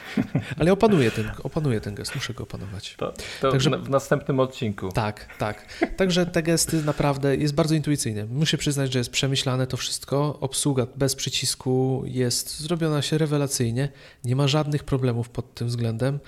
Ale 0.58 0.72
opanuję 0.72 1.10
ten, 1.10 1.30
opanuję 1.42 1.80
ten 1.80 1.94
gest, 1.94 2.14
muszę 2.14 2.34
go 2.34 2.42
opanować. 2.44 2.94
To, 2.98 3.14
to 3.40 3.50
Także, 3.52 3.70
w 3.70 3.90
następnym 3.90 4.40
odcinku. 4.40 4.92
Tak, 4.92 5.36
tak. 5.38 5.66
Także 5.96 6.26
te 6.26 6.42
gesty 6.42 6.82
naprawdę 6.82 7.36
jest 7.36 7.54
bardzo 7.54 7.74
intuicyjne. 7.74 8.26
Muszę 8.26 8.58
przyznać, 8.58 8.92
że 8.92 8.98
jest 8.98 9.10
przemyślane 9.10 9.66
to 9.66 9.76
wszystko. 9.76 10.38
Obsługa 10.40 10.86
bez 10.96 11.14
przycisku 11.14 12.02
jest 12.06 12.60
zrobiona 12.60 13.02
się 13.02 13.18
rewelacyjnie. 13.18 13.88
Nie 14.24 14.36
ma 14.36 14.48
żadnych 14.48 14.84
problemów 14.84 15.28
pod 15.28 15.54
tym 15.54 15.68
względem 15.68 16.18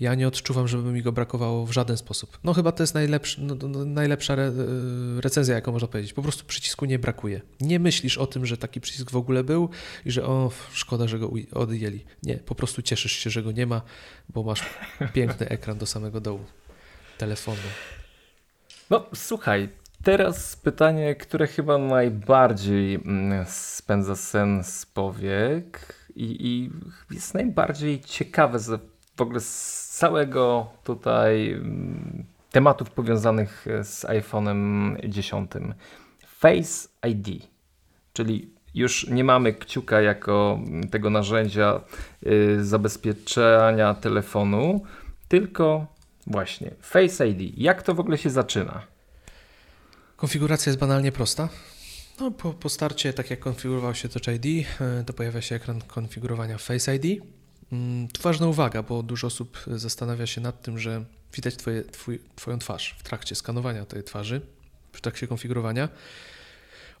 ja 0.00 0.14
nie 0.14 0.28
odczuwam, 0.28 0.68
żeby 0.68 0.92
mi 0.92 1.02
go 1.02 1.12
brakowało 1.12 1.66
w 1.66 1.72
żaden 1.72 1.96
sposób. 1.96 2.38
No 2.44 2.54
chyba 2.54 2.72
to 2.72 2.82
jest 2.82 2.94
najlepszy, 2.94 3.40
no, 3.42 3.54
no, 3.68 3.84
najlepsza 3.84 4.32
re, 4.32 4.42
e, 4.42 4.52
recenzja, 5.20 5.54
jaką 5.54 5.72
można 5.72 5.88
powiedzieć. 5.88 6.12
Po 6.12 6.22
prostu 6.22 6.44
przycisku 6.44 6.84
nie 6.84 6.98
brakuje. 6.98 7.40
Nie 7.60 7.78
myślisz 7.78 8.18
o 8.18 8.26
tym, 8.26 8.46
że 8.46 8.56
taki 8.56 8.80
przycisk 8.80 9.10
w 9.10 9.16
ogóle 9.16 9.44
był 9.44 9.68
i 10.04 10.10
że 10.10 10.26
o, 10.26 10.50
szkoda, 10.72 11.08
że 11.08 11.18
go 11.18 11.30
odjęli. 11.52 12.04
Nie, 12.22 12.36
po 12.36 12.54
prostu 12.54 12.82
cieszysz 12.82 13.12
się, 13.12 13.30
że 13.30 13.42
go 13.42 13.52
nie 13.52 13.66
ma, 13.66 13.82
bo 14.28 14.42
masz 14.42 14.62
piękny 15.12 15.48
ekran 15.56 15.78
do 15.78 15.86
samego 15.86 16.20
dołu 16.20 16.44
telefonu. 17.18 17.56
No 18.90 19.06
słuchaj, 19.14 19.68
teraz 20.02 20.56
pytanie, 20.56 21.14
które 21.14 21.46
chyba 21.46 21.78
najbardziej 21.78 22.94
mm, 22.94 23.46
spędza 23.48 24.16
sen 24.16 24.64
z 24.64 24.86
powiek 24.86 25.94
i, 26.16 26.46
i 26.46 26.70
jest 27.14 27.34
najbardziej 27.34 28.00
ciekawe 28.00 28.58
w 29.16 29.20
ogóle 29.20 29.40
z 29.40 29.83
całego 29.94 30.66
tutaj 30.84 31.52
mm, 31.52 32.24
tematów 32.50 32.90
powiązanych 32.90 33.66
z 33.82 34.04
iPhone'em 34.04 34.96
10. 35.08 35.50
Face 36.26 36.88
ID, 37.08 37.48
czyli 38.12 38.50
już 38.74 39.08
nie 39.08 39.24
mamy 39.24 39.52
kciuka 39.52 40.00
jako 40.00 40.58
tego 40.90 41.10
narzędzia 41.10 41.80
y, 42.26 42.64
zabezpieczenia 42.64 43.94
telefonu, 43.94 44.82
tylko 45.28 45.86
właśnie 46.26 46.70
Face 46.80 47.28
ID. 47.28 47.58
Jak 47.58 47.82
to 47.82 47.94
w 47.94 48.00
ogóle 48.00 48.18
się 48.18 48.30
zaczyna? 48.30 48.82
Konfiguracja 50.16 50.70
jest 50.70 50.80
banalnie 50.80 51.12
prosta. 51.12 51.48
No, 52.20 52.30
po, 52.30 52.52
po 52.52 52.68
starcie, 52.68 53.12
tak 53.12 53.30
jak 53.30 53.40
konfigurował 53.40 53.94
się 53.94 54.08
Touch 54.08 54.28
ID, 54.36 54.46
y, 54.46 55.04
to 55.04 55.12
pojawia 55.12 55.40
się 55.40 55.54
ekran 55.54 55.80
konfigurowania 55.80 56.58
Face 56.58 56.96
ID. 56.96 57.22
Mm, 57.72 58.08
tu 58.08 58.22
ważna 58.22 58.46
uwaga, 58.46 58.82
bo 58.82 59.02
dużo 59.02 59.26
osób 59.26 59.58
zastanawia 59.66 60.26
się 60.26 60.40
nad 60.40 60.62
tym, 60.62 60.78
że 60.78 61.04
widać 61.34 61.56
twoje, 61.56 61.84
twój, 61.84 62.20
Twoją 62.36 62.58
twarz 62.58 62.94
w 62.98 63.02
trakcie 63.02 63.34
skanowania 63.34 63.84
tej 63.86 64.04
twarzy, 64.04 64.40
w 64.92 65.00
trakcie 65.00 65.26
konfigurowania. 65.26 65.88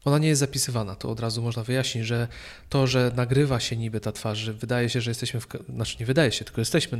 ona 0.04 0.18
nie 0.18 0.28
jest 0.28 0.40
zapisywana. 0.40 0.94
To 0.96 1.10
od 1.10 1.20
razu 1.20 1.42
można 1.42 1.64
wyjaśnić, 1.64 2.06
że 2.06 2.28
to, 2.68 2.86
że 2.86 3.12
nagrywa 3.16 3.60
się 3.60 3.76
niby 3.76 4.00
ta 4.00 4.12
twarz, 4.12 4.50
wydaje 4.50 4.88
się, 4.88 5.00
że 5.00 5.10
jesteśmy, 5.10 5.40
w, 5.40 5.46
znaczy 5.74 5.96
nie 6.00 6.06
wydaje 6.06 6.32
się, 6.32 6.44
tylko 6.44 6.60
jesteśmy 6.60 6.98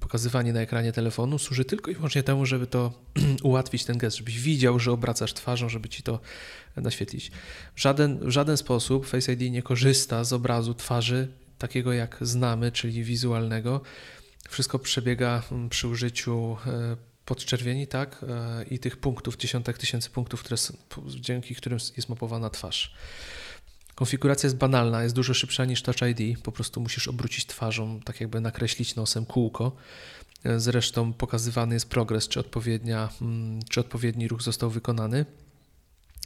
pokazywani 0.00 0.52
na 0.52 0.60
ekranie 0.60 0.92
telefonu, 0.92 1.38
służy 1.38 1.64
tylko 1.64 1.90
i 1.90 1.94
wyłącznie 1.94 2.22
temu, 2.22 2.46
żeby 2.46 2.66
to 2.66 2.92
ułatwić 3.42 3.84
ten 3.84 3.98
gest, 3.98 4.16
żebyś 4.16 4.40
widział, 4.40 4.78
że 4.78 4.92
obracasz 4.92 5.32
twarzą, 5.32 5.68
żeby 5.68 5.88
ci 5.88 6.02
to 6.02 6.20
naświetlić. 6.76 7.30
Żaden, 7.76 8.18
w 8.18 8.30
żaden 8.30 8.56
sposób 8.56 9.06
Face 9.06 9.32
ID 9.32 9.52
nie 9.52 9.62
korzysta 9.62 10.24
z 10.24 10.32
obrazu 10.32 10.74
twarzy 10.74 11.28
takiego 11.58 11.92
jak 11.92 12.18
znamy, 12.20 12.72
czyli 12.72 13.04
wizualnego. 13.04 13.80
Wszystko 14.48 14.78
przebiega 14.78 15.42
mm, 15.52 15.68
przy 15.68 15.88
użyciu 15.88 16.56
e, 16.66 16.96
podczerwieni, 17.24 17.86
tak, 17.86 18.24
e, 18.28 18.64
i 18.64 18.78
tych 18.78 18.96
punktów, 18.96 19.36
dziesiątek 19.36 19.78
tysięcy 19.78 20.10
punktów, 20.10 20.40
które, 20.40 20.56
dzięki 21.06 21.54
którym 21.54 21.78
jest 21.96 22.08
mapowana 22.08 22.50
twarz. 22.50 22.94
Konfiguracja 23.94 24.46
jest 24.46 24.56
banalna, 24.56 25.02
jest 25.02 25.14
dużo 25.14 25.34
szybsza 25.34 25.64
niż 25.64 25.82
Touch 25.82 26.02
ID. 26.02 26.42
Po 26.42 26.52
prostu 26.52 26.80
musisz 26.80 27.08
obrócić 27.08 27.46
twarzą, 27.46 28.00
tak 28.00 28.20
jakby 28.20 28.40
nakreślić 28.40 28.96
nosem 28.96 29.26
kółko. 29.26 29.76
E, 30.44 30.60
zresztą 30.60 31.12
pokazywany 31.12 31.74
jest 31.74 31.88
progres, 31.88 32.28
czy, 32.28 32.40
odpowiednia, 32.40 33.08
mm, 33.20 33.60
czy 33.70 33.80
odpowiedni 33.80 34.28
ruch 34.28 34.42
został 34.42 34.70
wykonany. 34.70 35.26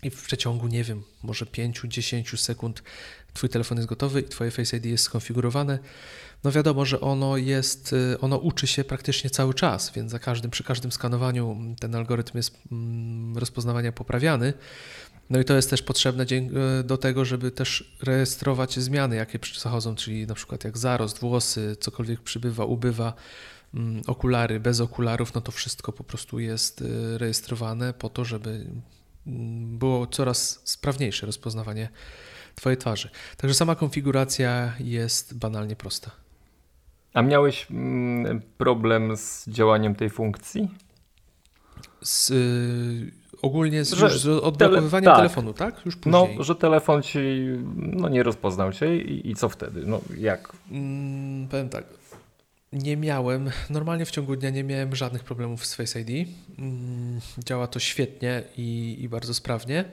I 0.02 0.10
w 0.10 0.22
przeciągu, 0.22 0.68
nie 0.68 0.84
wiem, 0.84 1.02
może 1.22 1.46
5-10 1.46 2.36
sekund 2.36 2.82
Twój 3.32 3.48
telefon 3.48 3.78
jest 3.78 3.88
gotowy 3.88 4.20
i 4.20 4.24
Twoje 4.24 4.50
Face 4.50 4.76
ID 4.76 4.84
jest 4.84 5.04
skonfigurowane. 5.04 5.78
No 6.44 6.52
wiadomo, 6.52 6.84
że 6.84 7.00
ono 7.00 7.36
jest, 7.36 7.92
y, 7.92 8.20
ono 8.20 8.36
uczy 8.36 8.66
się 8.66 8.84
praktycznie 8.84 9.30
cały 9.30 9.54
czas, 9.54 9.92
więc 9.92 10.10
za 10.10 10.18
każdym, 10.18 10.50
przy 10.50 10.64
każdym 10.64 10.92
skanowaniu 10.92 11.74
ten 11.80 11.94
algorytm 11.94 12.36
jest 12.36 12.58
mm, 12.72 13.38
rozpoznawania 13.38 13.92
poprawiany. 13.92 14.52
No 15.30 15.40
i 15.40 15.44
to 15.44 15.54
jest 15.54 15.70
też 15.70 15.82
potrzebne 15.82 16.24
y, 16.32 16.84
do 16.84 16.96
tego, 16.96 17.24
żeby 17.24 17.50
też 17.50 17.96
rejestrować 18.02 18.78
zmiany, 18.78 19.16
jakie 19.16 19.38
zachodzą, 19.58 19.94
czyli 19.94 20.26
na 20.26 20.34
przykład 20.34 20.64
jak 20.64 20.78
zarost, 20.78 21.18
włosy, 21.18 21.76
cokolwiek 21.80 22.20
przybywa, 22.20 22.64
ubywa, 22.64 23.12
mm, 23.74 24.02
okulary, 24.06 24.60
bez 24.60 24.80
okularów, 24.80 25.34
no 25.34 25.40
to 25.40 25.52
wszystko 25.52 25.92
po 25.92 26.04
prostu 26.04 26.38
jest 26.38 26.80
y, 26.80 27.18
rejestrowane 27.18 27.92
po 27.92 28.08
to, 28.08 28.24
żeby 28.24 28.66
mm, 29.26 29.78
było 29.78 30.06
coraz 30.06 30.60
sprawniejsze 30.64 31.26
rozpoznawanie 31.26 31.88
Twojej 32.58 32.76
twarzy. 32.76 33.10
Także 33.36 33.54
sama 33.54 33.74
konfiguracja 33.74 34.72
jest 34.80 35.38
banalnie 35.38 35.76
prosta. 35.76 36.10
A 37.14 37.22
miałeś 37.22 37.66
mm, 37.70 38.42
problem 38.58 39.16
z 39.16 39.48
działaniem 39.48 39.94
tej 39.94 40.10
funkcji? 40.10 40.68
Z, 42.02 42.30
y, 42.30 43.12
ogólnie 43.42 43.84
z, 43.84 43.92
że, 43.92 44.18
z 44.18 44.26
odblokowywaniem 44.26 44.90
tele, 44.90 45.04
tak. 45.04 45.16
telefonu, 45.16 45.52
tak? 45.52 45.86
Już 45.86 45.96
no, 45.96 46.00
później. 46.00 46.38
No, 46.38 46.44
że 46.44 46.54
telefon 46.54 47.02
ci 47.02 47.18
no, 47.76 48.08
nie 48.08 48.22
rozpoznał 48.22 48.72
cię 48.72 48.96
i, 48.96 49.30
i 49.30 49.34
co 49.34 49.48
wtedy? 49.48 49.82
No, 49.86 50.00
jak? 50.16 50.52
Mm, 50.70 51.48
powiem 51.48 51.68
tak. 51.68 51.84
Nie 52.72 52.96
miałem, 52.96 53.50
normalnie 53.70 54.04
w 54.04 54.10
ciągu 54.10 54.36
dnia 54.36 54.50
nie 54.50 54.64
miałem 54.64 54.96
żadnych 54.96 55.24
problemów 55.24 55.66
z 55.66 55.74
Face 55.74 56.00
ID. 56.00 56.28
Mm, 56.58 57.20
działa 57.44 57.66
to 57.66 57.78
świetnie 57.78 58.42
i, 58.56 58.96
i 59.00 59.08
bardzo 59.08 59.34
sprawnie. 59.34 59.84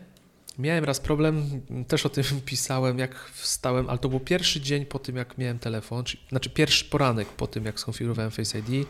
Miałem 0.60 0.84
raz 0.84 1.00
problem, 1.00 1.62
też 1.88 2.06
o 2.06 2.10
tym 2.10 2.24
pisałem, 2.46 3.00
jak 3.00 3.16
wstałem, 3.34 3.90
ale 3.90 4.00
to 4.00 4.10
był 4.10 4.20
pierwszy 4.20 4.62
dzień 4.62 4.86
po 4.86 5.00
tym, 5.00 5.16
jak 5.16 5.38
miałem 5.38 5.60
telefon, 5.60 6.04
czy, 6.04 6.18
znaczy 6.30 6.50
pierwszy 6.50 6.86
poranek 6.86 7.28
po 7.28 7.48
tym, 7.48 7.66
jak 7.66 7.80
skonfigurowałem 7.80 8.32
Face 8.32 8.60
ID. 8.60 8.88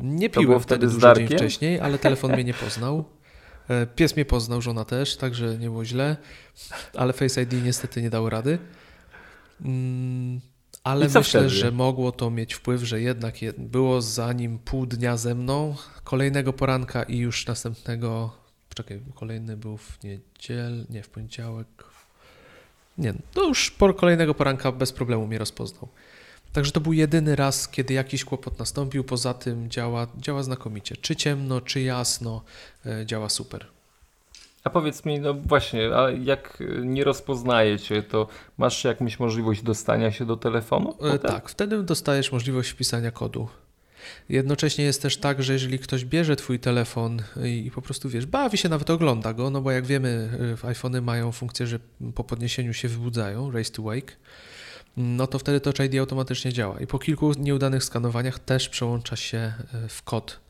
Nie 0.00 0.30
piłem 0.30 0.60
wtedy 0.60 0.86
dużo 0.86 1.14
dzień 1.14 1.28
wcześniej, 1.28 1.80
ale 1.80 1.98
telefon 1.98 2.32
mnie 2.32 2.44
nie 2.44 2.54
poznał. 2.54 3.04
E, 3.68 3.86
pies 3.86 4.16
mnie 4.16 4.24
poznał, 4.24 4.62
żona 4.62 4.84
też, 4.84 5.16
także 5.16 5.58
nie 5.58 5.66
było 5.66 5.84
źle, 5.84 6.16
ale 6.96 7.12
Face 7.12 7.42
ID 7.42 7.52
niestety 7.64 8.02
nie 8.02 8.10
dało 8.10 8.30
rady. 8.30 8.58
Mm, 9.64 10.40
ale 10.84 11.04
myślę, 11.04 11.22
wtedy? 11.22 11.48
że 11.48 11.72
mogło 11.72 12.12
to 12.12 12.30
mieć 12.30 12.54
wpływ, 12.54 12.82
że 12.82 13.00
jednak 13.00 13.34
było 13.58 14.02
za 14.02 14.32
nim 14.32 14.58
pół 14.58 14.86
dnia 14.86 15.16
ze 15.16 15.34
mną, 15.34 15.76
kolejnego 16.04 16.52
poranka 16.52 17.02
i 17.02 17.18
już 17.18 17.46
następnego 17.46 18.41
Czekaj, 18.74 19.00
kolejny 19.14 19.56
był 19.56 19.76
w 19.76 19.98
niedziel, 20.04 20.84
nie, 20.90 21.02
w 21.02 21.08
poniedziałek. 21.08 21.66
Nie, 22.98 23.14
to 23.34 23.48
już 23.48 23.70
po 23.70 23.94
kolejnego 23.94 24.34
poranka 24.34 24.72
bez 24.72 24.92
problemu 24.92 25.26
mnie 25.26 25.38
rozpoznał. 25.38 25.88
Także 26.52 26.72
to 26.72 26.80
był 26.80 26.92
jedyny 26.92 27.36
raz, 27.36 27.68
kiedy 27.68 27.94
jakiś 27.94 28.24
kłopot 28.24 28.58
nastąpił. 28.58 29.04
Poza 29.04 29.34
tym 29.34 29.70
działa, 29.70 30.06
działa 30.18 30.42
znakomicie. 30.42 30.96
Czy 30.96 31.16
ciemno, 31.16 31.60
czy 31.60 31.80
jasno, 31.80 32.42
e, 32.86 33.06
działa 33.06 33.28
super. 33.28 33.66
A 34.64 34.70
powiedz 34.70 35.04
mi, 35.04 35.20
no 35.20 35.34
właśnie, 35.34 35.96
a 35.96 36.10
jak 36.10 36.62
nie 36.84 37.04
rozpoznaje 37.04 37.78
cię, 37.78 38.02
to 38.02 38.28
masz 38.58 38.84
jakąś 38.84 39.18
możliwość 39.18 39.62
dostania 39.62 40.12
się 40.12 40.26
do 40.26 40.36
telefonu? 40.36 40.96
E, 41.02 41.18
tak, 41.18 41.48
wtedy 41.48 41.82
dostajesz 41.82 42.32
możliwość 42.32 42.70
wpisania 42.70 43.10
kodu. 43.10 43.48
Jednocześnie 44.28 44.84
jest 44.84 45.02
też 45.02 45.16
tak, 45.16 45.42
że 45.42 45.52
jeżeli 45.52 45.78
ktoś 45.78 46.04
bierze 46.04 46.36
twój 46.36 46.58
telefon 46.58 47.22
i 47.44 47.70
po 47.74 47.82
prostu 47.82 48.08
wiesz, 48.08 48.26
bawi 48.26 48.58
się, 48.58 48.68
nawet 48.68 48.90
ogląda 48.90 49.32
go, 49.32 49.50
no 49.50 49.60
bo 49.60 49.70
jak 49.70 49.86
wiemy, 49.86 50.30
y, 50.64 50.66
iPhony 50.66 51.00
mają 51.00 51.32
funkcję, 51.32 51.66
że 51.66 51.78
po 52.14 52.24
podniesieniu 52.24 52.74
się 52.74 52.88
wybudzają, 52.88 53.50
raise 53.50 53.72
to 53.72 53.82
wake, 53.82 54.16
no 54.96 55.26
to 55.26 55.38
wtedy 55.38 55.60
Touch 55.60 55.80
ID 55.80 56.00
automatycznie 56.00 56.52
działa. 56.52 56.80
I 56.80 56.86
po 56.86 56.98
kilku 56.98 57.32
nieudanych 57.32 57.84
skanowaniach 57.84 58.38
też 58.38 58.68
przełącza 58.68 59.16
się 59.16 59.52
y, 59.84 59.88
w 59.88 60.02
kod. 60.02 60.40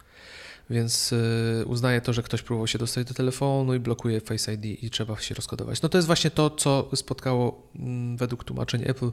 Więc 0.71 1.13
y, 1.13 1.65
uznaje 1.67 2.01
to, 2.01 2.13
że 2.13 2.23
ktoś 2.23 2.43
próbował 2.43 2.67
się 2.67 2.79
dostać 2.79 3.07
do 3.07 3.15
telefonu 3.15 3.75
i 3.75 3.81
blokuje 3.81 4.21
Face 4.21 4.55
ID 4.55 4.65
i 4.85 4.91
trzeba 4.91 5.21
się 5.21 5.35
rozkodować. 5.35 5.83
No 5.83 5.89
to 5.89 5.99
jest 5.99 6.07
właśnie 6.07 6.31
to, 6.31 6.51
co 6.51 6.91
spotkało 6.95 7.69
mm, 7.77 8.17
według 8.17 8.45
tłumaczeń 8.45 8.83
Apple 8.87 9.11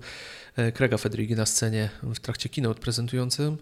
Craiga 0.74 0.98
Federighi 0.98 1.36
na 1.36 1.46
scenie 1.46 1.90
w 2.04 2.20
trakcie 2.20 2.50
keynote 2.50 2.82
prezentującym 2.82 3.58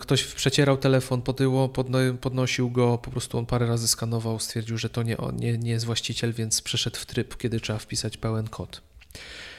ktoś 0.00 0.24
przecierał 0.24 0.76
telefon, 0.76 1.22
podyło, 1.22 1.72
podnosił 2.20 2.70
go, 2.70 2.98
po 2.98 3.10
prostu 3.10 3.38
on 3.38 3.46
parę 3.46 3.66
razy 3.66 3.88
skanował, 3.88 4.38
stwierdził, 4.38 4.78
że 4.78 4.90
to 4.90 5.02
nie, 5.02 5.16
nie, 5.36 5.58
nie 5.58 5.70
jest 5.70 5.84
właściciel, 5.84 6.32
więc 6.32 6.62
przeszedł 6.62 6.96
w 6.96 7.06
tryb, 7.06 7.36
kiedy 7.36 7.60
trzeba 7.60 7.78
wpisać 7.78 8.16
pełen 8.16 8.48
kod. 8.48 8.82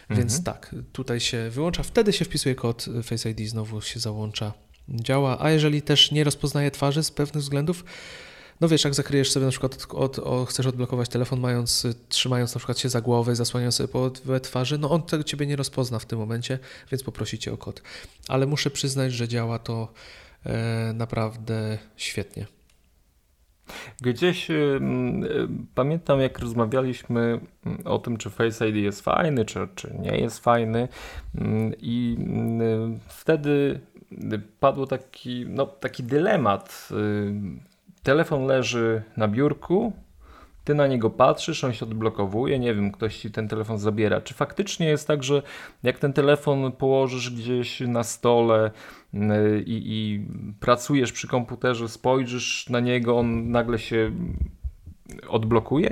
Więc 0.09 0.37
mhm. 0.37 0.43
tak, 0.43 0.75
tutaj 0.93 1.19
się 1.19 1.49
wyłącza, 1.49 1.83
wtedy 1.83 2.13
się 2.13 2.25
wpisuje 2.25 2.55
kod 2.55 2.85
Face 3.03 3.29
ID, 3.29 3.49
znowu 3.49 3.81
się 3.81 3.99
załącza, 3.99 4.53
działa. 4.89 5.37
A 5.39 5.49
jeżeli 5.49 5.81
też 5.81 6.11
nie 6.11 6.23
rozpoznaje 6.23 6.71
twarzy 6.71 7.03
z 7.03 7.11
pewnych 7.11 7.43
względów, 7.43 7.83
no 8.61 8.67
wiesz, 8.67 8.83
jak 8.83 8.93
zakryjesz 8.93 9.31
sobie 9.31 9.45
na 9.45 9.51
przykład, 9.51 9.87
od, 9.89 10.19
od, 10.19 10.49
chcesz 10.49 10.65
odblokować 10.65 11.09
telefon, 11.09 11.39
mając, 11.39 11.87
trzymając 12.09 12.55
na 12.55 12.59
przykład 12.59 12.79
się 12.79 12.89
za 12.89 13.01
głowę, 13.01 13.35
zasłaniając 13.35 13.75
sobie 13.75 13.87
po 13.87 14.11
twarzy, 14.39 14.77
no 14.77 14.91
on 14.91 15.03
tego 15.03 15.23
ciebie 15.23 15.47
nie 15.47 15.55
rozpozna 15.55 15.99
w 15.99 16.05
tym 16.05 16.19
momencie, 16.19 16.59
więc 16.91 17.03
poprosi 17.03 17.39
cię 17.39 17.53
o 17.53 17.57
kod. 17.57 17.81
Ale 18.27 18.45
muszę 18.45 18.69
przyznać, 18.69 19.13
że 19.13 19.27
działa 19.27 19.59
to 19.59 19.93
e, 20.45 20.93
naprawdę 20.93 21.77
świetnie. 21.95 22.45
Gdzieś 24.01 24.51
y, 24.51 24.79
pamiętam, 25.75 26.19
jak 26.19 26.39
rozmawialiśmy 26.39 27.39
o 27.85 27.99
tym, 27.99 28.17
czy 28.17 28.29
Face 28.29 28.69
ID 28.69 28.75
jest 28.75 29.01
fajny, 29.01 29.45
czy, 29.45 29.67
czy 29.75 29.95
nie 29.99 30.17
jest 30.17 30.39
fajny, 30.39 30.87
i 31.81 32.17
y, 32.95 32.99
wtedy 33.07 33.79
padł 34.59 34.85
taki, 34.85 35.45
no, 35.49 35.65
taki 35.65 36.03
dylemat 36.03 36.89
y, 36.91 37.33
telefon 38.07 38.45
leży 38.45 39.03
na 39.17 39.27
biurku, 39.27 39.93
ty 40.63 40.75
na 40.75 40.87
niego 40.87 41.09
patrzysz, 41.09 41.63
on 41.63 41.73
się 41.73 41.85
odblokowuje, 41.85 42.59
nie 42.59 42.75
wiem, 42.75 42.91
ktoś 42.91 43.17
ci 43.17 43.31
ten 43.31 43.47
telefon 43.47 43.77
zabiera. 43.77 44.21
Czy 44.21 44.33
faktycznie 44.33 44.87
jest 44.87 45.07
tak, 45.07 45.23
że 45.23 45.41
jak 45.83 45.99
ten 45.99 46.13
telefon 46.13 46.71
położysz 46.71 47.31
gdzieś 47.31 47.79
na 47.79 48.03
stole 48.03 48.71
mm, 49.13 49.65
i, 49.65 49.83
i 49.85 50.25
pracujesz 50.59 51.11
przy 51.11 51.27
komputerze, 51.27 51.89
spojrzysz 51.89 52.69
na 52.69 52.79
niego, 52.79 53.17
on 53.17 53.51
nagle 53.51 53.79
się 53.79 54.11
odblokuje? 55.27 55.89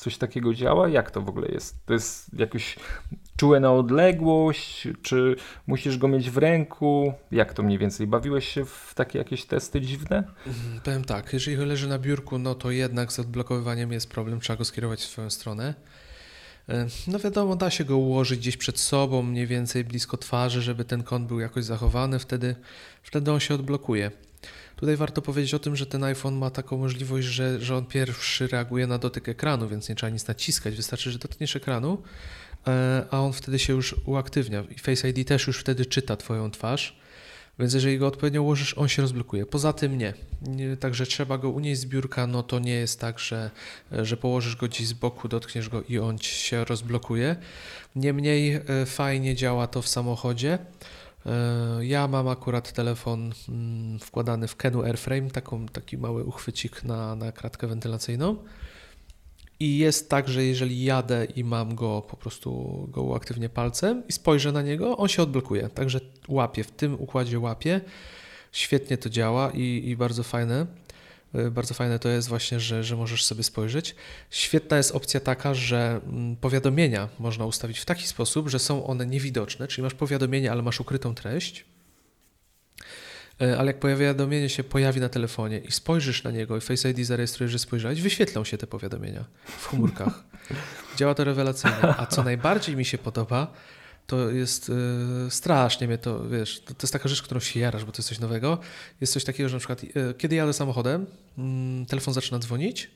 Coś 0.00 0.18
takiego 0.18 0.54
działa? 0.54 0.88
Jak 0.88 1.10
to 1.10 1.20
w 1.20 1.28
ogóle 1.28 1.48
jest? 1.48 1.86
To 1.86 1.92
jest 1.92 2.38
jakoś 2.38 2.76
czułe 3.36 3.60
na 3.60 3.72
odległość? 3.72 4.88
Czy 5.02 5.36
musisz 5.66 5.98
go 5.98 6.08
mieć 6.08 6.30
w 6.30 6.36
ręku? 6.36 7.12
Jak 7.30 7.54
to 7.54 7.62
mniej 7.62 7.78
więcej? 7.78 8.06
Bawiłeś 8.06 8.48
się 8.48 8.64
w 8.64 8.92
takie 8.94 9.18
jakieś 9.18 9.44
testy 9.44 9.80
dziwne? 9.80 10.16
Mhm, 10.46 10.80
powiem 10.84 11.04
tak, 11.04 11.32
jeżeli 11.32 11.56
leży 11.56 11.88
na 11.88 11.98
biurku, 11.98 12.38
no 12.38 12.54
to 12.54 12.70
jednak 12.70 13.12
z 13.12 13.18
odblokowywaniem 13.18 13.92
jest 13.92 14.10
problem, 14.10 14.40
trzeba 14.40 14.56
go 14.56 14.64
skierować 14.64 15.00
w 15.00 15.08
swoją 15.08 15.30
stronę. 15.30 15.74
E, 16.68 16.86
no 17.06 17.18
wiadomo, 17.18 17.56
da 17.56 17.70
się 17.70 17.84
go 17.84 17.96
ułożyć 17.96 18.40
gdzieś 18.40 18.56
przed 18.56 18.80
sobą, 18.80 19.22
mniej 19.22 19.46
więcej 19.46 19.84
blisko 19.84 20.16
twarzy, 20.16 20.62
żeby 20.62 20.84
ten 20.84 21.02
kąt 21.02 21.26
był 21.26 21.40
jakoś 21.40 21.64
zachowany, 21.64 22.18
wtedy, 22.18 22.56
wtedy 23.02 23.32
on 23.32 23.40
się 23.40 23.54
odblokuje. 23.54 24.10
Tutaj 24.80 24.96
warto 24.96 25.22
powiedzieć 25.22 25.54
o 25.54 25.58
tym, 25.58 25.76
że 25.76 25.86
ten 25.86 26.04
iPhone 26.04 26.34
ma 26.34 26.50
taką 26.50 26.78
możliwość, 26.78 27.26
że, 27.26 27.60
że 27.60 27.76
on 27.76 27.86
pierwszy 27.86 28.46
reaguje 28.46 28.86
na 28.86 28.98
dotyk 28.98 29.28
ekranu, 29.28 29.68
więc 29.68 29.88
nie 29.88 29.94
trzeba 29.94 30.10
nic 30.10 30.28
naciskać, 30.28 30.76
wystarczy, 30.76 31.10
że 31.10 31.18
dotkniesz 31.18 31.56
ekranu, 31.56 32.02
E, 32.66 33.04
a 33.10 33.20
on 33.20 33.32
wtedy 33.32 33.58
się 33.58 33.72
już 33.72 33.94
uaktywnia. 34.04 34.64
I 34.76 34.78
Face 34.78 35.08
ID 35.08 35.28
też 35.28 35.46
już 35.46 35.60
wtedy 35.60 35.86
czyta 35.86 36.16
Twoją 36.16 36.50
twarz, 36.50 37.00
Więc 37.58 37.74
jeżeli 37.74 37.98
go 37.98 38.06
odpowiednio 38.06 38.42
ułożysz, 38.42 38.78
on 38.78 38.88
się 38.88 39.02
rozblokuje. 39.02 39.46
Poza 39.46 39.72
tym 39.72 39.98
nie. 39.98 40.14
nie 40.42 40.76
także 40.76 41.06
trzeba 41.06 41.38
go 41.38 41.50
unieść 41.50 41.80
z 41.80 41.86
biurka, 41.86 42.26
no 42.26 42.42
to 42.42 42.58
nie 42.58 42.72
jest 42.72 43.00
tak, 43.00 43.18
że, 43.18 43.50
że 43.92 44.16
położysz 44.16 44.56
go 44.56 44.66
gdzieś 44.66 44.86
z 44.86 44.92
boku, 44.92 45.28
dotkniesz 45.28 45.68
go 45.68 45.82
i 45.88 45.98
on 45.98 46.18
się 46.18 46.64
rozblokuje. 46.64 47.36
Niemniej 47.96 48.54
e, 48.54 48.86
fajnie 48.86 49.34
działa 49.34 49.66
to 49.66 49.82
w 49.82 49.88
samochodzie. 49.88 50.58
E, 51.30 51.84
ja 51.84 52.08
mam 52.08 52.28
akurat 52.28 52.72
telefon 52.72 53.32
mm, 53.48 53.98
wkładany 53.98 54.48
w 54.48 54.56
Kenu 54.56 54.82
Airframe, 54.82 55.30
taką, 55.30 55.66
taki 55.66 55.98
mały 55.98 56.24
uchwycik 56.24 56.84
na, 56.84 57.16
na 57.16 57.32
kratkę 57.32 57.66
wentylacyjną. 57.66 58.36
I 59.60 59.78
jest 59.78 60.10
tak, 60.10 60.28
że 60.28 60.44
jeżeli 60.44 60.84
jadę 60.84 61.24
i 61.24 61.44
mam 61.44 61.74
go 61.74 62.02
po 62.02 62.16
prostu 62.16 62.50
go 62.90 63.02
uaktywnię 63.02 63.48
palcem 63.48 64.02
i 64.08 64.12
spojrzę 64.12 64.52
na 64.52 64.62
niego, 64.62 64.96
on 64.96 65.08
się 65.08 65.22
odblokuje. 65.22 65.68
Także 65.68 66.00
łapie, 66.28 66.64
w 66.64 66.70
tym 66.70 67.00
układzie 67.00 67.40
łapie. 67.40 67.80
Świetnie 68.52 68.98
to 68.98 69.10
działa 69.10 69.50
i, 69.50 69.82
i 69.86 69.96
bardzo 69.96 70.22
fajne. 70.22 70.66
Y, 71.34 71.50
bardzo 71.50 71.74
fajne 71.74 71.98
to 71.98 72.08
jest 72.08 72.28
właśnie, 72.28 72.60
że, 72.60 72.84
że 72.84 72.96
możesz 72.96 73.24
sobie 73.24 73.42
spojrzeć. 73.42 73.94
Świetna 74.30 74.76
jest 74.76 74.92
opcja 74.92 75.20
taka, 75.20 75.54
że 75.54 76.00
mm, 76.06 76.36
powiadomienia 76.36 77.08
można 77.18 77.44
ustawić 77.44 77.78
w 77.78 77.84
taki 77.84 78.06
sposób, 78.06 78.48
że 78.48 78.58
są 78.58 78.86
one 78.86 79.06
niewidoczne, 79.06 79.68
czyli 79.68 79.82
masz 79.82 79.94
powiadomienie, 79.94 80.52
ale 80.52 80.62
masz 80.62 80.80
ukrytą 80.80 81.14
treść. 81.14 81.64
Y, 83.42 83.58
ale 83.58 83.66
jak 83.66 83.80
powiadomienie 83.80 84.48
się 84.48 84.64
pojawi 84.64 85.00
na 85.00 85.08
telefonie 85.08 85.58
i 85.58 85.72
spojrzysz 85.72 86.24
na 86.24 86.30
niego 86.30 86.56
i 86.56 86.60
Face 86.60 86.90
ID 86.90 87.06
zarejestrujesz, 87.06 87.52
że 87.52 87.58
spojrzałeś, 87.58 88.02
wyświetlą 88.02 88.44
się 88.44 88.58
te 88.58 88.66
powiadomienia 88.66 89.24
w 89.44 89.66
chmurkach. 89.66 90.24
Działa 90.96 91.14
to 91.14 91.24
rewelacyjnie. 91.24 91.94
A 91.96 92.06
co 92.06 92.22
najbardziej 92.22 92.76
mi 92.76 92.84
się 92.84 92.98
podoba, 92.98 93.52
to 94.10 94.30
jest 94.30 94.68
y, 94.68 95.30
strasznie 95.30 95.86
mnie 95.86 95.98
to, 95.98 96.28
wiesz, 96.28 96.60
to, 96.60 96.74
to, 96.74 96.82
jest 96.82 96.92
taka 96.92 97.08
rzecz, 97.08 97.22
którą 97.22 97.40
się 97.40 97.60
jarasz, 97.60 97.84
bo 97.84 97.92
to 97.92 97.98
jest 97.98 98.08
coś 98.08 98.18
nowego. 98.18 98.58
Jest 99.00 99.12
coś 99.12 99.24
takiego, 99.24 99.48
że 99.48 99.56
na 99.56 99.58
przykład 99.58 99.84
y, 99.84 100.14
kiedy 100.18 100.36
jadę 100.36 100.52
samochodem, 100.52 101.06
y, 101.82 101.86
telefon 101.86 102.14
zaczyna 102.14 102.38
dzwonić, 102.38 102.90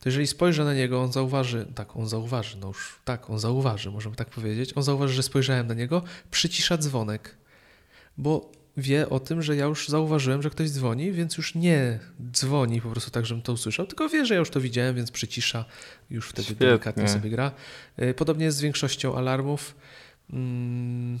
to 0.00 0.08
jeżeli 0.08 0.26
spojrzę 0.26 0.64
na 0.64 0.74
niego, 0.74 1.02
on 1.02 1.12
zauważy, 1.12 1.66
tak, 1.74 1.96
on 1.96 2.08
zauważy, 2.08 2.56
no 2.56 2.68
już 2.68 2.98
tak, 3.04 3.30
on 3.30 3.38
zauważy, 3.38 3.90
możemy 3.90 4.16
tak 4.16 4.30
powiedzieć, 4.30 4.76
on 4.76 4.82
zauważy, 4.82 5.14
że 5.14 5.22
spojrzałem 5.22 5.66
na 5.66 5.74
niego, 5.74 6.02
przycisza 6.30 6.78
dzwonek, 6.78 7.34
bo 8.18 8.52
wie 8.76 9.08
o 9.08 9.20
tym, 9.20 9.42
że 9.42 9.56
ja 9.56 9.64
już 9.64 9.88
zauważyłem, 9.88 10.42
że 10.42 10.50
ktoś 10.50 10.70
dzwoni, 10.70 11.12
więc 11.12 11.36
już 11.36 11.54
nie 11.54 11.98
dzwoni 12.32 12.80
po 12.80 12.90
prostu 12.90 13.10
tak, 13.10 13.26
żebym 13.26 13.42
to 13.42 13.52
usłyszał, 13.52 13.86
tylko 13.86 14.08
wie, 14.08 14.26
że 14.26 14.34
ja 14.34 14.40
już 14.40 14.50
to 14.50 14.60
widziałem, 14.60 14.96
więc 14.96 15.10
przycisza, 15.10 15.64
już 16.10 16.28
wtedy 16.28 16.46
Świetnie. 16.46 16.66
delikatnie 16.66 17.08
sobie 17.08 17.30
gra. 17.30 17.52
Podobnie 18.16 18.44
jest 18.44 18.58
z 18.58 18.60
większością 18.60 19.16
alarmów. 19.16 19.74
Mm, 20.32 21.18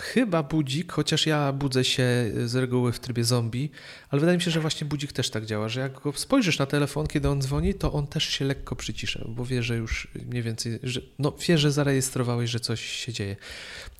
chyba 0.00 0.42
budzik, 0.42 0.92
chociaż 0.92 1.26
ja 1.26 1.52
budzę 1.52 1.84
się 1.84 2.32
z 2.46 2.54
reguły 2.54 2.92
w 2.92 3.00
trybie 3.00 3.24
zombie, 3.24 3.70
ale 4.08 4.20
wydaje 4.20 4.38
mi 4.38 4.42
się, 4.42 4.50
że 4.50 4.60
właśnie 4.60 4.86
budzik 4.86 5.12
też 5.12 5.30
tak 5.30 5.46
działa, 5.46 5.68
że 5.68 5.80
jak 5.80 6.00
go 6.00 6.12
spojrzysz 6.12 6.58
na 6.58 6.66
telefon, 6.66 7.06
kiedy 7.06 7.28
on 7.28 7.42
dzwoni, 7.42 7.74
to 7.74 7.92
on 7.92 8.06
też 8.06 8.24
się 8.24 8.44
lekko 8.44 8.76
przycisza, 8.76 9.24
bo 9.28 9.44
wie, 9.44 9.62
że 9.62 9.76
już 9.76 10.08
mniej 10.26 10.42
więcej, 10.42 10.78
że, 10.82 11.00
no 11.18 11.32
wie, 11.48 11.58
że 11.58 11.72
zarejestrowałeś, 11.72 12.50
że 12.50 12.60
coś 12.60 12.80
się 12.80 13.12
dzieje. 13.12 13.36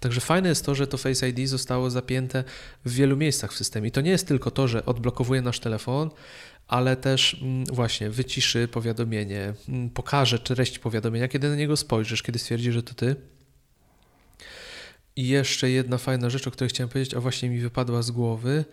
Także 0.01 0.21
fajne 0.21 0.49
jest 0.49 0.67
to, 0.67 0.75
że 0.75 0.87
to 0.87 0.99
Face 0.99 1.29
ID 1.29 1.49
zostało 1.49 1.91
zapięte 1.91 2.45
w 2.85 2.93
wielu 2.93 3.17
miejscach 3.17 3.53
w 3.53 3.57
systemie. 3.57 3.89
I 3.89 3.93
to 3.93 4.01
nie 4.01 4.11
jest 4.11 4.29
tylko 4.29 4.51
to, 4.51 4.69
że 4.69 4.87
odblokowuje 4.87 5.43
nasz 5.43 5.61
telefon, 5.61 6.11
ale 6.69 6.97
też 6.97 7.37
mm, 7.43 7.65
właśnie 7.65 8.11
wyciszy 8.11 8.69
powiadomienie, 8.69 9.55
mm, 9.69 9.91
pokaże 9.91 10.39
treść 10.39 10.79
powiadomienia, 10.79 11.29
kiedy 11.29 11.49
na 11.49 11.57
niego 11.57 11.77
spojrzysz, 11.77 12.23
kiedy 12.23 12.39
stwierdzi, 12.39 12.73
że 12.73 12.83
to 12.83 12.95
ty 12.95 13.17
i 15.21 15.29
jeszcze 15.29 15.71
jedna 15.71 15.99
fajna 15.99 16.31
rzecz, 16.31 16.47
o 16.47 16.51
której 16.51 16.69
chciałem 16.69 16.89
powiedzieć, 16.89 17.15
a 17.15 17.21
właśnie 17.21 17.51
mi 17.51 17.61
wypadła 17.61 18.03
z 18.03 18.11
głowy, 18.11 18.65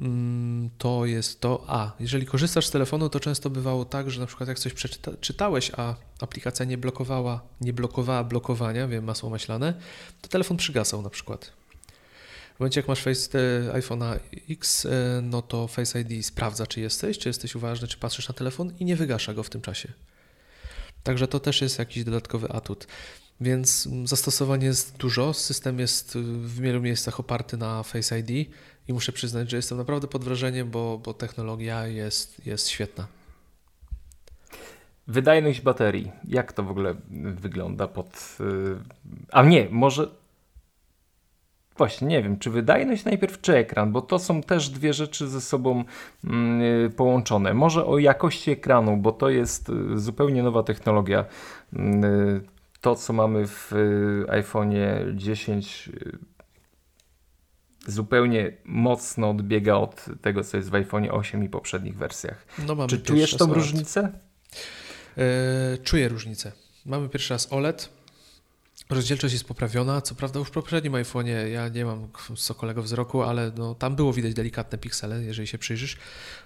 mm, 0.00 0.70
to 0.78 1.06
jest 1.06 1.40
to, 1.40 1.64
a 1.66 1.92
jeżeli 2.00 2.26
korzystasz 2.26 2.66
z 2.66 2.70
telefonu, 2.70 3.08
to 3.08 3.20
często 3.20 3.50
bywało 3.50 3.84
tak, 3.84 4.10
że 4.10 4.20
na 4.20 4.26
przykład 4.26 4.48
jak 4.48 4.58
coś 4.58 4.72
przeczytałeś, 4.72 5.70
a 5.76 5.94
aplikacja 6.20 6.64
nie 6.64 6.78
blokowała, 6.78 7.42
nie 7.60 7.72
blokowała 7.72 8.24
blokowania, 8.24 8.88
wiem, 8.88 9.04
masło 9.04 9.30
maślane, 9.30 9.74
to 10.20 10.28
telefon 10.28 10.56
przygasał 10.56 11.02
na 11.02 11.10
przykład. 11.10 11.52
W 12.56 12.60
momencie 12.60 12.80
jak 12.80 12.88
masz 12.88 13.02
face, 13.02 13.38
e, 13.38 13.80
iPhone'a 13.80 14.18
X, 14.50 14.86
e, 14.86 14.90
no 15.22 15.42
to 15.42 15.68
Face 15.68 16.00
ID 16.00 16.26
sprawdza, 16.26 16.66
czy 16.66 16.80
jesteś, 16.80 17.18
czy 17.18 17.28
jesteś 17.28 17.54
uważny, 17.54 17.88
czy 17.88 17.98
patrzysz 17.98 18.28
na 18.28 18.34
telefon 18.34 18.72
i 18.78 18.84
nie 18.84 18.96
wygasza 18.96 19.34
go 19.34 19.42
w 19.42 19.50
tym 19.50 19.60
czasie. 19.60 19.92
Także 21.02 21.28
to 21.28 21.40
też 21.40 21.60
jest 21.60 21.78
jakiś 21.78 22.04
dodatkowy 22.04 22.48
atut. 22.48 22.86
Więc 23.40 23.88
zastosowań 24.04 24.62
jest 24.62 24.96
dużo. 24.96 25.34
System 25.34 25.78
jest 25.78 26.18
w 26.18 26.60
wielu 26.60 26.80
miejscach 26.80 27.20
oparty 27.20 27.56
na 27.56 27.82
Face 27.82 28.18
ID 28.18 28.30
i 28.88 28.92
muszę 28.92 29.12
przyznać, 29.12 29.50
że 29.50 29.56
jestem 29.56 29.78
naprawdę 29.78 30.08
pod 30.08 30.24
wrażeniem, 30.24 30.70
bo, 30.70 30.98
bo 31.04 31.14
technologia 31.14 31.86
jest, 31.86 32.46
jest 32.46 32.68
świetna. 32.68 33.06
Wydajność 35.06 35.60
baterii. 35.60 36.12
Jak 36.28 36.52
to 36.52 36.62
w 36.62 36.70
ogóle 36.70 36.94
wygląda 37.34 37.88
pod. 37.88 38.38
Y, 38.40 38.76
a 39.32 39.42
nie, 39.42 39.68
może. 39.70 40.08
Właśnie, 41.76 42.08
nie 42.08 42.22
wiem, 42.22 42.38
czy 42.38 42.50
wydajność 42.50 43.04
najpierw, 43.04 43.40
czy 43.40 43.56
ekran, 43.56 43.92
bo 43.92 44.02
to 44.02 44.18
są 44.18 44.42
też 44.42 44.68
dwie 44.68 44.92
rzeczy 44.92 45.28
ze 45.28 45.40
sobą 45.40 45.84
mm, 46.24 46.62
y, 46.62 46.90
połączone. 46.90 47.54
Może 47.54 47.86
o 47.86 47.98
jakości 47.98 48.50
ekranu, 48.50 48.96
bo 48.96 49.12
to 49.12 49.30
jest 49.30 49.68
y, 49.68 49.98
zupełnie 49.98 50.42
nowa 50.42 50.62
technologia 50.62 51.24
mm, 51.72 52.42
to, 52.82 52.96
co 52.96 53.12
mamy 53.12 53.46
w 53.46 53.72
y, 53.72 54.24
iPhone 54.28 54.74
10 55.14 55.88
y, 55.88 56.18
zupełnie 57.86 58.56
mocno 58.64 59.30
odbiega 59.30 59.74
od 59.74 60.04
tego, 60.20 60.44
co 60.44 60.56
jest 60.56 60.70
w 60.70 60.74
iPhone 60.74 61.08
8 61.10 61.44
i 61.44 61.48
poprzednich 61.48 61.96
wersjach. 61.96 62.46
No, 62.66 62.86
Czy 62.86 62.98
czujesz 62.98 63.36
tą 63.36 63.54
różnicę? 63.54 64.12
Yy, 65.16 65.24
czuję 65.84 66.08
różnicę. 66.08 66.52
Mamy 66.86 67.08
pierwszy 67.08 67.34
raz 67.34 67.52
OLED, 67.52 67.88
Rozdzielczość 68.92 69.32
jest 69.32 69.44
poprawiona, 69.44 70.00
co 70.00 70.14
prawda 70.14 70.38
już 70.38 70.48
w 70.48 70.50
poprzednim 70.50 70.92
iPhone'ie 70.92 71.46
ja 71.46 71.68
nie 71.68 71.84
mam 71.84 72.08
sokolego 72.36 72.82
wzroku, 72.82 73.22
ale 73.22 73.52
no, 73.56 73.74
tam 73.74 73.96
było 73.96 74.12
widać 74.12 74.34
delikatne 74.34 74.78
piksele, 74.78 75.22
jeżeli 75.22 75.48
się 75.48 75.58
przyjrzysz. 75.58 75.96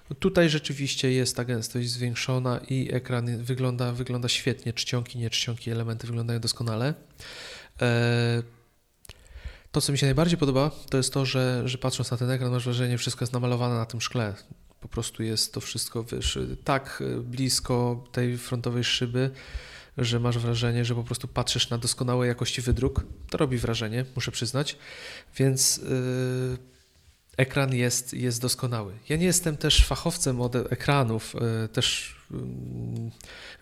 No, 0.09 0.15
tutaj 0.15 0.49
rzeczywiście 0.49 1.11
jest 1.11 1.35
ta 1.35 1.45
gęstość 1.45 1.89
zwiększona 1.89 2.59
i 2.69 2.93
ekran 2.93 3.43
wygląda, 3.43 3.91
wygląda 3.91 4.29
świetnie, 4.29 4.73
czcionki, 4.73 5.19
nie 5.19 5.29
czcionki, 5.29 5.71
elementy 5.71 6.07
wyglądają 6.07 6.39
doskonale. 6.39 6.93
E, 7.81 8.43
to, 9.71 9.81
co 9.81 9.91
mi 9.91 9.97
się 9.97 10.05
najbardziej 10.05 10.37
podoba, 10.37 10.71
to 10.89 10.97
jest 10.97 11.13
to, 11.13 11.25
że, 11.25 11.61
że 11.65 11.77
patrząc 11.77 12.11
na 12.11 12.17
ten 12.17 12.29
ekran 12.29 12.51
masz 12.51 12.63
wrażenie, 12.63 12.91
że 12.91 12.97
wszystko 12.97 13.23
jest 13.23 13.33
namalowane 13.33 13.75
na 13.75 13.85
tym 13.85 14.01
szkle. 14.01 14.33
Po 14.81 14.87
prostu 14.87 15.23
jest 15.23 15.53
to 15.53 15.61
wszystko 15.61 16.03
wiesz, 16.03 16.39
tak 16.63 17.03
blisko 17.23 18.03
tej 18.11 18.37
frontowej 18.37 18.83
szyby, 18.83 19.31
że 19.97 20.19
masz 20.19 20.37
wrażenie, 20.37 20.85
że 20.85 20.95
po 20.95 21.03
prostu 21.03 21.27
patrzysz 21.27 21.69
na 21.69 21.77
doskonałej 21.77 22.27
jakości 22.27 22.61
wydruk. 22.61 23.03
To 23.29 23.37
robi 23.37 23.57
wrażenie, 23.57 24.05
muszę 24.15 24.31
przyznać. 24.31 24.77
Więc 25.37 25.77
yy, 25.77 26.57
ekran 27.37 27.75
jest, 27.75 28.13
jest 28.13 28.41
doskonały. 28.41 28.93
Ja 29.09 29.17
nie 29.17 29.25
jestem 29.25 29.57
też 29.57 29.85
fachowcem 29.85 30.41
od 30.41 30.55
ekranów, 30.55 31.33
yy, 31.61 31.67
też 31.67 32.15
yy, 32.31 32.39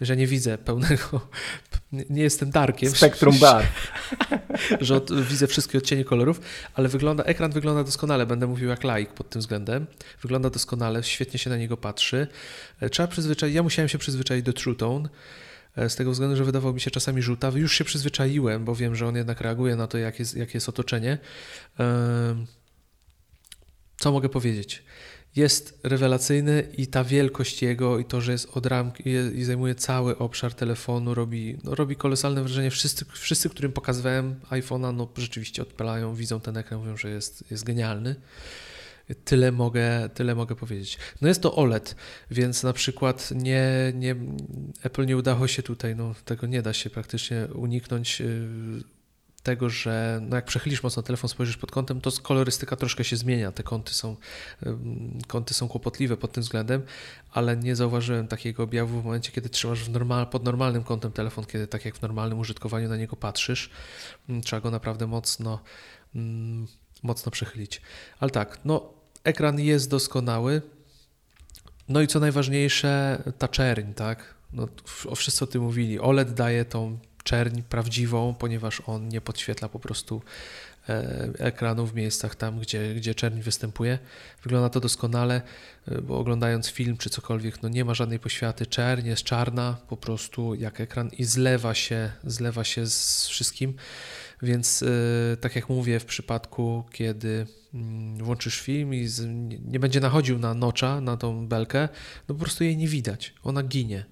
że 0.01 0.17
nie 0.17 0.27
widzę 0.27 0.57
pełnego, 0.57 1.27
nie 1.91 2.23
jestem 2.23 2.51
darkiem. 2.51 2.91
Spektrum 2.91 3.39
bar. 3.39 3.65
że 4.81 4.95
od, 4.95 5.21
widzę 5.21 5.47
wszystkie 5.47 5.77
odcienie 5.77 6.05
kolorów, 6.05 6.41
ale 6.73 6.89
wygląda, 6.89 7.23
ekran 7.23 7.51
wygląda 7.51 7.83
doskonale, 7.83 8.25
będę 8.25 8.47
mówił 8.47 8.69
jak 8.69 8.83
laik 8.83 9.13
pod 9.13 9.29
tym 9.29 9.41
względem. 9.41 9.87
Wygląda 10.21 10.49
doskonale, 10.49 11.03
świetnie 11.03 11.39
się 11.39 11.49
na 11.49 11.57
niego 11.57 11.77
patrzy. 11.77 12.27
Trzeba 12.91 13.07
przyzwyczaić, 13.07 13.55
ja 13.55 13.63
musiałem 13.63 13.89
się 13.89 13.97
przyzwyczaić 13.97 14.45
do 14.45 14.53
True 14.53 14.75
Tone, 14.75 15.09
E, 15.09 15.54
z 15.77 15.95
tego 15.95 16.11
względu, 16.11 16.35
że 16.35 16.43
wydawał 16.43 16.73
mi 16.73 16.81
się 16.81 16.91
czasami 16.91 17.21
żółtawy. 17.21 17.59
Już 17.59 17.73
się 17.73 17.83
przyzwyczaiłem, 17.83 18.65
bo 18.65 18.75
wiem, 18.75 18.95
że 18.95 19.07
on 19.07 19.15
jednak 19.15 19.41
reaguje 19.41 19.75
na 19.75 19.87
to, 19.87 19.97
jak 19.97 20.19
jest, 20.19 20.35
jakie 20.35 20.51
jest 20.53 20.69
otoczenie. 20.69 21.17
Co 23.97 24.11
mogę 24.11 24.29
powiedzieć? 24.29 24.83
Jest 25.35 25.79
rewelacyjny 25.83 26.67
i 26.77 26.87
ta 26.87 27.03
wielkość 27.03 27.61
jego 27.61 27.99
i 27.99 28.05
to, 28.05 28.21
że 28.21 28.31
jest 28.31 28.57
od 28.57 28.65
ramki 28.65 29.03
i 29.35 29.43
zajmuje 29.43 29.75
cały 29.75 30.17
obszar 30.17 30.53
telefonu, 30.53 31.13
robi, 31.13 31.57
no, 31.63 31.75
robi 31.75 31.95
kolosalne 31.95 32.41
wrażenie. 32.41 32.71
Wszyscy, 32.71 33.05
wszyscy, 33.13 33.49
którym 33.49 33.71
pokazywałem 33.71 34.35
iPhone'a, 34.49 34.93
no 34.93 35.09
rzeczywiście 35.17 35.61
odpalają, 35.61 36.15
widzą 36.15 36.39
ten 36.39 36.57
ekran, 36.57 36.79
mówią, 36.79 36.97
że 36.97 37.09
jest, 37.09 37.51
jest 37.51 37.63
genialny. 37.63 38.15
Tyle 39.25 39.51
mogę, 39.51 40.09
tyle 40.13 40.35
mogę 40.35 40.55
powiedzieć. 40.55 40.97
No 41.21 41.27
jest 41.27 41.41
to 41.41 41.55
OLED, 41.55 41.95
więc 42.31 42.63
na 42.63 42.73
przykład 42.73 43.31
nie, 43.31 43.93
nie, 43.95 44.15
Apple 44.83 45.05
nie 45.05 45.17
udało 45.17 45.47
się 45.47 45.63
tutaj, 45.63 45.95
no 45.95 46.15
tego 46.25 46.47
nie 46.47 46.61
da 46.61 46.73
się 46.73 46.89
praktycznie 46.89 47.47
uniknąć 47.53 48.21
y, 48.21 48.47
tego, 49.43 49.69
że 49.69 50.19
no 50.29 50.35
jak 50.35 50.45
przechylisz 50.45 50.83
mocno 50.83 51.03
telefon, 51.03 51.29
spojrzysz 51.29 51.57
pod 51.57 51.71
kątem, 51.71 52.01
to 52.01 52.11
kolorystyka 52.21 52.75
troszkę 52.75 53.03
się 53.03 53.15
zmienia. 53.15 53.51
Te 53.51 53.63
kąty 53.63 53.93
są, 53.93 54.15
kąty 55.27 55.53
są 55.53 55.67
kłopotliwe 55.67 56.17
pod 56.17 56.31
tym 56.31 56.43
względem, 56.43 56.83
ale 57.31 57.57
nie 57.57 57.75
zauważyłem 57.75 58.27
takiego 58.27 58.63
objawu 58.63 59.01
w 59.01 59.05
momencie, 59.05 59.31
kiedy 59.31 59.49
trzymasz 59.49 59.83
w 59.83 59.89
normal, 59.89 60.27
pod 60.27 60.43
normalnym 60.43 60.83
kątem 60.83 61.11
telefon, 61.11 61.45
kiedy 61.45 61.67
tak 61.67 61.85
jak 61.85 61.95
w 61.95 62.01
normalnym 62.01 62.39
użytkowaniu 62.39 62.89
na 62.89 62.97
niego 62.97 63.15
patrzysz. 63.15 63.69
Trzeba 64.43 64.59
go 64.59 64.71
naprawdę 64.71 65.07
mocno 65.07 65.59
mocno 67.03 67.31
przechylić. 67.31 67.81
Ale 68.19 68.31
tak, 68.31 68.59
no 68.65 68.93
ekran 69.25 69.59
jest 69.59 69.89
doskonały. 69.89 70.61
No 71.89 72.01
i 72.01 72.07
co 72.07 72.19
najważniejsze, 72.19 73.23
ta 73.37 73.47
czerń, 73.47 73.93
tak? 73.93 74.35
No, 74.53 74.67
wszyscy 75.15 75.43
o 75.43 75.47
tym 75.47 75.61
mówili. 75.61 75.99
OLED 75.99 76.33
daje 76.33 76.65
tą 76.65 76.97
czerń 77.23 77.61
prawdziwą, 77.61 78.35
ponieważ 78.39 78.81
on 78.85 79.09
nie 79.09 79.21
podświetla 79.21 79.69
po 79.69 79.79
prostu 79.79 80.21
e, 80.89 81.29
ekranu 81.39 81.85
w 81.85 81.95
miejscach 81.95 82.35
tam, 82.35 82.59
gdzie, 82.59 82.95
gdzie 82.95 83.15
czerń 83.15 83.41
występuje. 83.41 83.99
Wygląda 84.43 84.69
to 84.69 84.79
doskonale, 84.79 85.41
e, 85.87 86.01
bo 86.01 86.19
oglądając 86.19 86.69
film 86.69 86.97
czy 86.97 87.09
cokolwiek, 87.09 87.63
no 87.63 87.69
nie 87.69 87.85
ma 87.85 87.93
żadnej 87.93 88.19
poświaty. 88.19 88.65
Czerń 88.65 89.07
jest 89.07 89.23
czarna 89.23 89.77
po 89.87 89.97
prostu 89.97 90.55
jak 90.55 90.81
ekran 90.81 91.09
i 91.09 91.23
zlewa 91.23 91.73
się, 91.73 92.11
zlewa 92.23 92.63
się 92.63 92.87
z 92.87 93.27
wszystkim. 93.27 93.73
Więc 94.41 94.83
e, 94.83 95.37
tak 95.37 95.55
jak 95.55 95.69
mówię, 95.69 95.99
w 95.99 96.05
przypadku, 96.05 96.83
kiedy 96.91 97.47
mm, 97.73 98.17
włączysz 98.23 98.61
film 98.61 98.93
i 98.93 99.07
nie 99.65 99.79
będzie 99.79 99.99
nachodził 99.99 100.39
na 100.39 100.53
nocza, 100.53 101.01
na 101.01 101.17
tą 101.17 101.47
belkę, 101.47 101.89
no 102.27 102.35
po 102.35 102.41
prostu 102.41 102.63
jej 102.63 102.77
nie 102.77 102.87
widać. 102.87 103.33
Ona 103.43 103.63
ginie 103.63 104.05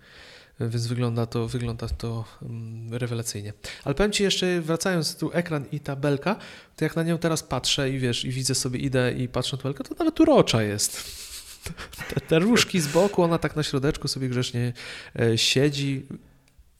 więc 0.59 0.87
wygląda 0.87 1.25
to, 1.25 1.47
wygląda 1.47 1.87
to 1.87 2.25
mm, 2.41 2.93
rewelacyjnie. 2.93 3.53
Ale 3.83 3.95
powiem 3.95 4.11
Ci 4.11 4.23
jeszcze, 4.23 4.61
wracając 4.61 5.15
tu 5.15 5.31
ekran 5.33 5.65
i 5.71 5.79
ta 5.79 5.95
belka, 5.95 6.35
to 6.75 6.85
jak 6.85 6.95
na 6.95 7.03
nią 7.03 7.17
teraz 7.17 7.43
patrzę 7.43 7.89
i 7.89 7.99
wiesz, 7.99 8.25
i 8.25 8.29
widzę 8.29 8.55
sobie, 8.55 8.79
idę 8.79 9.13
i 9.13 9.27
patrzę 9.27 9.57
na 9.57 9.63
tą 9.63 9.69
belkę, 9.69 9.83
to 9.83 9.95
nawet 9.99 10.19
urocza 10.19 10.63
jest. 10.63 11.23
Te, 12.13 12.21
te 12.21 12.39
różki 12.39 12.79
z 12.79 12.87
boku, 12.87 13.23
ona 13.23 13.37
tak 13.37 13.55
na 13.55 13.63
środeczku 13.63 14.07
sobie 14.07 14.29
grzecznie 14.29 14.73
e, 15.19 15.37
siedzi. 15.37 16.05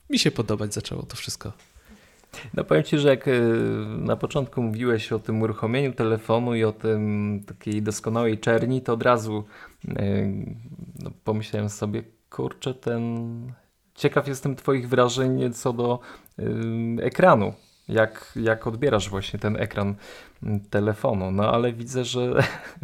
Mi 0.09 0.19
się 0.19 0.31
podobać 0.31 0.73
zaczęło 0.73 1.03
to 1.03 1.15
wszystko. 1.15 1.53
No 2.53 2.63
powiem 2.63 2.83
Ci, 2.83 2.99
że 2.99 3.09
jak 3.09 3.27
e, 3.27 3.31
na 3.97 4.15
początku 4.15 4.61
mówiłeś 4.61 5.11
o 5.11 5.19
tym 5.19 5.41
uruchomieniu 5.41 5.93
telefonu 5.93 6.55
i 6.55 6.63
o 6.63 6.71
tym 6.71 7.41
takiej 7.47 7.81
doskonałej 7.81 8.39
czerni, 8.39 8.81
to 8.81 8.93
od 8.93 9.03
razu 9.03 9.43
e, 9.89 10.25
no, 11.03 11.11
pomyślałem 11.23 11.69
sobie, 11.69 12.03
kurczę, 12.29 12.73
ten 12.73 13.13
Ciekaw 13.95 14.27
jestem 14.27 14.55
Twoich 14.55 14.89
wrażeń 14.89 15.53
co 15.53 15.73
do 15.73 15.99
y, 16.39 16.43
ekranu. 17.01 17.53
Jak, 17.89 18.33
jak 18.35 18.67
odbierasz 18.67 19.09
właśnie 19.09 19.39
ten 19.39 19.55
ekran 19.55 19.95
mm, 20.43 20.59
telefonu? 20.59 21.31
No 21.31 21.53
ale 21.53 21.73
widzę, 21.73 22.05
że 22.05 22.33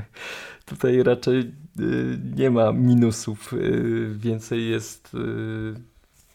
tutaj 0.65 1.03
raczej 1.03 1.39
y, 1.39 2.19
nie 2.35 2.49
ma 2.49 2.71
minusów. 2.71 3.53
Y, 3.53 4.13
więcej 4.15 4.69
jest 4.69 5.17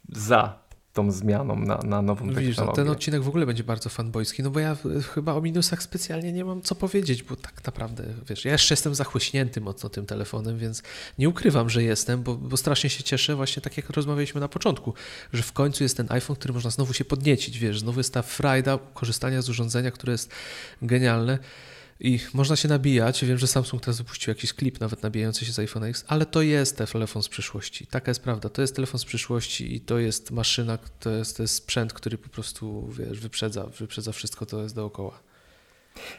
za 0.08 0.63
tą 0.94 1.12
zmianą 1.12 1.56
na, 1.56 1.78
na 1.78 2.02
nową 2.02 2.28
Widzisz, 2.28 2.34
technologię. 2.34 2.72
Widzisz, 2.72 2.76
ten 2.76 2.88
odcinek 2.88 3.22
w 3.22 3.28
ogóle 3.28 3.46
będzie 3.46 3.64
bardzo 3.64 3.88
fanboyski, 3.88 4.42
no 4.42 4.50
bo 4.50 4.60
ja 4.60 4.76
chyba 5.14 5.34
o 5.34 5.40
minusach 5.40 5.82
specjalnie 5.82 6.32
nie 6.32 6.44
mam 6.44 6.62
co 6.62 6.74
powiedzieć, 6.74 7.22
bo 7.22 7.36
tak 7.36 7.64
naprawdę, 7.66 8.04
wiesz, 8.28 8.44
ja 8.44 8.52
jeszcze 8.52 8.72
jestem 8.74 8.94
zachłyśnięty 8.94 9.60
mocno 9.60 9.88
tym 9.88 10.06
telefonem, 10.06 10.58
więc 10.58 10.82
nie 11.18 11.28
ukrywam, 11.28 11.70
że 11.70 11.82
jestem, 11.82 12.22
bo, 12.22 12.34
bo 12.34 12.56
strasznie 12.56 12.90
się 12.90 13.02
cieszę, 13.02 13.36
właśnie 13.36 13.62
tak 13.62 13.76
jak 13.76 13.90
rozmawialiśmy 13.90 14.40
na 14.40 14.48
początku, 14.48 14.94
że 15.32 15.42
w 15.42 15.52
końcu 15.52 15.82
jest 15.82 15.96
ten 15.96 16.06
iPhone, 16.10 16.36
który 16.36 16.54
można 16.54 16.70
znowu 16.70 16.92
się 16.92 17.04
podniecić, 17.04 17.58
wiesz, 17.58 17.80
znowu 17.80 18.00
jest 18.00 18.14
ta 18.14 18.22
frajda 18.22 18.78
korzystania 18.94 19.42
z 19.42 19.48
urządzenia, 19.48 19.90
które 19.90 20.12
jest 20.12 20.30
genialne. 20.82 21.38
I 22.00 22.20
można 22.34 22.56
się 22.56 22.68
nabijać. 22.68 23.24
Wiem, 23.24 23.38
że 23.38 23.46
Samsung 23.46 23.82
teraz 23.82 23.98
wypuścił 23.98 24.30
jakiś 24.30 24.52
klip 24.52 24.80
nawet 24.80 25.02
nabijający 25.02 25.44
się 25.44 25.52
z 25.52 25.58
iPhone 25.58 25.84
X, 25.84 26.04
ale 26.08 26.26
to 26.26 26.42
jest 26.42 26.78
telefon 26.92 27.22
z 27.22 27.28
przyszłości. 27.28 27.86
Taka 27.86 28.10
jest 28.10 28.22
prawda. 28.22 28.48
To 28.48 28.62
jest 28.62 28.76
telefon 28.76 29.00
z 29.00 29.04
przyszłości 29.04 29.74
i 29.74 29.80
to 29.80 29.98
jest 29.98 30.30
maszyna, 30.30 30.78
to 31.00 31.10
jest, 31.10 31.36
to 31.36 31.42
jest 31.42 31.54
sprzęt, 31.54 31.92
który 31.92 32.18
po 32.18 32.28
prostu 32.28 32.88
wiesz, 32.88 33.20
wyprzedza, 33.20 33.66
wyprzedza 33.66 34.12
wszystko, 34.12 34.46
to 34.46 34.62
jest 34.62 34.74
dookoła. 34.74 35.20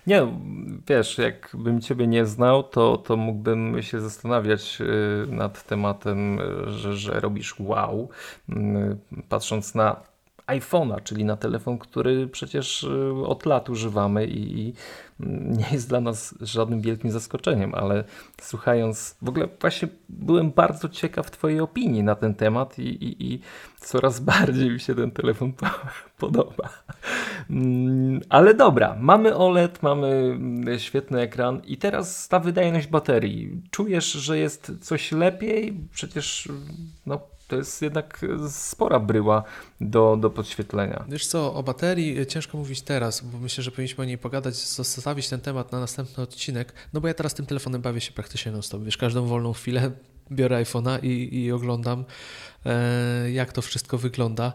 Nie, 0.08 0.28
wiesz, 0.88 1.18
jakbym 1.18 1.82
Ciebie 1.82 2.08
nie 2.08 2.26
znał, 2.26 2.64
to, 2.64 2.98
to 2.98 3.18
mógłbym 3.18 3.82
się 3.82 4.02
zastanawiać 4.02 4.78
y, 4.82 5.32
nad 5.32 5.68
tematem, 5.68 6.40
że, 6.68 6.98
że 6.98 7.20
robisz 7.20 7.60
wow, 7.60 8.10
y, 8.50 8.54
patrząc 9.30 9.76
na 9.76 10.15
iPhone'a, 10.48 11.04
czyli 11.04 11.26
na 11.26 11.38
telefon, 11.38 11.78
który 11.78 12.28
przecież 12.28 12.84
y, 12.84 13.14
od 13.26 13.46
lat 13.46 13.70
używamy 13.70 14.26
i, 14.26 14.60
i, 14.60 14.74
nie 15.20 15.66
jest 15.72 15.90
dla 15.90 16.02
nas 16.02 16.36
żadnym 16.42 16.82
wielkim 16.82 17.12
zaskoczeniem, 17.12 17.76
ale 17.76 18.04
słuchając, 18.42 19.18
w 19.22 19.30
ogóle 19.30 19.48
właśnie 19.62 19.88
byłem 20.10 20.52
bardzo 20.52 20.90
ciekaw 20.90 21.32
Twojej 21.32 21.60
opinii 21.60 22.04
na 22.04 22.16
ten 22.16 22.36
temat 22.36 22.80
i, 22.80 22.88
i, 22.88 23.34
i 23.34 23.40
coraz 23.80 24.20
bardziej 24.32 24.70
mi 24.70 24.80
się 24.80 24.96
ten 24.96 25.12
telefon 25.12 25.54
podoba. 26.18 26.70
Mm, 27.50 28.22
ale 28.30 28.54
dobra, 28.54 28.96
mamy 29.00 29.36
OLED, 29.36 29.84
mamy 29.84 30.08
mm, 30.08 30.80
świetny 30.80 31.22
ekran 31.22 31.62
i 31.66 31.78
teraz 31.78 32.28
ta 32.28 32.40
wydajność 32.40 32.88
baterii. 32.88 33.62
Czujesz, 33.72 34.12
że 34.12 34.38
jest 34.38 34.72
coś 34.82 35.12
lepiej? 35.12 35.74
Przecież 35.92 36.50
no, 37.06 37.20
to 37.48 37.56
jest 37.56 37.82
jednak 37.82 38.22
spora 38.50 39.00
bryła 39.00 39.44
do, 39.82 40.18
do 40.18 40.30
podświetlenia. 40.30 41.06
Wiesz 41.10 41.28
co, 41.28 41.54
o 41.54 41.64
baterii 41.64 42.28
ciężko 42.28 42.58
mówić 42.58 42.82
teraz, 42.82 43.22
bo 43.22 43.38
myślę, 43.38 43.64
że 43.64 43.72
powinniśmy 43.72 44.02
o 44.02 44.06
niej 44.06 44.18
pogadać, 44.18 44.56
zostawić 44.56 45.30
ten 45.30 45.42
temat 45.42 45.72
na 45.72 45.80
następny 45.80 46.24
odcinek, 46.24 46.74
no 46.94 47.02
bo 47.02 47.08
ja 47.08 47.14
teraz 47.14 47.34
tym 47.34 47.46
telefonem 47.46 47.82
bawię 47.82 48.02
się 48.02 48.12
praktycznie 48.12 48.52
non 48.52 48.64
stop. 48.64 48.84
Wiesz, 48.84 48.98
każdą 48.98 49.26
wolną 49.26 49.54
chwilę 49.54 49.92
biorę 50.32 50.64
iPhone'a 50.64 51.04
i, 51.04 51.44
i 51.44 51.52
oglądam, 51.52 52.06
e, 52.66 53.32
jak 53.32 53.54
to 53.54 53.62
wszystko 53.62 53.98
wygląda. 53.98 54.54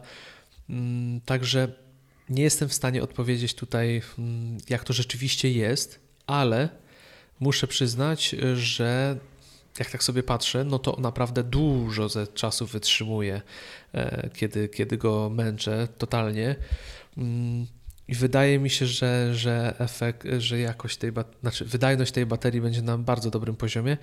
Mm, 0.71 1.21
także 1.21 1.69
nie 2.29 2.43
jestem 2.43 2.69
w 2.69 2.75
stanie 2.75 3.03
odpowiedzieć 3.03 3.55
tutaj, 3.55 4.03
mm, 4.19 4.59
jak 4.69 4.85
to 4.85 4.93
rzeczywiście 4.93 5.51
jest, 5.51 6.01
ale 6.27 6.69
muszę 7.41 7.67
przyznać, 7.67 8.37
że 8.55 9.17
jak 9.81 9.91
tak 9.91 10.03
sobie 10.03 10.23
patrzę, 10.23 10.65
no 10.65 10.79
to 10.79 10.97
naprawdę 11.01 11.45
dużo 11.45 12.09
ze 12.09 12.27
czasu 12.27 12.67
wytrzymuje, 12.67 13.43
e, 13.95 14.31
kiedy, 14.35 14.69
kiedy 14.69 14.99
go 14.99 15.31
męczę 15.31 15.89
totalnie. 15.99 16.57
Mm, 17.19 17.67
I 18.09 18.15
wydaje 18.15 18.59
mi 18.59 18.71
się, 18.71 18.87
że, 18.87 19.35
że 19.35 19.75
efekt, 19.79 20.27
że 20.39 20.59
jakość 20.59 20.97
tej, 20.97 21.13
znaczy 21.41 21.65
wydajność 21.65 22.13
tej 22.13 22.27
baterii 22.27 22.61
będzie 22.61 22.83
na 22.83 22.99
bardzo 22.99 23.31
dobrym 23.31 23.57
poziomie. 23.57 23.97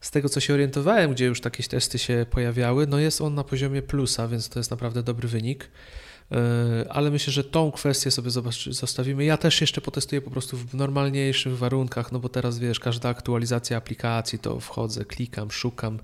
Z 0.00 0.10
tego, 0.10 0.28
co 0.28 0.40
się 0.40 0.54
orientowałem, 0.54 1.12
gdzie 1.12 1.24
już 1.24 1.40
takie 1.40 1.62
testy 1.62 1.98
się 1.98 2.26
pojawiały, 2.30 2.86
no 2.86 2.98
jest 2.98 3.20
on 3.20 3.34
na 3.34 3.44
poziomie 3.44 3.82
plusa, 3.82 4.28
więc 4.28 4.48
to 4.48 4.58
jest 4.58 4.70
naprawdę 4.70 5.02
dobry 5.02 5.28
wynik. 5.28 5.70
E, 6.32 6.92
ale 6.92 7.10
myślę, 7.10 7.32
że 7.32 7.44
tą 7.44 7.72
kwestię 7.72 8.10
sobie 8.10 8.30
zostawimy. 8.70 9.24
Ja 9.24 9.36
też 9.36 9.60
jeszcze 9.60 9.80
potestuję 9.80 10.20
po 10.20 10.30
prostu 10.30 10.56
w 10.56 10.74
normalniejszych 10.74 11.58
warunkach, 11.58 12.12
no 12.12 12.18
bo 12.18 12.28
teraz 12.28 12.58
wiesz, 12.58 12.80
każda 12.80 13.08
aktualizacja 13.08 13.76
aplikacji 13.76 14.38
to 14.38 14.60
wchodzę, 14.60 15.04
klikam, 15.04 15.50
szukam. 15.50 15.98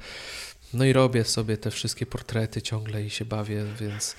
No 0.75 0.85
i 0.85 0.93
robię 0.93 1.25
sobie 1.25 1.57
te 1.57 1.71
wszystkie 1.71 2.07
portrety 2.07 2.63
ciągle 2.63 3.03
i 3.03 3.11
się 3.11 3.25
bawię, 3.25 3.65
więc 3.81 4.17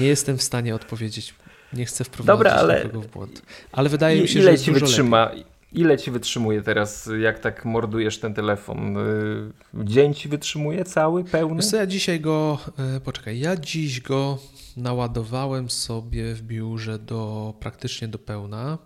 nie 0.00 0.06
jestem 0.06 0.38
w 0.38 0.42
stanie 0.42 0.74
odpowiedzieć. 0.74 1.34
Nie 1.72 1.84
chcę 1.84 2.04
wprowadzić 2.04 2.38
Dobra, 2.38 2.52
ale 2.52 2.84
nikogo 2.84 3.00
w 3.00 3.06
błąd. 3.06 3.42
Ale 3.72 3.88
wydaje 3.88 4.22
mi 4.22 4.28
się, 4.28 4.38
ile 4.38 4.56
że 4.56 4.64
ci 4.64 4.72
wytrzyma, 4.72 5.24
lepiej. 5.24 5.44
Ile 5.72 5.98
ci 5.98 6.10
wytrzymuje 6.10 6.62
teraz, 6.62 7.10
jak 7.20 7.38
tak 7.38 7.64
mordujesz 7.64 8.18
ten 8.18 8.34
telefon? 8.34 8.96
Y, 8.96 9.50
dzień 9.74 10.14
ci 10.14 10.28
wytrzymuje 10.28 10.84
cały, 10.84 11.24
pełny? 11.24 11.56
Wiesz 11.56 11.66
co, 11.66 11.76
ja 11.76 11.86
dzisiaj 11.86 12.20
go, 12.20 12.58
e, 12.96 13.00
poczekaj, 13.00 13.38
ja 13.38 13.56
dziś 13.56 14.00
go 14.00 14.38
naładowałem 14.76 15.70
sobie 15.70 16.34
w 16.34 16.42
biurze 16.42 16.98
do 16.98 17.54
praktycznie 17.60 18.08
do 18.08 18.18
pełna 18.18 18.78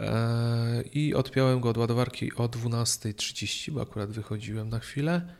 e, 0.00 0.82
i 0.82 1.14
odpiąłem 1.14 1.60
go 1.60 1.68
od 1.68 1.78
ładowarki 1.78 2.34
o 2.34 2.48
12.30, 2.48 3.70
bo 3.70 3.82
akurat 3.82 4.10
wychodziłem 4.10 4.68
na 4.68 4.78
chwilę. 4.78 5.34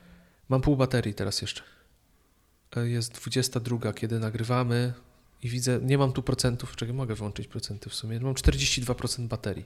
Mam 0.49 0.61
pół 0.61 0.77
baterii 0.77 1.15
teraz 1.15 1.43
jeszcze. 1.43 1.63
E, 2.77 2.89
jest 2.89 3.13
22, 3.13 3.93
kiedy 3.93 4.19
nagrywamy 4.19 4.93
i 5.43 5.49
widzę, 5.49 5.81
nie 5.83 5.99
mam 5.99 6.13
tu 6.13 6.23
procentów, 6.23 6.77
czego 6.77 6.93
mogę 6.93 7.15
włączyć 7.15 7.49
procenty 7.49 7.91
w 7.91 7.95
sumie. 7.95 8.21
Mam 8.21 8.35
42% 8.35 9.27
baterii. 9.27 9.65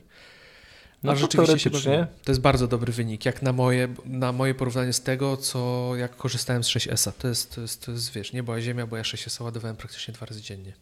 No 1.02 1.12
A 1.12 1.16
rzeczywiście 1.16 1.70
się. 1.80 2.06
To 2.24 2.30
jest 2.30 2.40
bardzo 2.40 2.68
dobry 2.68 2.92
wynik, 2.92 3.24
jak 3.24 3.42
na 3.42 3.52
moje, 3.52 3.88
na 4.04 4.32
moje 4.32 4.54
porównanie 4.54 4.92
z 4.92 5.02
tego, 5.02 5.36
co 5.36 5.90
jak 5.96 6.16
korzystałem 6.16 6.64
z 6.64 6.68
6S. 6.68 7.12
To 7.18 7.28
jest, 7.28 7.54
to 7.54 7.60
jest, 7.60 7.86
to 7.86 7.92
jest 7.92 8.12
wiesz, 8.12 8.32
nie 8.32 8.42
była 8.42 8.60
ziemia, 8.60 8.86
bo 8.86 8.96
ja 8.96 9.02
6S 9.02 9.42
ładowałem 9.42 9.76
praktycznie 9.76 10.14
dwa 10.14 10.26
razy 10.26 10.42
dziennie. 10.42 10.72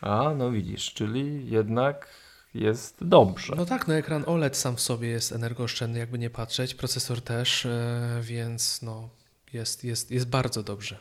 A, 0.00 0.34
no 0.36 0.50
widzisz, 0.50 0.94
czyli 0.94 1.50
jednak 1.50 2.08
jest 2.54 2.96
dobrze. 3.00 3.54
No 3.56 3.66
tak, 3.66 3.88
no 3.88 3.94
ekran 3.94 4.24
OLED 4.26 4.56
sam 4.56 4.76
w 4.76 4.80
sobie 4.80 5.08
jest 5.08 5.32
energooszczędny, 5.32 5.98
jakby 5.98 6.18
nie 6.18 6.30
patrzeć, 6.30 6.74
procesor 6.74 7.22
też, 7.22 7.66
e, 7.66 8.20
więc 8.22 8.82
no 8.82 9.08
jest, 9.52 9.84
jest, 9.84 10.10
jest 10.10 10.28
bardzo 10.28 10.62
dobrze. 10.62 10.98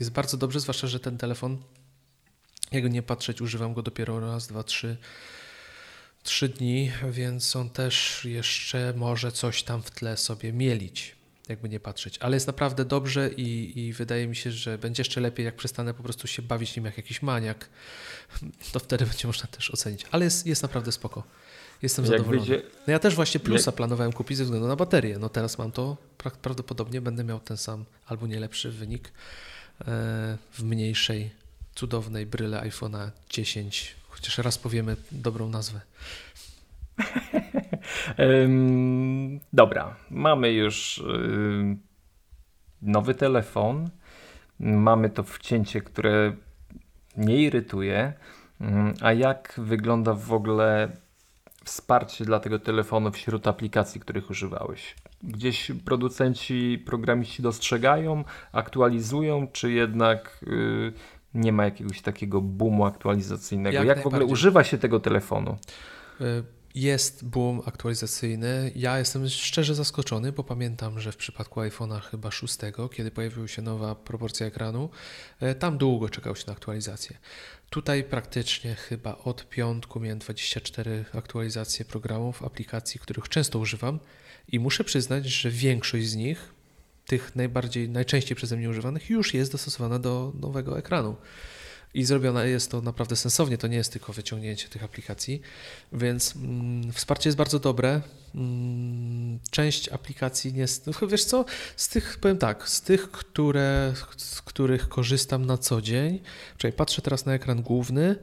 Jest 0.00 0.12
bardzo 0.12 0.36
dobrze, 0.36 0.60
zwłaszcza, 0.60 0.86
że 0.86 1.00
ten 1.00 1.18
telefon, 1.18 1.58
jakby 2.72 2.90
nie 2.90 3.02
patrzeć, 3.02 3.40
używam 3.40 3.74
go 3.74 3.82
dopiero 3.82 4.20
raz, 4.20 4.46
dwa, 4.46 4.62
trzy 4.62 4.96
trzy 6.22 6.48
dni, 6.48 6.92
więc 7.10 7.56
on 7.56 7.70
też 7.70 8.24
jeszcze 8.24 8.94
może 8.96 9.32
coś 9.32 9.62
tam 9.62 9.82
w 9.82 9.90
tle 9.90 10.16
sobie 10.16 10.52
mielić, 10.52 11.16
jakby 11.48 11.68
nie 11.68 11.80
patrzeć. 11.80 12.18
Ale 12.18 12.36
jest 12.36 12.46
naprawdę 12.46 12.84
dobrze 12.84 13.30
i, 13.30 13.78
i 13.80 13.92
wydaje 13.92 14.26
mi 14.28 14.36
się, 14.36 14.52
że 14.52 14.78
będzie 14.78 15.00
jeszcze 15.00 15.20
lepiej, 15.20 15.46
jak 15.46 15.56
przestanę 15.56 15.94
po 15.94 16.02
prostu 16.02 16.26
się 16.26 16.42
bawić 16.42 16.76
nim 16.76 16.84
jak 16.84 16.96
jakiś 16.96 17.22
maniak. 17.22 17.68
To 18.72 18.78
wtedy 18.78 19.06
będzie 19.06 19.26
można 19.26 19.46
też 19.46 19.70
ocenić. 19.70 20.06
Ale 20.10 20.24
jest, 20.24 20.46
jest 20.46 20.62
naprawdę 20.62 20.92
spoko. 20.92 21.24
Jestem 21.82 22.04
Jak 22.04 22.12
zadowolony. 22.12 22.46
Wyjdzie... 22.46 22.62
No 22.86 22.92
ja 22.92 22.98
też 22.98 23.14
właśnie 23.14 23.40
plusa 23.40 23.68
Jak... 23.70 23.76
planowałem 23.76 24.12
kupić 24.12 24.38
ze 24.38 24.44
względu 24.44 24.68
na 24.68 24.76
baterię. 24.76 25.18
No 25.18 25.28
teraz 25.28 25.58
mam 25.58 25.72
to, 25.72 25.96
prawdopodobnie 26.42 27.00
będę 27.00 27.24
miał 27.24 27.40
ten 27.40 27.56
sam 27.56 27.84
albo 28.06 28.26
nie 28.26 28.40
lepszy 28.40 28.70
wynik 28.70 29.08
e, 29.08 29.12
w 30.52 30.62
mniejszej, 30.62 31.30
cudownej 31.80 32.26
bryle 32.26 32.60
iPhone'a 32.60 33.10
10. 33.30 33.96
Chociaż 34.08 34.38
raz 34.38 34.58
powiemy 34.58 34.96
dobrą 35.12 35.48
nazwę. 35.48 35.80
Dobra, 39.52 39.96
mamy 40.10 40.52
już 40.52 41.02
nowy 42.82 43.14
telefon. 43.14 43.90
Mamy 44.60 45.10
to 45.10 45.22
wcięcie, 45.22 45.80
które 45.80 46.36
nie 47.16 47.36
irytuje. 47.36 48.12
A 49.00 49.12
jak 49.12 49.54
wygląda 49.58 50.14
w 50.14 50.32
ogóle 50.32 50.96
wsparcie 51.64 52.24
dla 52.24 52.40
tego 52.40 52.58
telefonu 52.58 53.12
wśród 53.12 53.46
aplikacji, 53.46 54.00
których 54.00 54.30
używałeś? 54.30 54.94
Gdzieś 55.22 55.72
producenci, 55.84 56.82
programiści 56.86 57.42
dostrzegają, 57.42 58.24
aktualizują, 58.52 59.48
czy 59.52 59.72
jednak 59.72 60.44
yy, 60.46 60.92
nie 61.34 61.52
ma 61.52 61.64
jakiegoś 61.64 62.02
takiego 62.02 62.40
boomu 62.40 62.84
aktualizacyjnego? 62.84 63.74
Jak, 63.74 63.86
jak 63.86 64.02
w 64.02 64.06
ogóle 64.06 64.24
używa 64.24 64.64
się 64.64 64.78
tego 64.78 65.00
telefonu? 65.00 65.58
Y, 66.20 66.24
jest 66.74 67.24
boom 67.24 67.62
aktualizacyjny. 67.66 68.72
Ja 68.76 68.98
jestem 68.98 69.28
szczerze 69.28 69.74
zaskoczony, 69.74 70.32
bo 70.32 70.44
pamiętam, 70.44 71.00
że 71.00 71.12
w 71.12 71.16
przypadku 71.16 71.60
iPhone'a 71.60 72.00
chyba 72.00 72.30
6, 72.30 72.58
kiedy 72.92 73.10
pojawiła 73.10 73.48
się 73.48 73.62
nowa 73.62 73.94
proporcja 73.94 74.46
ekranu, 74.46 74.90
y, 75.42 75.54
tam 75.54 75.78
długo 75.78 76.08
czekał 76.08 76.36
się 76.36 76.44
na 76.46 76.52
aktualizację. 76.52 77.18
Tutaj 77.70 78.04
praktycznie 78.04 78.74
chyba 78.74 79.18
od 79.18 79.48
piątku 79.48 80.00
miałem 80.00 80.18
24 80.18 81.04
aktualizacje 81.14 81.84
programów, 81.84 82.44
aplikacji, 82.44 83.00
których 83.00 83.28
często 83.28 83.58
używam 83.58 83.98
i 84.48 84.58
muszę 84.58 84.84
przyznać, 84.84 85.26
że 85.26 85.50
większość 85.50 86.08
z 86.08 86.16
nich, 86.16 86.54
tych 87.06 87.36
najbardziej, 87.36 87.88
najczęściej 87.88 88.36
przeze 88.36 88.56
mnie 88.56 88.70
używanych, 88.70 89.10
już 89.10 89.34
jest 89.34 89.52
dostosowana 89.52 89.98
do 89.98 90.32
nowego 90.40 90.78
ekranu. 90.78 91.16
I 91.94 92.04
zrobione 92.04 92.48
jest 92.48 92.70
to 92.70 92.80
naprawdę 92.80 93.16
sensownie, 93.16 93.58
to 93.58 93.66
nie 93.66 93.76
jest 93.76 93.92
tylko 93.92 94.12
wyciągnięcie 94.12 94.68
tych 94.68 94.84
aplikacji, 94.84 95.40
więc 95.92 96.36
mm, 96.36 96.92
wsparcie 96.92 97.28
jest 97.28 97.38
bardzo 97.38 97.58
dobre. 97.58 98.00
Mm, 98.34 99.38
część 99.50 99.88
aplikacji 99.88 100.52
nie 100.52 100.60
jest, 100.60 100.86
no, 100.86 101.08
wiesz 101.08 101.24
co, 101.24 101.44
z 101.76 101.88
tych, 101.88 102.18
powiem 102.18 102.38
tak, 102.38 102.68
z 102.68 102.80
tych, 102.80 103.10
które, 103.10 103.94
z 104.16 104.42
których 104.42 104.88
korzystam 104.88 105.44
na 105.44 105.58
co 105.58 105.82
dzień, 105.82 106.20
czyli 106.56 106.72
patrzę 106.72 107.02
teraz 107.02 107.26
na 107.26 107.34
ekran 107.34 107.62
główny, 107.62 108.16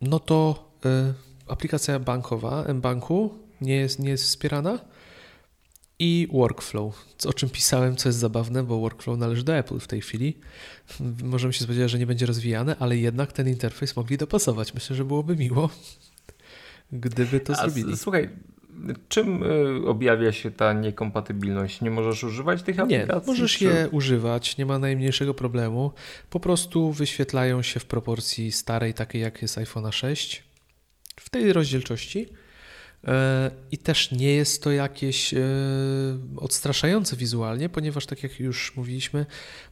no 0.00 0.18
to 0.18 0.68
y, 0.86 1.14
aplikacja 1.48 1.98
bankowa, 1.98 2.64
mBanku 2.74 3.38
nie 3.60 3.76
jest, 3.76 3.98
nie 3.98 4.10
jest 4.10 4.24
wspierana, 4.24 4.78
i 5.98 6.28
workflow, 6.32 7.04
o 7.26 7.32
czym 7.32 7.48
pisałem, 7.48 7.96
co 7.96 8.08
jest 8.08 8.18
zabawne, 8.18 8.62
bo 8.62 8.80
workflow 8.80 9.18
należy 9.18 9.44
do 9.44 9.56
Apple 9.56 9.78
w 9.78 9.86
tej 9.86 10.00
chwili. 10.00 10.36
Możemy 11.24 11.52
się 11.52 11.64
spodziewać, 11.64 11.90
że 11.90 11.98
nie 11.98 12.06
będzie 12.06 12.26
rozwijane, 12.26 12.76
ale 12.78 12.96
jednak 12.96 13.32
ten 13.32 13.48
interfejs 13.48 13.96
mogli 13.96 14.18
dopasować. 14.18 14.74
Myślę, 14.74 14.96
że 14.96 15.04
byłoby 15.04 15.36
miło, 15.36 15.70
gdyby 16.92 17.40
to 17.40 17.52
A 17.52 17.56
zrobili. 17.56 17.96
Słuchaj, 17.96 18.28
czym 19.08 19.42
y, 19.42 19.88
objawia 19.88 20.32
się 20.32 20.50
ta 20.50 20.72
niekompatybilność? 20.72 21.80
Nie 21.80 21.90
możesz 21.90 22.24
używać 22.24 22.62
tych 22.62 22.80
aplikacji? 22.80 23.20
Nie, 23.20 23.26
możesz 23.26 23.58
czy... 23.58 23.64
je 23.64 23.88
używać, 23.90 24.56
nie 24.56 24.66
ma 24.66 24.78
najmniejszego 24.78 25.34
problemu. 25.34 25.92
Po 26.30 26.40
prostu 26.40 26.92
wyświetlają 26.92 27.62
się 27.62 27.80
w 27.80 27.86
proporcji 27.86 28.52
starej, 28.52 28.94
takiej 28.94 29.22
jak 29.22 29.42
jest 29.42 29.58
iPhone 29.58 29.92
6, 29.92 30.44
w 31.20 31.30
tej 31.30 31.52
rozdzielczości 31.52 32.28
I 33.70 33.78
też 33.78 34.10
nie 34.10 34.32
jest 34.32 34.62
to 34.62 34.70
jakieś 34.72 35.34
e, 35.34 35.38
odstraszające 36.36 37.16
wizualnie, 37.16 37.68
ponieważ, 37.68 38.06
tak 38.06 38.22
jak 38.22 38.40
już 38.40 38.76
mówiliśmy, 38.76 39.26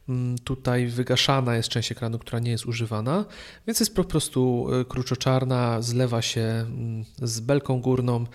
mm, 0.09 0.37
tutaj 0.37 0.87
wygaszana 0.87 1.55
jest 1.55 1.69
część 1.69 1.91
ekranu, 1.91 2.19
która 2.19 2.39
nie 2.39 2.51
jest 2.51 2.65
używana, 2.65 3.25
więc 3.67 3.79
jest 3.79 3.95
po 3.95 4.03
prostu 4.03 4.67
e, 4.73 4.85
kruczoczarna, 4.85 5.81
zlewa 5.81 6.21
się 6.21 6.41
mm, 6.41 7.05
z 7.21 7.39
belką 7.39 7.81
górną, 7.81 8.25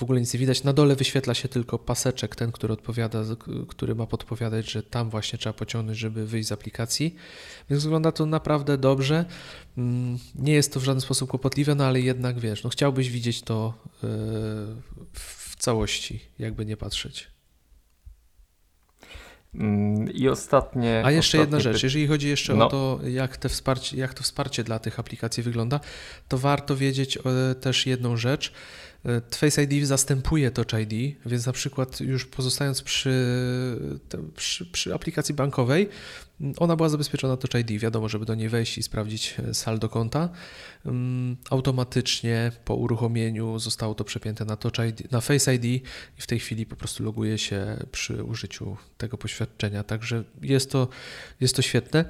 w 0.00 0.02
ogóle 0.02 0.20
nic 0.20 0.34
nie 0.34 0.40
widać. 0.40 0.64
Na 0.64 0.72
dole 0.72 0.96
wyświetla 0.96 1.34
się 1.34 1.48
tylko 1.48 1.78
paseczek, 1.78 2.36
ten, 2.36 2.52
który 2.52 2.72
odpowiada, 2.72 3.22
który 3.68 3.94
ma 3.94 4.06
podpowiadać, 4.06 4.70
że 4.70 4.82
tam 4.82 5.10
właśnie 5.10 5.38
trzeba 5.38 5.52
pociągnąć, 5.52 5.98
żeby 5.98 6.26
wyjść 6.26 6.48
z 6.48 6.52
aplikacji. 6.52 7.14
Więc 7.70 7.82
wygląda 7.82 8.12
to 8.12 8.26
naprawdę 8.26 8.78
dobrze. 8.78 9.24
Mm, 9.78 10.18
nie 10.34 10.52
jest 10.52 10.74
to 10.74 10.80
w 10.80 10.84
żaden 10.84 11.00
sposób 11.00 11.30
kłopotliwe, 11.30 11.74
no 11.74 11.84
ale 11.84 12.00
jednak 12.00 12.38
wiesz, 12.38 12.64
no 12.64 12.70
chciałbyś 12.70 13.10
widzieć 13.10 13.42
to 13.42 13.74
e, 14.04 14.06
w 15.12 15.56
całości, 15.58 16.20
jakby 16.38 16.66
nie 16.66 16.76
patrzeć. 16.76 17.30
Mm, 19.54 20.12
I 20.12 20.28
ostatnie. 20.28 21.02
A 21.04 21.10
jeszcze 21.10 21.38
ostatnie 21.38 21.40
jedna 21.40 21.72
rzecz, 21.72 21.82
jeżeli 21.82 22.06
chodzi 22.06 22.28
jeszcze 22.28 22.54
no. 22.54 22.66
o 22.66 22.70
to, 22.70 23.00
jak, 23.08 23.36
te 23.36 23.48
wsparcie, 23.48 23.96
jak 23.96 24.14
to 24.14 24.22
wsparcie 24.22 24.64
dla 24.64 24.78
tych 24.78 25.00
aplikacji 25.00 25.42
wygląda, 25.42 25.80
to 26.28 26.38
warto 26.38 26.76
wiedzieć 26.76 27.16
e, 27.16 27.54
też 27.54 27.86
jedną 27.86 28.16
rzecz. 28.16 28.52
E, 29.04 29.20
Face 29.36 29.62
ID 29.62 29.86
zastępuje 29.86 30.50
Touch 30.50 30.80
ID, 30.80 31.16
więc 31.26 31.46
na 31.46 31.52
przykład 31.52 32.00
już 32.00 32.26
pozostając 32.26 32.82
przy, 32.82 33.10
przy, 34.36 34.66
przy, 34.66 34.94
aplikacji 34.94 35.34
bankowej, 35.34 35.88
ona 36.56 36.76
była 36.76 36.88
zabezpieczona 36.88 37.36
Touch 37.36 37.60
ID. 37.60 37.80
Wiadomo, 37.80 38.08
żeby 38.08 38.26
do 38.26 38.34
niej 38.34 38.48
wejść 38.48 38.78
i 38.78 38.82
sprawdzić 38.82 39.34
e, 39.38 39.54
saldo 39.54 39.88
konta. 39.88 40.28
Mm, 40.86 41.36
automatycznie 41.50 42.52
po 42.64 42.74
uruchomieniu 42.74 43.58
zostało 43.58 43.94
to 43.94 44.04
przepięte 44.04 44.44
na, 44.44 44.56
Touch 44.56 44.88
ID, 44.88 45.12
na 45.12 45.20
Face 45.20 45.54
ID 45.54 45.64
i 45.64 45.82
w 46.16 46.26
tej 46.26 46.38
chwili 46.38 46.66
po 46.66 46.76
prostu 46.76 47.04
loguje 47.04 47.38
się 47.38 47.76
przy 47.92 48.24
użyciu 48.24 48.76
tego 48.98 49.18
poświadczenia. 49.18 49.84
Także 49.84 50.24
jest 50.42 50.70
to, 50.70 50.88
jest 51.40 51.56
to 51.56 51.62
świetne. 51.62 52.04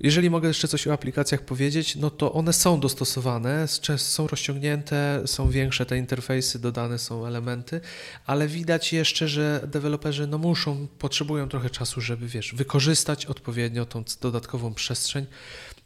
Jeżeli 0.00 0.30
mogę 0.30 0.48
jeszcze 0.48 0.68
coś 0.68 0.86
o 0.86 0.92
aplikacjach 0.92 1.42
powiedzieć, 1.42 1.96
no 1.96 2.10
to 2.10 2.32
one 2.32 2.52
są 2.52 2.80
dostosowane, 2.80 3.66
są 3.96 4.26
rozciągnięte, 4.26 5.22
są 5.26 5.50
większe 5.50 5.86
te 5.86 5.98
interfejsy, 5.98 6.58
dodane 6.58 6.98
są 6.98 7.26
elementy, 7.26 7.80
ale 8.26 8.48
widać 8.48 8.92
jeszcze, 8.92 9.28
że 9.28 9.60
deweloperzy 9.66 10.26
no 10.26 10.38
muszą, 10.38 10.86
potrzebują 10.98 11.48
trochę 11.48 11.70
czasu, 11.70 12.00
żeby 12.00 12.28
wiesz, 12.28 12.54
wykorzystać 12.54 13.26
odpowiednio 13.26 13.86
tą 13.86 14.04
dodatkową 14.20 14.74
przestrzeń, 14.74 15.26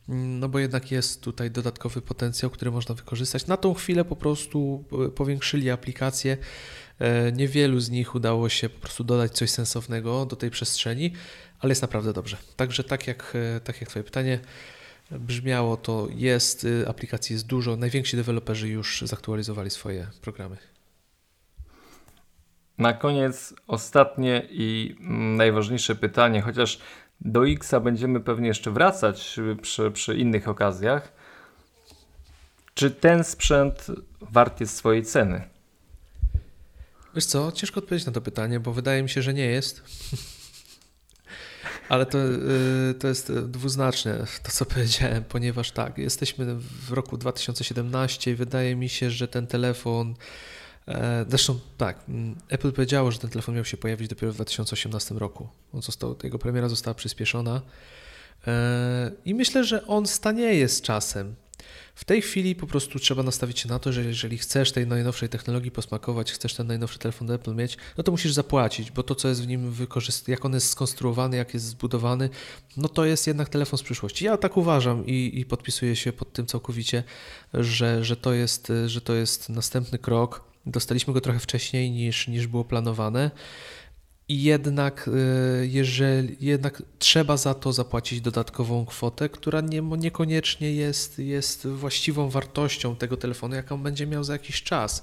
no 0.08 0.48
bo 0.48 0.58
jednak 0.58 0.90
jest 0.90 1.20
tutaj 1.20 1.50
dodatkowy 1.50 2.02
potencjał, 2.02 2.50
który 2.50 2.70
można 2.70 2.94
wykorzystać. 2.94 3.46
Na 3.46 3.56
tą 3.56 3.74
chwilę 3.74 4.04
po 4.04 4.16
prostu 4.16 4.84
e, 5.06 5.08
powiększyli 5.08 5.70
aplikacje. 5.70 6.36
E, 6.98 7.32
niewielu 7.32 7.80
z 7.80 7.90
nich 7.90 8.14
udało 8.14 8.48
się 8.48 8.68
po 8.68 8.80
prostu 8.80 9.04
dodać 9.04 9.32
coś 9.32 9.50
sensownego 9.50 10.26
do 10.26 10.36
tej 10.36 10.50
przestrzeni, 10.50 11.12
ale 11.60 11.70
jest 11.70 11.82
naprawdę 11.82 12.12
dobrze. 12.12 12.36
Także 12.56 12.84
tak 12.84 13.06
jak, 13.06 13.32
e, 13.56 13.60
tak 13.60 13.80
jak 13.80 13.90
Twoje 13.90 14.04
pytanie 14.04 14.40
brzmiało, 15.10 15.76
to 15.76 16.08
jest, 16.14 16.64
y, 16.64 16.88
aplikacji 16.88 17.32
jest 17.34 17.46
dużo. 17.46 17.76
Najwięksi 17.76 18.16
deweloperzy 18.16 18.68
już 18.68 19.02
zaktualizowali 19.02 19.70
swoje 19.70 20.06
programy. 20.20 20.56
Na 22.78 22.92
koniec 22.92 23.54
ostatnie 23.66 24.46
i 24.50 24.96
mm, 25.00 25.36
najważniejsze 25.36 25.94
pytanie, 25.94 26.42
chociaż 26.42 26.78
do 27.20 27.48
Xa 27.48 27.80
będziemy 27.80 28.20
pewnie 28.20 28.48
jeszcze 28.48 28.70
wracać 28.70 29.36
przy, 29.62 29.90
przy 29.90 30.16
innych 30.16 30.48
okazjach. 30.48 31.12
Czy 32.74 32.90
ten 32.90 33.24
sprzęt 33.24 33.86
wart 34.20 34.60
jest 34.60 34.76
swojej 34.76 35.04
ceny? 35.04 35.48
Wiesz 37.14 37.26
co, 37.26 37.52
ciężko 37.52 37.80
odpowiedzieć 37.80 38.06
na 38.06 38.12
to 38.12 38.20
pytanie, 38.20 38.60
bo 38.60 38.72
wydaje 38.72 39.02
mi 39.02 39.08
się, 39.08 39.22
że 39.22 39.34
nie 39.34 39.46
jest. 39.46 39.82
Ale 41.90 42.06
to, 42.06 42.18
y, 42.18 42.94
to 42.98 43.08
jest 43.08 43.32
dwuznaczne, 43.32 44.26
to 44.42 44.50
co 44.50 44.66
powiedziałem, 44.74 45.24
ponieważ 45.24 45.70
tak, 45.70 45.98
jesteśmy 45.98 46.54
w 46.86 46.92
roku 46.92 47.16
2017 47.16 48.30
i 48.30 48.34
wydaje 48.34 48.76
mi 48.76 48.88
się, 48.88 49.10
że 49.10 49.28
ten 49.28 49.46
telefon. 49.46 50.14
E, 50.88 51.24
zresztą 51.28 51.58
tak, 51.78 52.04
Apple 52.48 52.72
powiedziało, 52.72 53.10
że 53.10 53.18
ten 53.18 53.30
telefon 53.30 53.54
miał 53.54 53.64
się 53.64 53.76
pojawić 53.76 54.08
dopiero 54.08 54.32
w 54.32 54.34
2018 54.34 55.14
roku. 55.14 55.48
On 55.72 55.82
został, 55.82 56.16
jego 56.22 56.38
premiera 56.38 56.68
została 56.68 56.94
przyspieszona 56.94 57.62
e, 58.46 59.10
i 59.24 59.34
myślę, 59.34 59.64
że 59.64 59.86
on 59.86 60.06
stanieje 60.06 60.68
z 60.68 60.80
czasem. 60.80 61.34
W 62.00 62.04
tej 62.04 62.22
chwili 62.22 62.54
po 62.54 62.66
prostu 62.66 62.98
trzeba 62.98 63.22
nastawić 63.22 63.58
się 63.58 63.68
na 63.68 63.78
to, 63.78 63.92
że 63.92 64.04
jeżeli 64.04 64.38
chcesz 64.38 64.72
tej 64.72 64.86
najnowszej 64.86 65.28
technologii 65.28 65.70
posmakować, 65.70 66.32
chcesz 66.32 66.54
ten 66.54 66.66
najnowszy 66.66 66.98
telefon 66.98 67.30
Apple 67.30 67.54
mieć, 67.54 67.76
no 67.98 68.04
to 68.04 68.12
musisz 68.12 68.32
zapłacić, 68.32 68.90
bo 68.90 69.02
to, 69.02 69.14
co 69.14 69.28
jest 69.28 69.42
w 69.42 69.46
nim 69.46 69.70
wykorzystane, 69.70 70.32
jak 70.32 70.44
on 70.44 70.54
jest 70.54 70.68
skonstruowany, 70.68 71.36
jak 71.36 71.54
jest 71.54 71.66
zbudowany, 71.66 72.30
no 72.76 72.88
to 72.88 73.04
jest 73.04 73.26
jednak 73.26 73.48
telefon 73.48 73.78
z 73.78 73.82
przyszłości. 73.82 74.24
Ja 74.24 74.36
tak 74.36 74.56
uważam 74.56 75.06
i, 75.06 75.30
i 75.34 75.44
podpisuję 75.44 75.96
się 75.96 76.12
pod 76.12 76.32
tym 76.32 76.46
całkowicie, 76.46 77.04
że, 77.54 78.04
że, 78.04 78.16
to 78.16 78.32
jest, 78.32 78.72
że 78.86 79.00
to 79.00 79.14
jest 79.14 79.48
następny 79.48 79.98
krok. 79.98 80.44
Dostaliśmy 80.66 81.14
go 81.14 81.20
trochę 81.20 81.38
wcześniej 81.38 81.90
niż, 81.90 82.28
niż 82.28 82.46
było 82.46 82.64
planowane. 82.64 83.30
I 84.30 84.42
jednak, 84.42 85.10
jeżeli, 85.62 86.36
jednak 86.40 86.82
trzeba 86.98 87.36
za 87.36 87.54
to 87.54 87.72
zapłacić 87.72 88.20
dodatkową 88.20 88.86
kwotę, 88.86 89.28
która 89.28 89.60
nie, 89.60 89.80
niekoniecznie 89.80 90.72
jest, 90.72 91.18
jest 91.18 91.66
właściwą 91.66 92.28
wartością 92.28 92.96
tego 92.96 93.16
telefonu, 93.16 93.54
jaką 93.54 93.82
będzie 93.82 94.06
miał 94.06 94.24
za 94.24 94.32
jakiś 94.32 94.62
czas. 94.62 95.02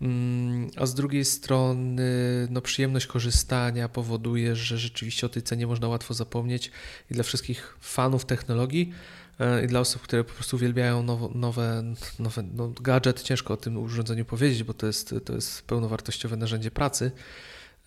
Mm, 0.00 0.70
a 0.76 0.86
z 0.86 0.94
drugiej 0.94 1.24
strony 1.24 2.02
no, 2.50 2.60
przyjemność 2.60 3.06
korzystania 3.06 3.88
powoduje, 3.88 4.56
że 4.56 4.78
rzeczywiście 4.78 5.26
o 5.26 5.30
tej 5.30 5.42
cenie 5.42 5.66
można 5.66 5.88
łatwo 5.88 6.14
zapomnieć 6.14 6.70
i 7.10 7.14
dla 7.14 7.22
wszystkich 7.22 7.76
fanów 7.80 8.24
technologii 8.24 8.92
e, 9.40 9.64
i 9.64 9.66
dla 9.66 9.80
osób, 9.80 10.02
które 10.02 10.24
po 10.24 10.32
prostu 10.32 10.56
uwielbiają 10.56 11.02
nowe, 11.02 11.28
nowe, 11.34 11.82
nowe 12.18 12.42
no, 12.42 12.68
gadżet, 12.80 13.22
ciężko 13.22 13.54
o 13.54 13.56
tym 13.56 13.78
urządzeniu 13.78 14.24
powiedzieć, 14.24 14.62
bo 14.62 14.74
to 14.74 14.86
jest, 14.86 15.14
to 15.24 15.32
jest 15.32 15.62
pełnowartościowe 15.62 16.36
narzędzie 16.36 16.70
pracy. 16.70 17.10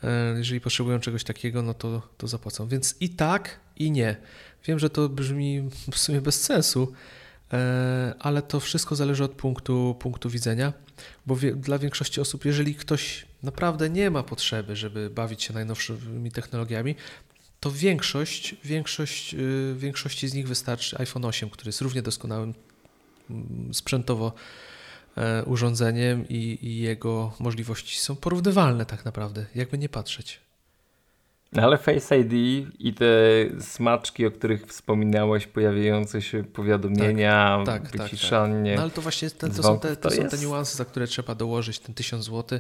E, 0.04 0.38
jeżeli 0.38 0.62
potrzebują 0.62 1.00
czegoś 1.00 1.24
takiego, 1.24 1.62
no 1.62 1.74
to, 1.74 2.02
to 2.18 2.28
zapłacą. 2.28 2.68
Więc 2.68 2.96
i 3.00 3.10
tak, 3.10 3.60
i 3.76 3.92
nie. 3.92 4.16
Wiem, 4.66 4.80
że 4.80 4.90
to 4.90 5.10
brzmi 5.10 5.70
w 5.92 5.98
sumie 5.98 6.22
bez 6.22 6.42
sensu, 6.42 6.94
E, 7.54 8.14
ale 8.20 8.42
to 8.42 8.60
wszystko 8.60 8.96
zależy 8.96 9.24
od 9.24 9.32
punktu, 9.32 9.96
punktu 10.00 10.30
widzenia, 10.30 10.74
bo 11.26 11.36
wie, 11.36 11.56
dla 11.56 11.78
większości 11.78 12.22
osób, 12.22 12.46
jeżeli 12.46 12.76
ktoś 12.76 13.26
naprawdę 13.44 13.90
nie 13.90 14.12
ma 14.12 14.24
potrzeby, 14.24 14.76
żeby 14.76 15.10
bawić 15.10 15.44
się 15.44 15.54
najnowszymi 15.54 16.32
technologiami, 16.32 16.96
to 17.60 17.72
większość, 17.72 18.56
większość, 18.64 19.34
y, 19.34 19.76
większości 19.78 20.28
z 20.28 20.34
nich 20.34 20.48
wystarczy 20.48 20.98
iPhone 20.98 21.26
8, 21.26 21.50
który 21.50 21.70
jest 21.70 21.82
równie 21.82 22.02
doskonałym 22.02 22.54
mm, 23.30 23.74
sprzętowo 23.74 24.34
urządzeniem 25.46 26.28
i, 26.30 26.58
i 26.62 26.80
jego 26.80 27.34
możliwości 27.40 28.00
są 28.00 28.16
porównywalne 28.16 28.86
tak 28.86 29.06
naprawdę, 29.06 29.46
jakby 29.56 29.78
nie 29.78 29.90
patrzeć. 29.90 30.40
No 31.54 31.64
ale 31.64 31.78
Face 31.78 32.20
ID 32.20 32.34
i 32.80 32.94
te 32.94 33.06
smaczki, 33.62 34.26
o 34.26 34.32
których 34.32 34.68
wspominałeś, 34.68 35.48
pojawiające 35.48 36.22
się 36.22 36.44
powiadomienia, 36.44 37.64
tak, 37.66 37.92
tak, 37.92 38.02
wyciszanie. 38.02 38.64
Tak, 38.64 38.66
tak. 38.72 38.76
No 38.76 38.82
ale 38.82 38.92
to 38.92 39.02
właśnie 39.02 39.30
te, 39.32 39.50
to 39.50 39.64
są, 39.64 39.80
te, 39.80 39.96
to, 39.96 40.10
to 40.10 40.16
są 40.16 40.30
te 40.30 40.38
niuanse, 40.38 40.78
za 40.78 40.86
które 40.86 41.08
trzeba 41.08 41.36
dołożyć 41.36 41.80
ten 41.80 41.96
1000 41.96 42.26
zł 42.26 42.60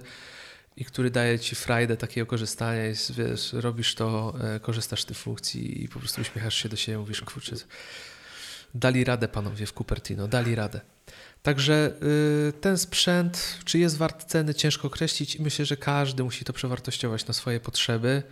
i 0.77 0.85
który 0.85 1.11
daje 1.11 1.39
ci 1.39 1.55
frajdę 1.55 1.97
takiego 1.97 2.27
korzystania 2.27 2.87
i 2.89 2.93
wiesz, 3.09 3.53
robisz 3.53 3.95
to, 3.95 4.33
e, 4.55 4.59
korzystasz 4.59 5.01
z 5.01 5.05
tej 5.05 5.15
funkcji 5.15 5.83
i 5.83 5.89
po 5.89 5.99
prostu 5.99 6.21
uśmiechasz 6.21 6.55
się 6.55 6.69
do 6.69 6.75
siebie 6.75 6.97
mówisz, 6.97 7.21
kurczę, 7.21 7.55
dali 8.73 9.03
radę 9.03 9.27
panowie 9.27 9.65
w 9.65 9.73
Cupertino, 9.73 10.27
dali 10.27 10.55
radę. 10.55 10.81
Także 11.43 11.93
y, 12.49 12.53
ten 12.53 12.77
sprzęt, 12.77 13.59
czy 13.65 13.79
jest 13.79 13.97
wart 13.97 14.25
ceny, 14.25 14.53
ciężko 14.53 14.87
określić. 14.87 15.39
Myślę, 15.39 15.65
że 15.65 15.77
każdy 15.77 16.23
musi 16.23 16.45
to 16.45 16.53
przewartościować 16.53 17.27
na 17.27 17.33
swoje 17.33 17.59
potrzeby. 17.59 18.23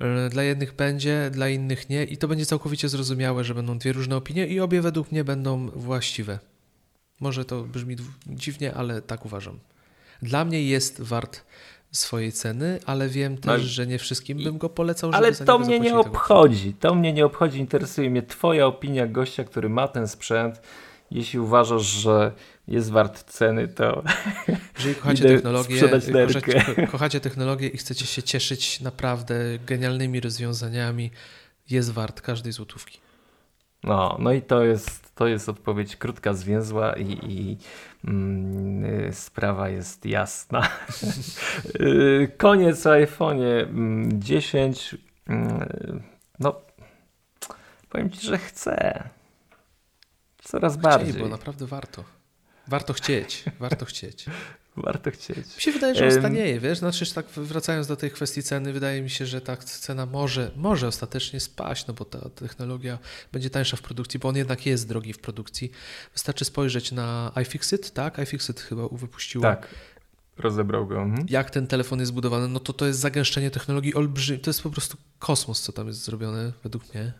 E, 0.00 0.28
dla 0.28 0.42
jednych 0.42 0.74
będzie, 0.74 1.30
dla 1.32 1.48
innych 1.48 1.88
nie, 1.88 2.04
i 2.04 2.16
to 2.16 2.28
będzie 2.28 2.46
całkowicie 2.46 2.88
zrozumiałe, 2.88 3.44
że 3.44 3.54
będą 3.54 3.78
dwie 3.78 3.92
różne 3.92 4.16
opinie, 4.16 4.46
i 4.46 4.60
obie 4.60 4.80
według 4.80 5.12
mnie 5.12 5.24
będą 5.24 5.70
właściwe. 5.70 6.38
Może 7.20 7.44
to 7.44 7.62
brzmi 7.62 7.96
dziwnie, 8.26 8.74
ale 8.74 9.02
tak 9.02 9.26
uważam. 9.26 9.58
Dla 10.22 10.44
mnie 10.44 10.62
jest 10.62 11.00
wart 11.00 11.44
swojej 11.92 12.32
ceny, 12.32 12.80
ale 12.86 13.08
wiem 13.08 13.38
też, 13.38 13.62
no, 13.62 13.68
że 13.68 13.86
nie 13.86 13.98
wszystkim 13.98 14.44
bym 14.44 14.58
go 14.58 14.68
polecał. 14.68 15.10
Ale 15.14 15.32
to 15.32 15.58
mnie 15.58 15.80
nie 15.80 15.96
obchodzi. 15.96 16.74
To 16.74 16.94
mnie 16.94 17.12
nie 17.12 17.26
obchodzi. 17.26 17.58
Interesuje 17.58 18.10
mnie 18.10 18.22
Twoja 18.22 18.66
opinia 18.66 19.06
gościa, 19.06 19.44
który 19.44 19.68
ma 19.68 19.88
ten 19.88 20.08
sprzęt. 20.08 20.60
Jeśli 21.10 21.38
uważasz, 21.38 21.86
że 21.86 22.32
jest 22.68 22.90
wart 22.90 23.24
ceny, 23.24 23.68
to. 23.68 24.02
Jeżeli 24.76 24.94
kochacie 24.94 25.24
technologię, 25.24 25.80
kochacie, 25.80 26.86
kochacie 26.92 27.20
technologię 27.20 27.68
i 27.68 27.76
chcecie 27.76 28.06
się 28.06 28.22
cieszyć 28.22 28.80
naprawdę 28.80 29.34
genialnymi 29.66 30.20
rozwiązaniami, 30.20 31.10
jest 31.70 31.92
wart 31.92 32.20
każdej 32.20 32.52
złotówki. 32.52 33.00
No, 33.84 34.16
no 34.18 34.32
i 34.32 34.42
to 34.42 34.64
jest, 34.64 35.14
to 35.14 35.26
jest 35.26 35.48
odpowiedź 35.48 35.96
krótka, 35.96 36.34
zwięzła 36.34 36.92
i, 36.92 37.12
i 37.12 37.58
mm, 38.04 38.84
y, 38.84 39.12
sprawa 39.12 39.68
jest 39.68 40.06
jasna. 40.06 40.68
Y, 41.80 42.32
koniec 42.36 42.86
iPhone 42.86 43.38
10. 44.12 44.96
Mm, 45.26 45.62
y, 45.62 46.02
no, 46.38 46.60
powiem 47.88 48.10
Ci, 48.10 48.26
że 48.26 48.38
chcę. 48.38 49.04
Coraz 50.50 50.72
Chcieli, 50.72 50.82
bardziej. 50.82 51.22
bo 51.22 51.28
naprawdę 51.28 51.66
warto. 51.66 52.04
Warto 52.68 52.92
chcieć, 52.92 53.44
warto 53.60 53.84
chcieć. 53.84 54.26
Warto 54.76 55.10
chcieć. 55.10 55.56
Mi 55.56 55.62
się 55.62 55.72
wydaje, 55.72 55.94
że 55.94 56.04
on 56.04 56.12
stanieje, 56.12 56.60
wiesz, 56.60 56.78
znaczy 56.78 57.14
tak 57.14 57.26
wracając 57.26 57.86
do 57.86 57.96
tej 57.96 58.10
kwestii 58.10 58.42
ceny, 58.42 58.72
wydaje 58.72 59.02
mi 59.02 59.10
się, 59.10 59.26
że 59.26 59.40
ta 59.40 59.56
cena 59.56 60.06
może, 60.06 60.50
może 60.56 60.88
ostatecznie 60.88 61.40
spaść, 61.40 61.86
no 61.86 61.94
bo 61.94 62.04
ta 62.04 62.28
technologia 62.28 62.98
będzie 63.32 63.50
tańsza 63.50 63.76
w 63.76 63.82
produkcji, 63.82 64.20
bo 64.20 64.28
on 64.28 64.36
jednak 64.36 64.66
jest 64.66 64.88
drogi 64.88 65.12
w 65.12 65.18
produkcji. 65.18 65.70
Wystarczy 66.12 66.44
spojrzeć 66.44 66.92
na 66.92 67.32
iFixit, 67.42 67.90
tak? 67.90 68.18
iFixit 68.18 68.60
chyba 68.60 68.88
wypuściło. 68.92 69.42
Tak. 69.42 69.68
Rozebrał 70.38 70.86
go. 70.86 71.02
Mhm. 71.02 71.26
Jak 71.30 71.50
ten 71.50 71.66
telefon 71.66 71.98
jest 71.98 72.08
zbudowany, 72.08 72.48
no 72.48 72.60
to 72.60 72.72
to 72.72 72.86
jest 72.86 72.98
zagęszczenie 72.98 73.50
technologii 73.50 73.94
olbrzymi. 73.94 74.38
To 74.38 74.50
jest 74.50 74.62
po 74.62 74.70
prostu 74.70 74.96
kosmos, 75.18 75.62
co 75.62 75.72
tam 75.72 75.86
jest 75.86 76.04
zrobione, 76.04 76.52
według 76.62 76.94
mnie, 76.94 77.12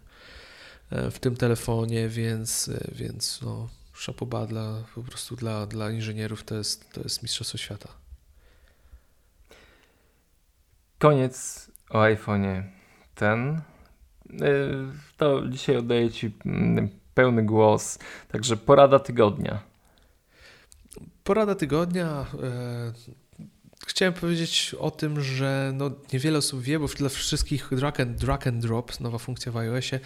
w 0.91 1.19
tym 1.19 1.37
telefonie, 1.37 2.09
więc, 2.09 2.69
e, 2.69 2.91
więc 2.95 3.43
no, 3.43 3.69
szapoba 3.93 4.47
dla, 4.47 4.83
po 4.95 5.03
prostu 5.03 5.37
dla, 5.37 5.67
dla 5.67 5.91
inżynierów 5.91 6.45
to 6.45 6.55
jest, 6.55 6.93
to 6.93 7.01
jest 7.01 7.23
mistrzostwo 7.23 7.59
świata. 7.59 7.89
Koniec 10.99 11.71
o 11.91 11.99
iPhone'ie 11.99 12.63
ten. 13.15 13.61
Y, 14.31 14.41
to 15.17 15.49
dzisiaj 15.49 15.77
oddaję 15.77 16.11
Ci 16.11 16.33
mm, 16.47 16.89
pełny 17.15 17.43
głos. 17.43 17.99
Także 18.29 18.57
porada 18.57 18.99
tygodnia. 18.99 19.63
Porada 21.25 21.55
tygodnia. 21.55 22.27
Chciałem 23.87 24.15
powiedzieć 24.15 24.75
o 24.79 24.91
tym, 24.91 25.21
że 25.21 25.73
no 25.75 25.91
niewiele 26.13 26.39
osób 26.39 26.63
wie, 26.63 26.79
bo 26.79 26.87
dla 26.87 27.09
wszystkich 27.09 27.69
drag 27.73 28.01
and, 28.01 28.19
drag 28.19 28.47
and 28.47 28.63
drop, 28.63 29.01
nowa 29.01 29.19
funkcja 29.19 29.53
w 29.53 29.57
iOSie, 29.57 30.01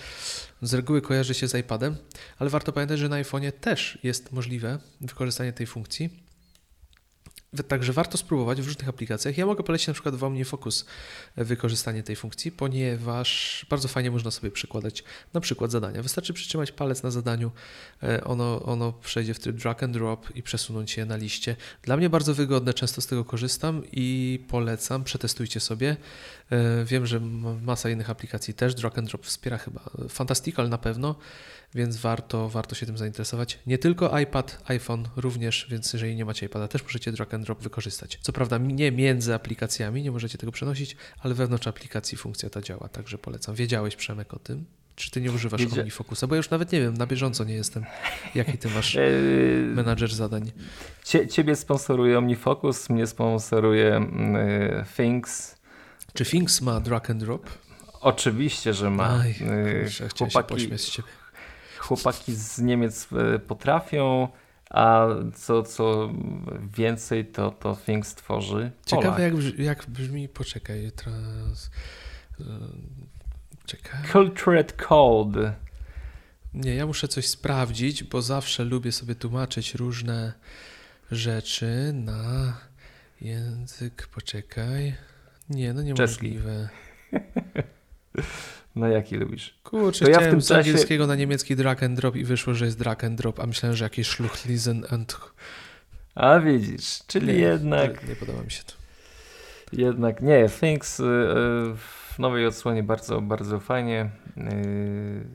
z 0.63 0.75
reguły 0.75 1.03
kojarzy 1.03 1.35
się 1.35 1.49
z 1.49 1.55
iPadem, 1.55 1.97
ale 2.39 2.51
warto 2.51 2.73
pamiętać, 2.73 2.99
że 2.99 3.09
na 3.09 3.23
iPhone'ie 3.23 3.53
też 3.53 3.99
jest 4.03 4.33
możliwe 4.33 4.79
wykorzystanie 5.01 5.53
tej 5.53 5.67
funkcji. 5.67 6.24
Także 7.63 7.93
warto 7.93 8.19
spróbować 8.19 8.63
w 8.63 8.67
różnych 8.67 8.89
aplikacjach. 8.89 9.39
Ja 9.39 9.47
mogę 9.47 9.65
polecić 9.65 9.89
na 9.89 9.93
przykład 9.93 10.15
w 10.15 10.25
OmniFocus 10.25 10.85
wykorzystanie 11.37 12.03
tej 12.03 12.17
funkcji, 12.17 12.53
ponieważ 12.53 13.67
bardzo 13.71 13.89
fajnie 13.89 14.11
można 14.11 14.31
sobie 14.31 14.51
przekładać 14.51 15.05
na 15.35 15.41
przykład 15.41 15.71
zadania. 15.71 16.03
Wystarczy 16.03 16.33
przytrzymać 16.33 16.73
palec 16.73 17.03
na 17.03 17.11
zadaniu, 17.11 17.51
e, 18.03 18.25
ono, 18.25 18.63
ono 18.63 18.93
przejdzie 18.93 19.35
w 19.35 19.39
tryb 19.39 19.57
drag 19.57 19.83
and 19.83 19.93
drop 19.93 20.37
i 20.37 20.43
przesunąć 20.43 20.97
je 20.97 21.07
na 21.07 21.17
liście. 21.17 21.57
Dla 21.83 21.97
mnie 21.97 22.11
bardzo 22.11 22.35
wygodne, 22.35 22.75
często 22.75 23.01
z 23.01 23.07
tego 23.07 23.25
korzystam 23.25 23.83
i 23.93 24.41
polecam, 24.49 25.05
przetestujcie 25.05 25.61
sobie. 25.61 25.97
E, 26.51 26.85
wiem, 26.85 27.07
że 27.07 27.21
masa 27.63 27.91
innych 27.91 28.11
aplikacji 28.11 28.55
też 28.55 28.75
drag 28.75 28.99
and 28.99 29.09
drop 29.09 29.27
wspiera 29.27 29.59
chyba. 29.59 29.91
Fantastical 30.09 30.69
na 30.69 30.79
pewno 30.79 31.17
więc 31.75 31.97
warto, 31.97 32.49
warto 32.49 32.75
się 32.75 32.87
tym 32.87 32.99
zainteresować. 32.99 33.59
Nie 33.67 33.79
tylko 33.79 34.19
iPad, 34.19 34.63
iPhone 34.65 35.09
również, 35.17 35.67
więc 35.71 35.93
jeżeli 35.93 36.17
nie 36.17 36.25
macie 36.25 36.47
iPada, 36.47 36.69
też 36.69 36.83
możecie 36.83 37.13
drag 37.13 37.35
and 37.35 37.45
drop 37.45 37.63
wykorzystać. 37.63 38.19
Co 38.23 38.33
prawda 38.33 38.59
nie 38.59 38.93
między 38.93 39.35
aplikacjami, 39.35 40.03
nie 40.03 40.11
możecie 40.11 40.39
tego 40.39 40.53
przenosić, 40.53 40.97
ale 41.21 41.35
wewnątrz 41.35 41.67
aplikacji 41.67 42.19
funkcja 42.19 42.51
ta 42.51 42.61
działa, 42.61 42.89
także 42.89 43.19
polecam. 43.19 43.55
Wiedziałeś 43.55 43.97
Przemek 43.97 44.35
o 44.35 44.39
tym? 44.39 44.65
Czy 44.97 45.11
ty 45.11 45.21
nie 45.21 45.33
używasz 45.33 45.61
Wiedzia... 45.61 45.81
OmniFocusa? 45.81 46.27
Bo 46.27 46.35
ja 46.35 46.37
już 46.37 46.51
nawet 46.51 46.73
nie 46.73 46.81
wiem, 46.81 46.95
na 46.95 47.07
bieżąco 47.07 47.45
nie 47.45 47.55
jestem. 47.55 47.85
Jaki 48.35 48.59
ty 48.59 48.69
masz 48.71 48.95
yy, 48.95 49.73
menadżer 49.77 50.15
zadań? 50.15 50.53
Cie, 51.05 51.29
ciebie 51.29 51.57
sponsoruje 51.57 52.19
OmniFocus, 52.19 52.91
mnie 52.91 53.07
sponsoruje 53.07 54.07
yy, 54.71 54.85
Things. 54.97 55.57
Czy 56.15 56.25
Things 56.25 56.61
ma 56.61 56.81
drag 56.81 57.11
and 57.11 57.21
drop? 57.21 57.51
Oczywiście, 58.01 58.75
że 58.75 58.91
ma. 58.91 59.21
Aj, 59.21 59.35
kurczę, 59.35 60.09
chłopaki, 60.19 60.69
się 60.69 60.79
z 60.79 60.91
ciebie 60.91 61.09
chłopaki 61.85 62.35
z 62.35 62.59
Niemiec 62.59 63.09
e, 63.13 63.39
potrafią, 63.39 64.29
a 64.71 65.07
co, 65.35 65.63
co 65.63 66.11
więcej, 66.77 67.27
to, 67.27 67.51
to 67.51 67.77
Things 67.87 68.15
tworzy 68.15 68.71
Ciekawe 68.87 69.23
jak, 69.23 69.35
brzmi, 69.35 69.65
jak 69.65 69.87
brzmi, 69.87 70.29
poczekaj, 70.29 70.93
trans... 70.97 71.71
E, 72.41 72.45
czekaj. 73.67 74.01
Cultured 74.13 74.73
Code. 74.73 75.55
Nie, 76.55 76.75
ja 76.75 76.87
muszę 76.87 77.09
coś 77.09 77.29
sprawdzić, 77.29 78.05
bo 78.05 78.23
zawsze 78.23 78.65
lubię 78.65 78.93
sobie 78.93 79.15
tłumaczyć 79.15 79.75
różne 79.75 80.33
rzeczy 81.11 81.93
na 81.95 82.57
język, 83.21 84.09
poczekaj. 84.15 84.95
Nie, 85.51 85.73
no 85.73 85.83
niemożliwe. 85.83 86.69
No 88.77 88.89
jaki 88.89 89.17
lubisz? 89.17 89.55
Kurczę, 89.63 90.05
to 90.05 90.11
ja 90.11 90.21
w 90.21 90.31
tym 90.31 90.43
z 90.43 90.49
czasie... 90.49 90.71
angielskiego 90.71 91.07
na 91.07 91.15
niemiecki 91.15 91.57
drag 91.57 91.83
and 91.83 91.97
drop 91.97 92.17
i 92.17 92.25
wyszło, 92.25 92.55
że 92.55 92.65
jest 92.65 92.79
drag 92.79 93.05
and 93.05 93.19
drop, 93.19 93.41
a 93.41 93.47
myślałem, 93.47 93.77
że 93.77 93.85
jakieś 93.85 94.07
Schluchtlisen 94.07 94.85
and... 94.91 95.21
A 96.15 96.41
widzisz, 96.41 96.99
czyli 97.07 97.27
nie, 97.27 97.35
jednak... 97.35 98.03
Nie, 98.03 98.09
nie 98.09 98.17
podoba 98.17 98.43
mi 98.43 98.51
się 98.51 98.63
to. 98.63 98.73
Jednak 99.73 100.23
nie, 100.23 100.49
Things 100.61 101.01
y, 101.01 101.03
y, 101.03 101.07
w 101.77 102.19
nowej 102.19 102.47
odsłonie 102.47 102.83
bardzo, 102.83 103.21
bardzo 103.21 103.61
fajnie. 103.61 104.11
Y, 104.37 105.27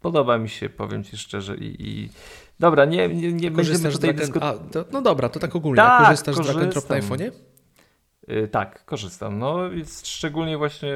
podoba 0.00 0.38
mi 0.38 0.48
się, 0.48 0.68
powiem 0.68 1.04
Ci 1.04 1.16
szczerze 1.16 1.56
i, 1.56 1.88
i... 1.88 2.10
Dobra, 2.60 2.84
nie, 2.84 3.08
nie, 3.08 3.32
nie 3.32 3.50
będziemy 3.50 3.90
tutaj 3.90 4.14
dyskutować. 4.14 4.58
No 4.92 5.02
dobra, 5.02 5.28
to 5.28 5.40
tak 5.40 5.56
ogólnie. 5.56 5.76
Tak, 5.76 6.04
korzystasz 6.04 6.36
z 6.36 6.52
drag 6.52 6.68
drop 6.68 6.90
na 6.90 7.00
iPhone'ie? 7.00 7.30
Yy, 8.28 8.48
tak, 8.48 8.84
korzystam. 8.84 9.38
No, 9.38 9.58
szczególnie 10.02 10.58
właśnie 10.58 10.92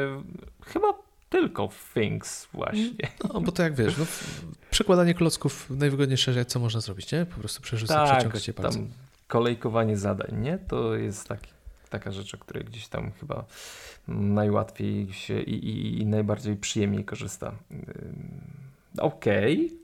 chyba 0.67 0.95
tylko 1.31 1.69
Things 1.95 2.49
właśnie. 2.53 3.09
No, 3.35 3.41
bo 3.41 3.53
to 3.53 3.63
jak 3.63 3.75
wiesz, 3.75 3.99
no, 3.99 4.05
przekładanie 4.71 5.15
klocków 5.15 5.71
najwygodniejsze, 5.71 6.45
co 6.45 6.61
można 6.61 6.81
zrobić, 6.81 7.13
nie? 7.13 7.27
Po 7.27 7.41
prostu 7.41 7.63
przerzucać, 7.63 8.09
tak, 8.09 8.19
przeciągać 8.19 8.51
palcem. 8.51 8.91
kolejkowanie 9.29 9.97
zadań, 9.97 10.41
nie? 10.41 10.59
To 10.59 10.97
jest 10.97 11.29
taki, 11.29 11.51
taka 11.91 12.13
rzecz, 12.13 12.35
o 12.35 12.39
której 12.39 12.65
gdzieś 12.65 12.89
tam 12.89 13.11
chyba 13.21 13.45
najłatwiej 14.09 15.13
się 15.13 15.41
i, 15.41 15.55
i, 15.69 16.01
i 16.03 16.07
najbardziej 16.07 16.57
przyjemniej 16.57 17.05
korzysta. 17.05 17.53
Okej, 18.99 19.67
okay. 19.67 19.80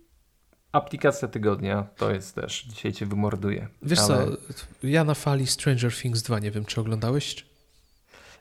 Aplikacja 0.76 1.28
tygodnia 1.28 1.86
to 1.96 2.10
jest 2.10 2.34
też, 2.34 2.64
dzisiaj 2.64 2.92
cię 2.92 3.06
wymorduje. 3.06 3.68
Wiesz 3.82 3.98
ale... 3.98 4.26
co, 4.26 4.66
ja 4.82 5.04
na 5.04 5.14
fali 5.14 5.46
Stranger 5.46 5.94
Things 5.94 6.22
2, 6.22 6.38
nie 6.38 6.50
wiem, 6.50 6.64
czy 6.64 6.80
oglądałeś? 6.80 7.46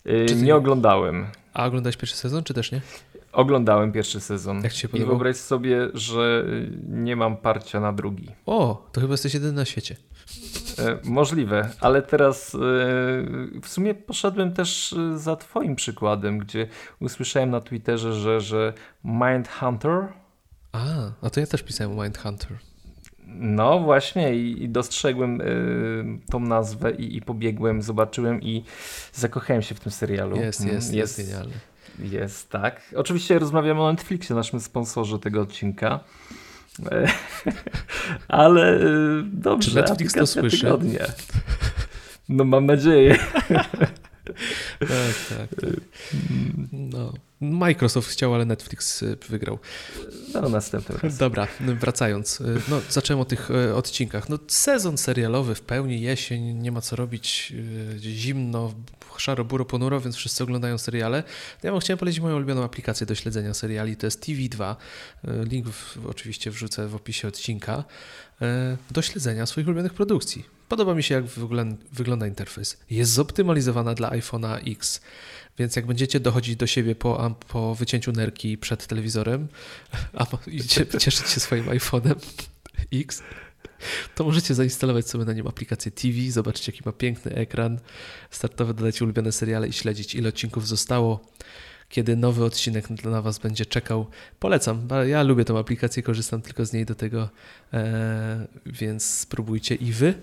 Yy, 0.06 0.26
czy 0.26 0.36
ty... 0.36 0.42
Nie 0.42 0.56
oglądałem. 0.56 1.28
A 1.54 1.66
oglądałeś 1.66 1.98
pierwszy 1.98 2.16
sezon, 2.18 2.44
czy 2.44 2.54
też 2.54 2.72
nie? 2.72 2.82
Oglądałem 3.32 3.92
pierwszy 3.92 4.20
sezon. 4.20 4.64
Jak 4.64 4.74
ci 4.74 4.80
się 4.80 4.88
podobał? 4.88 5.08
I 5.08 5.10
wyobraź 5.10 5.36
sobie, 5.36 5.90
że 5.94 6.46
nie 6.88 7.16
mam 7.16 7.38
parcia 7.38 7.80
na 7.80 7.94
drugi. 7.94 8.30
O, 8.46 8.90
to 8.92 9.02
chyba 9.02 9.14
jesteś 9.14 9.34
jedyny 9.34 9.54
na 9.54 9.66
świecie. 9.66 9.96
E, 10.80 10.98
możliwe, 11.04 11.70
ale 11.80 12.02
teraz 12.02 12.56
e, 12.56 12.58
w 13.62 13.68
sumie 13.68 13.94
poszedłem 13.94 14.54
też 14.54 14.96
za 15.16 15.36
Twoim 15.36 15.76
przykładem, 15.76 16.38
gdzie 16.38 16.68
usłyszałem 17.00 17.50
na 17.50 17.62
Twitterze, 17.62 18.14
że, 18.14 18.42
że 18.42 18.74
Mindhunter. 19.04 20.08
A, 20.76 21.26
a 21.26 21.30
to 21.30 21.40
ja 21.40 21.46
też 21.48 21.64
pisałem 21.64 21.92
Mindhunter. 21.92 22.58
No 23.28 23.80
właśnie 23.80 24.36
i, 24.36 24.64
i 24.64 24.70
dostrzegłem 24.70 25.42
y, 25.42 26.20
tą 26.32 26.40
nazwę 26.40 26.92
i, 26.92 27.18
i, 27.18 27.22
pobiegłem, 27.22 27.82
zobaczyłem 27.82 28.42
i 28.42 28.64
zakochałem 29.14 29.62
się 29.62 29.76
w 29.76 29.80
tym 29.80 29.92
serialu. 29.92 30.38
Jest, 30.38 30.66
jest, 30.66 30.94
jest, 30.94 31.18
jest 31.18 31.18
genialny. 31.18 31.54
Jest, 32.00 32.50
tak. 32.50 32.82
Oczywiście 32.96 33.40
rozmawiamy 33.40 33.82
o 33.82 33.92
Netflixie, 33.92 34.36
naszym 34.36 34.60
sponsorze 34.60 35.20
tego 35.20 35.42
odcinka. 35.42 36.00
Ale 38.28 38.82
y, 38.82 39.24
dobrze. 39.24 39.70
Czy 39.70 39.76
Netflix 39.76 40.14
to 40.14 40.28
słyszy? 40.28 40.58
Tygodnia. 40.58 41.06
No 42.30 42.44
mam 42.44 42.66
nadzieję. 42.66 43.18
tak, 44.80 45.16
tak. 45.30 45.62
tak. 45.62 45.70
No. 46.72 47.14
Microsoft 47.42 48.10
chciał, 48.10 48.34
ale 48.34 48.46
Netflix 48.46 49.04
y, 49.04 49.18
wygrał. 49.30 49.60
No, 50.34 50.50
następnym 50.50 50.98
razem. 50.98 51.18
Dobra, 51.20 51.48
wracając. 51.60 52.42
Y, 52.42 52.62
no, 52.68 52.82
zacząłem 52.90 53.22
o 53.22 53.26
tych 53.26 53.52
y, 53.52 53.76
odcinkach. 53.76 54.30
No, 54.30 54.40
sezon 54.48 54.98
serialowy 54.98 55.56
w 55.56 55.62
pełni, 55.62 56.02
jesień, 56.02 56.42
nie 56.42 56.72
ma 56.72 56.82
co 56.82 56.96
robić, 56.96 57.54
zimno, 58.00 58.74
szaro, 59.18 59.46
buro, 59.46 59.66
ponuro, 59.66 60.02
więc 60.02 60.16
wszyscy 60.16 60.44
oglądają 60.44 60.78
seriale. 60.78 61.24
Ja 61.64 61.72
wam 61.72 61.82
chciałem 61.82 61.98
polecić 61.98 62.22
moją 62.22 62.36
ulubioną 62.36 62.64
aplikację 62.64 63.08
do 63.08 63.16
śledzenia 63.16 63.54
seriali, 63.54 63.98
to 63.98 64.08
jest 64.08 64.24
TV2. 64.24 64.76
Link 65.24 65.68
w, 65.68 66.08
oczywiście 66.08 66.52
wrzucę 66.52 66.88
w 66.88 66.96
opisie 66.96 67.28
odcinka. 67.28 67.84
Do 68.92 69.02
śledzenia 69.02 69.46
swoich 69.46 69.68
ulubionych 69.68 69.94
produkcji. 69.94 70.55
Podoba 70.70 70.96
mi 70.96 71.04
się, 71.04 71.16
jak 71.16 71.26
wygląda 71.92 72.28
interfejs. 72.28 72.78
Jest 72.90 73.12
zoptymalizowana 73.12 73.94
dla 73.94 74.10
iPhone'a 74.10 74.72
X. 74.72 75.02
Więc 75.58 75.76
jak 75.76 75.86
będziecie 75.86 76.20
dochodzić 76.20 76.56
do 76.56 76.68
siebie 76.68 76.96
po, 76.96 77.36
po 77.48 77.76
wycięciu 77.76 78.12
nerki 78.12 78.58
przed 78.58 78.88
telewizorem, 78.88 79.48
a 80.14 80.26
cieszyć 81.00 81.30
się 81.30 81.40
swoim 81.40 81.66
iPhone'em 81.66 82.16
X, 82.94 83.24
to 84.16 84.24
możecie 84.24 84.54
zainstalować 84.54 85.10
sobie 85.10 85.26
na 85.26 85.34
nim 85.34 85.48
aplikację 85.48 85.92
TV, 85.92 86.18
zobaczyć 86.30 86.68
jaki 86.68 86.82
ma 86.86 86.92
piękny 86.92 87.36
ekran 87.36 87.80
startowy, 88.32 88.74
dodać 88.74 89.02
ulubione 89.02 89.32
seriale 89.32 89.68
i 89.68 89.74
śledzić 89.74 90.16
ile 90.16 90.30
odcinków 90.30 90.68
zostało, 90.68 91.20
kiedy 91.90 92.16
nowy 92.16 92.44
odcinek 92.44 92.88
dla 92.88 93.22
Was 93.22 93.40
będzie 93.40 93.66
czekał. 93.66 94.08
Polecam, 94.40 94.88
ja 95.08 95.24
lubię 95.24 95.46
tą 95.46 95.60
aplikację, 95.60 96.04
korzystam 96.04 96.42
tylko 96.42 96.66
z 96.66 96.74
niej 96.74 96.86
do 96.86 96.96
tego, 96.96 97.30
e, 97.74 98.48
więc 98.66 99.06
spróbujcie 99.06 99.76
i 99.76 99.92
Wy. 99.92 100.14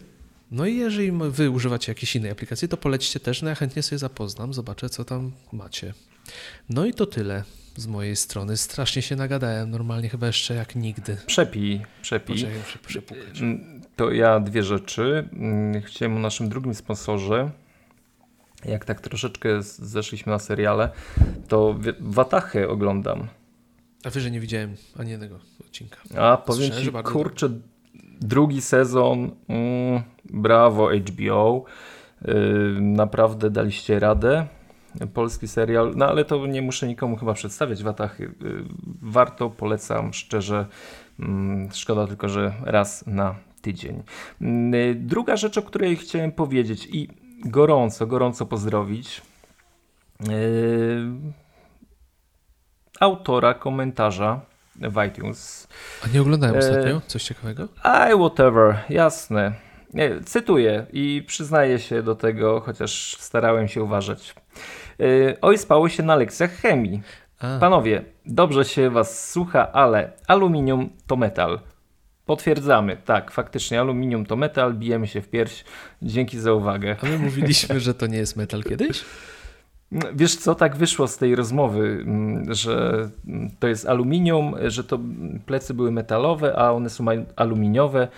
No 0.52 0.66
i 0.66 0.76
jeżeli 0.76 1.12
wy 1.12 1.50
używacie 1.50 1.92
jakiejś 1.92 2.16
innej 2.16 2.30
aplikacji, 2.30 2.68
to 2.68 2.76
polećcie 2.76 3.20
też, 3.20 3.42
no 3.42 3.48
ja 3.48 3.54
chętnie 3.54 3.82
sobie 3.82 3.98
zapoznam, 3.98 4.54
zobaczę 4.54 4.88
co 4.88 5.04
tam 5.04 5.32
macie. 5.52 5.94
No 6.68 6.86
i 6.86 6.94
to 6.94 7.06
tyle 7.06 7.44
z 7.76 7.86
mojej 7.86 8.16
strony. 8.16 8.56
Strasznie 8.56 9.02
się 9.02 9.16
nagadałem, 9.16 9.70
normalnie 9.70 10.08
chyba 10.08 10.26
jeszcze 10.26 10.54
jak 10.54 10.76
nigdy. 10.76 11.16
Przepij, 11.26 11.82
przepij. 12.02 12.44
Mm, 13.40 13.82
to 13.96 14.10
ja 14.10 14.40
dwie 14.40 14.62
rzeczy. 14.62 15.28
Mm, 15.32 15.82
chciałem 15.82 16.16
o 16.16 16.20
naszym 16.20 16.48
drugim 16.48 16.74
sponsorze. 16.74 17.50
Jak 18.64 18.84
tak 18.84 19.00
troszeczkę 19.00 19.62
zeszliśmy 19.62 20.32
na 20.32 20.38
seriale, 20.38 20.90
to 21.48 21.78
Watachy 22.00 22.68
oglądam. 22.68 23.28
A 24.04 24.10
wy, 24.10 24.20
że 24.20 24.30
nie 24.30 24.40
widziałem 24.40 24.76
ani 24.98 25.10
jednego 25.10 25.38
odcinka. 25.60 25.96
A 26.18 26.36
powiem 26.36 26.70
ci, 26.70 26.92
kurczę, 27.04 27.50
drugi 28.24 28.60
sezon, 28.60 29.30
mm, 29.48 30.02
brawo 30.24 30.90
HBO, 30.90 31.64
yy, 32.24 32.34
naprawdę 32.80 33.50
daliście 33.50 33.98
radę. 33.98 34.46
Polski 35.14 35.48
serial, 35.48 35.92
no 35.96 36.06
ale 36.06 36.24
to 36.24 36.46
nie 36.46 36.62
muszę 36.62 36.86
nikomu 36.86 37.16
chyba 37.16 37.34
przedstawiać 37.34 37.82
Watachy. 37.82 38.22
Yy, 38.22 38.64
warto, 39.02 39.50
polecam 39.50 40.12
szczerze. 40.12 40.66
Yy, 41.18 41.26
szkoda 41.72 42.06
tylko, 42.06 42.28
że 42.28 42.52
raz 42.64 43.06
na 43.06 43.34
tydzień. 43.62 44.02
Yy, 44.40 44.94
druga 44.94 45.36
rzecz, 45.36 45.58
o 45.58 45.62
której 45.62 45.96
chciałem 45.96 46.32
powiedzieć 46.32 46.88
i 46.92 47.08
gorąco, 47.44 48.06
gorąco 48.06 48.46
pozdrowić 48.46 49.22
autora 53.00 53.54
komentarza 53.54 54.40
w 54.76 55.04
iTunes. 55.08 55.68
A 56.04 56.08
nie 56.08 56.22
oglądałem 56.22 56.56
ostatnio? 56.56 57.00
Coś 57.06 57.24
ciekawego? 57.24 57.68
I 57.84 58.14
whatever, 58.18 58.78
jasne. 58.88 59.52
Nie, 59.94 60.20
cytuję 60.24 60.86
i 60.92 61.24
przyznaję 61.26 61.78
się 61.78 62.02
do 62.02 62.14
tego, 62.14 62.60
chociaż 62.60 63.16
starałem 63.20 63.68
się 63.68 63.82
uważać. 63.82 64.34
Yy, 64.98 65.36
oj, 65.42 65.58
spało 65.58 65.88
się 65.88 66.02
na 66.02 66.16
lekcjach 66.16 66.52
chemii. 66.52 67.02
A. 67.40 67.58
Panowie, 67.58 68.04
dobrze 68.26 68.64
się 68.64 68.90
was 68.90 69.30
słucha, 69.30 69.72
ale 69.72 70.12
aluminium 70.28 70.90
to 71.06 71.16
metal. 71.16 71.60
Potwierdzamy, 72.26 72.96
tak, 73.04 73.30
faktycznie 73.30 73.80
aluminium 73.80 74.26
to 74.26 74.36
metal, 74.36 74.74
bijemy 74.74 75.06
się 75.06 75.20
w 75.20 75.28
pierś. 75.28 75.64
Dzięki 76.02 76.38
za 76.38 76.52
uwagę. 76.52 76.96
A 77.02 77.06
my 77.06 77.18
mówiliśmy, 77.18 77.80
że 77.86 77.94
to 77.94 78.06
nie 78.06 78.18
jest 78.18 78.36
metal 78.36 78.62
kiedyś? 78.62 79.04
Wiesz 80.14 80.36
co, 80.36 80.54
tak 80.54 80.76
wyszło 80.76 81.08
z 81.08 81.18
tej 81.18 81.34
rozmowy, 81.34 82.04
mm, 82.06 82.54
że 82.54 83.08
to 83.58 83.68
jest 83.68 83.88
aluminium, 83.88 84.54
że 84.66 84.84
to 84.84 84.98
plecy 85.46 85.74
były 85.74 85.90
metalowe, 85.90 86.56
a 86.56 86.72
one 86.72 86.90
są 86.90 87.04
aluminiowe. 87.36 88.08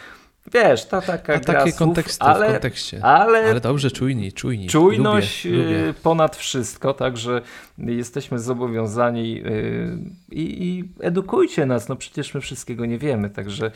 Wiesz, 0.53 0.85
ta 0.85 1.01
taka 1.01 1.35
A 1.35 1.41
takie 1.41 1.73
słów, 1.73 1.79
konteksty 1.79 2.25
ale, 2.25 2.49
w 2.49 2.53
kontekście. 2.53 3.05
Ale, 3.05 3.39
ale 3.39 3.61
dobrze, 3.61 3.91
czujni, 3.91 4.33
czujni. 4.33 4.69
Czujność 4.69 5.45
lubię, 5.45 5.59
lubię. 5.59 5.89
Y, 5.89 5.95
ponad 5.95 6.37
wszystko, 6.37 6.95
także 6.95 7.43
jesteśmy 7.79 8.39
zobowiązani 8.39 9.43
y, 9.47 9.99
i, 10.31 10.69
i, 10.69 10.85
edukujcie 11.01 11.67
nas, 11.67 11.89
no 11.89 11.97
przecież 11.97 12.35
my 12.35 12.41
wszystkiego 12.41 12.87
nie 12.87 12.99
wiemy, 12.99 13.31
także... 13.31 13.71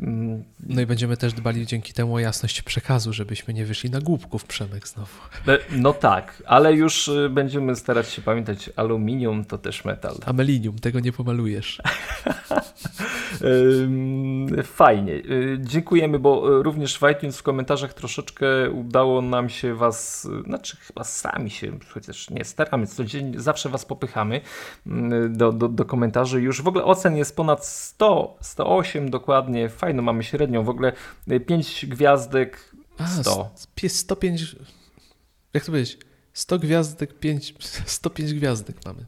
Mm, 0.00 0.44
no 0.66 0.80
i 0.80 0.86
będziemy 0.86 1.16
też 1.16 1.32
dbali 1.32 1.66
dzięki 1.66 1.92
temu 1.92 2.14
o 2.14 2.18
jasność 2.18 2.62
przekazu, 2.62 3.12
żebyśmy 3.12 3.54
nie 3.54 3.64
wyszli 3.64 3.90
na 3.90 4.00
głupków, 4.00 4.44
Przemek, 4.44 4.88
znowu. 4.88 5.18
E, 5.48 5.58
no 5.70 5.92
tak, 5.92 6.42
ale 6.46 6.72
już 6.74 7.08
y, 7.08 7.28
będziemy 7.30 7.76
starać 7.76 8.08
się 8.08 8.22
pamiętać, 8.22 8.70
aluminium 8.76 9.44
to 9.44 9.58
też 9.58 9.84
metal. 9.84 10.16
Amelinium, 10.26 10.78
tego 10.78 11.00
nie 11.00 11.12
pomalujesz. 11.12 11.82
Fajnie, 14.64 15.22
dziękujemy, 15.58 16.13
bo 16.18 16.62
również 16.62 16.98
w 16.98 17.02
iTunes 17.12 17.38
w 17.38 17.42
komentarzach 17.42 17.94
troszeczkę 17.94 18.70
udało 18.70 19.22
nam 19.22 19.48
się 19.48 19.74
was, 19.74 20.28
znaczy 20.46 20.76
chyba 20.76 21.04
sami 21.04 21.50
się, 21.50 21.78
chociaż 21.94 22.30
nie 22.30 22.44
staramy, 22.44 22.86
codziennie 22.86 23.40
zawsze 23.40 23.68
was 23.68 23.84
popychamy 23.84 24.40
mm, 24.86 25.36
do, 25.36 25.52
do, 25.52 25.68
do 25.68 25.84
komentarzy. 25.84 26.42
Już 26.42 26.62
w 26.62 26.68
ogóle 26.68 26.84
ocen 26.84 27.16
jest 27.16 27.36
ponad 27.36 27.66
100, 27.66 28.36
108 28.40 29.10
dokładnie. 29.10 29.68
Fajno 29.68 30.02
mamy 30.02 30.24
średnią. 30.24 30.64
W 30.64 30.68
ogóle 30.68 30.92
5 31.46 31.84
y, 31.84 31.86
gwiazdek 31.86 32.74
100. 33.20 33.50
A, 33.54 33.88
105, 33.88 34.56
jak 35.54 35.64
to 35.64 35.72
powiedzieć? 35.72 35.98
100 36.32 36.58
gwiazdek, 36.58 37.18
5, 37.18 37.54
105 37.86 38.34
gwiazdek 38.38 38.76
mamy. 38.86 39.06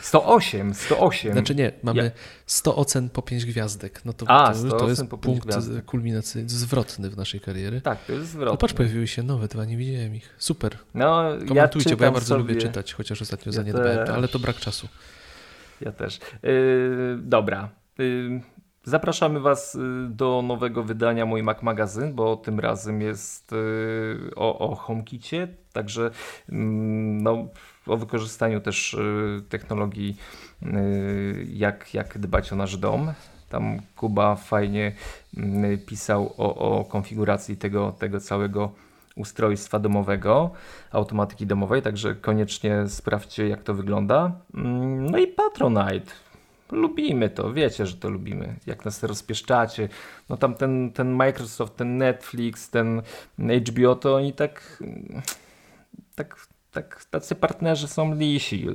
108, 0.00 0.74
108. 0.74 1.32
Znaczy 1.32 1.54
nie, 1.54 1.72
mamy 1.82 2.04
Ja- 2.04 2.10
100 2.46 2.76
ocen 2.76 3.08
po 3.10 3.22
5 3.22 3.46
gwiazdek. 3.46 4.04
No 4.04 4.12
to, 4.12 4.26
A, 4.30 4.48
to, 4.52 4.58
100 4.58 4.76
to 4.76 4.88
jest 4.88 5.06
punkt 5.06 5.46
gwiazdek. 5.46 5.84
kulminacyjny, 5.84 6.48
zwrotny 6.48 7.10
w 7.10 7.16
naszej 7.16 7.40
karierze. 7.40 7.80
Tak, 7.80 8.04
to 8.04 8.12
jest 8.12 8.24
No 8.24 8.40
zwrot. 8.40 8.60
patrz, 8.60 8.74
pojawiły 8.74 9.06
się 9.06 9.22
nowe 9.22 9.48
dwa, 9.48 9.64
nie 9.64 9.76
widziałem 9.76 10.14
ich. 10.14 10.34
Super. 10.38 10.78
No, 10.94 11.24
Komentujcie, 11.48 11.90
ja 11.90 11.96
bo 11.96 12.04
ja 12.04 12.10
bardzo 12.10 12.26
sobie... 12.28 12.40
lubię 12.40 12.56
czytać, 12.56 12.94
chociaż 12.94 13.22
ostatnio 13.22 13.50
Ja 13.52 13.56
zaniedbałem 13.56 14.06
to, 14.06 14.14
ale 14.14 14.28
to 14.28 14.38
brak 14.38 14.56
czasu. 14.56 14.88
Ja 15.80 15.92
też. 15.92 16.18
Yy, 16.42 17.18
dobra. 17.22 17.68
Yy, 17.98 18.40
zapraszamy 18.84 19.40
Was 19.40 19.74
yy, 19.74 19.80
do 20.10 20.42
nowego 20.46 20.82
wydania 20.82 21.26
Mój 21.26 21.42
Mac 21.42 21.62
Magazyn, 21.62 22.14
bo 22.14 22.36
tym 22.36 22.60
razem 22.60 23.00
jest 23.00 23.52
yy, 23.52 24.30
o, 24.36 24.58
o 24.58 24.74
HomeKicie, 24.74 25.48
także 25.72 26.10
mm, 26.48 27.22
no, 27.22 27.48
o 27.86 27.96
wykorzystaniu 27.96 28.60
też 28.60 28.96
yy, 28.98 29.42
technologii, 29.48 30.16
yy, 30.62 31.46
jak, 31.52 31.94
jak 31.94 32.18
dbać 32.18 32.52
o 32.52 32.56
nasz 32.56 32.76
dom. 32.76 33.12
Tam 33.48 33.80
Kuba 33.96 34.36
fajnie 34.36 34.92
mm, 35.36 35.78
pisał 35.78 36.34
o, 36.38 36.54
o 36.54 36.84
konfiguracji 36.84 37.56
tego, 37.56 37.92
tego 37.98 38.20
całego 38.20 38.72
ustrojstwa 39.16 39.78
domowego, 39.78 40.50
automatyki 40.90 41.46
domowej, 41.46 41.82
także 41.82 42.14
koniecznie 42.14 42.88
sprawdźcie 42.88 43.48
jak 43.48 43.62
to 43.62 43.74
wygląda. 43.74 44.32
Mm, 44.54 45.10
No 45.10 45.18
i 45.18 45.26
Patronite. 45.26 46.12
Lubimy 46.70 47.30
to, 47.30 47.52
wiecie, 47.52 47.86
że 47.86 47.96
to 47.96 48.10
lubimy. 48.10 48.54
Jak 48.66 48.84
nas 48.84 49.02
rozpieszczacie. 49.02 49.88
No 50.28 50.36
tam 50.36 50.54
ten, 50.54 50.92
ten 50.92 51.10
Microsoft, 51.10 51.76
ten 51.76 51.96
Netflix, 51.96 52.70
ten 52.70 53.02
HBO, 53.38 53.94
to 53.94 54.14
oni 54.16 54.32
tak, 54.32 54.82
tak, 56.14 56.46
tak 56.72 57.04
tacy 57.04 57.34
partnerzy 57.34 57.88
są 57.88 58.14
lisi. 58.14 58.66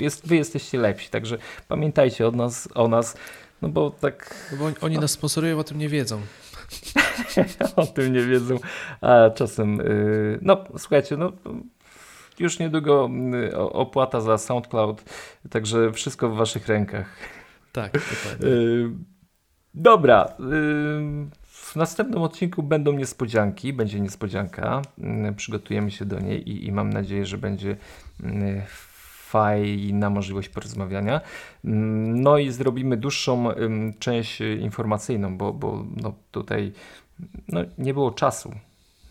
Jest, 0.00 0.28
wy 0.28 0.36
jesteście 0.36 0.78
lepsi, 0.78 1.10
także 1.10 1.38
pamiętajcie 1.68 2.26
od 2.26 2.36
nas, 2.36 2.68
o 2.74 2.88
nas, 2.88 3.16
no 3.62 3.68
bo 3.68 3.90
tak 3.90 4.34
No 4.52 4.58
bo 4.58 4.86
oni, 4.86 4.98
nas 4.98 5.10
sponsorują, 5.10 5.58
o 5.58 5.64
tym 5.64 5.78
nie 5.78 5.88
wiedzą. 5.88 6.20
o 7.76 7.86
tym 7.86 8.12
nie 8.12 8.22
wiedzą, 8.22 8.58
a 9.00 9.30
czasem, 9.30 9.76
yy, 9.76 10.38
no 10.42 10.64
słuchajcie, 10.78 11.16
no 11.16 11.32
już 12.38 12.58
niedługo 12.58 13.10
o- 13.54 13.72
opłata 13.72 14.20
za 14.20 14.38
SoundCloud, 14.38 15.04
także 15.50 15.92
wszystko 15.92 16.28
w 16.28 16.36
waszych 16.36 16.68
rękach. 16.68 17.06
Tak, 17.72 17.92
dokładnie. 17.92 18.48
Yy, 18.48 18.90
dobra, 19.74 20.34
yy, 20.38 21.26
w 21.66 21.76
następnym 21.76 22.22
odcinku 22.22 22.62
będą 22.62 22.92
niespodzianki, 22.92 23.72
będzie 23.72 24.00
niespodzianka, 24.00 24.82
yy, 24.98 25.32
przygotujemy 25.32 25.90
się 25.90 26.04
do 26.04 26.20
niej 26.20 26.50
i, 26.50 26.66
i 26.66 26.72
mam 26.72 26.90
nadzieję, 26.92 27.26
że 27.26 27.38
będzie 27.38 27.76
yy, 28.20 28.62
fajna 29.28 30.10
możliwość 30.10 30.48
porozmawiania. 30.48 31.20
Yy, 31.64 31.70
No 32.26 32.38
i 32.38 32.50
zrobimy 32.50 32.96
dłuższą 32.96 33.48
część 33.98 34.40
informacyjną, 34.60 35.38
bo, 35.38 35.52
bo 35.52 35.84
no, 35.96 36.14
tutaj 36.30 36.72
no, 37.48 37.60
nie 37.78 37.94
było 37.94 38.10
czasu. 38.10 38.52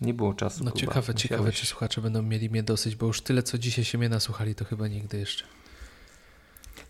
Nie 0.01 0.13
było 0.13 0.33
czasu. 0.33 0.63
No 0.63 0.71
Kuba. 0.71 0.81
ciekawe, 0.81 1.15
ciekawe, 1.15 1.41
Musiałeś- 1.41 1.59
czy 1.59 1.65
słuchacze 1.65 2.01
będą 2.01 2.21
mieli 2.21 2.49
mnie 2.49 2.63
dosyć, 2.63 2.95
bo 2.95 3.05
już 3.05 3.21
tyle, 3.21 3.43
co 3.43 3.57
dzisiaj 3.57 3.85
się 3.85 3.97
mnie 3.97 4.09
nasłuchali, 4.09 4.55
to 4.55 4.65
chyba 4.65 4.87
nigdy 4.87 5.17
jeszcze. 5.19 5.45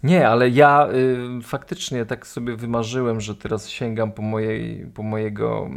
Nie, 0.04 0.28
ale 0.30 0.50
ja 0.50 0.88
y, 1.40 1.42
faktycznie 1.44 2.06
tak 2.06 2.28
sobie 2.28 2.56
wymarzyłem, 2.56 3.22
że 3.22 3.36
teraz 3.36 3.70
sięgam 3.70 4.12
po, 4.12 4.22
mojej, 4.22 4.88
po 4.94 5.04
mojego 5.04 5.70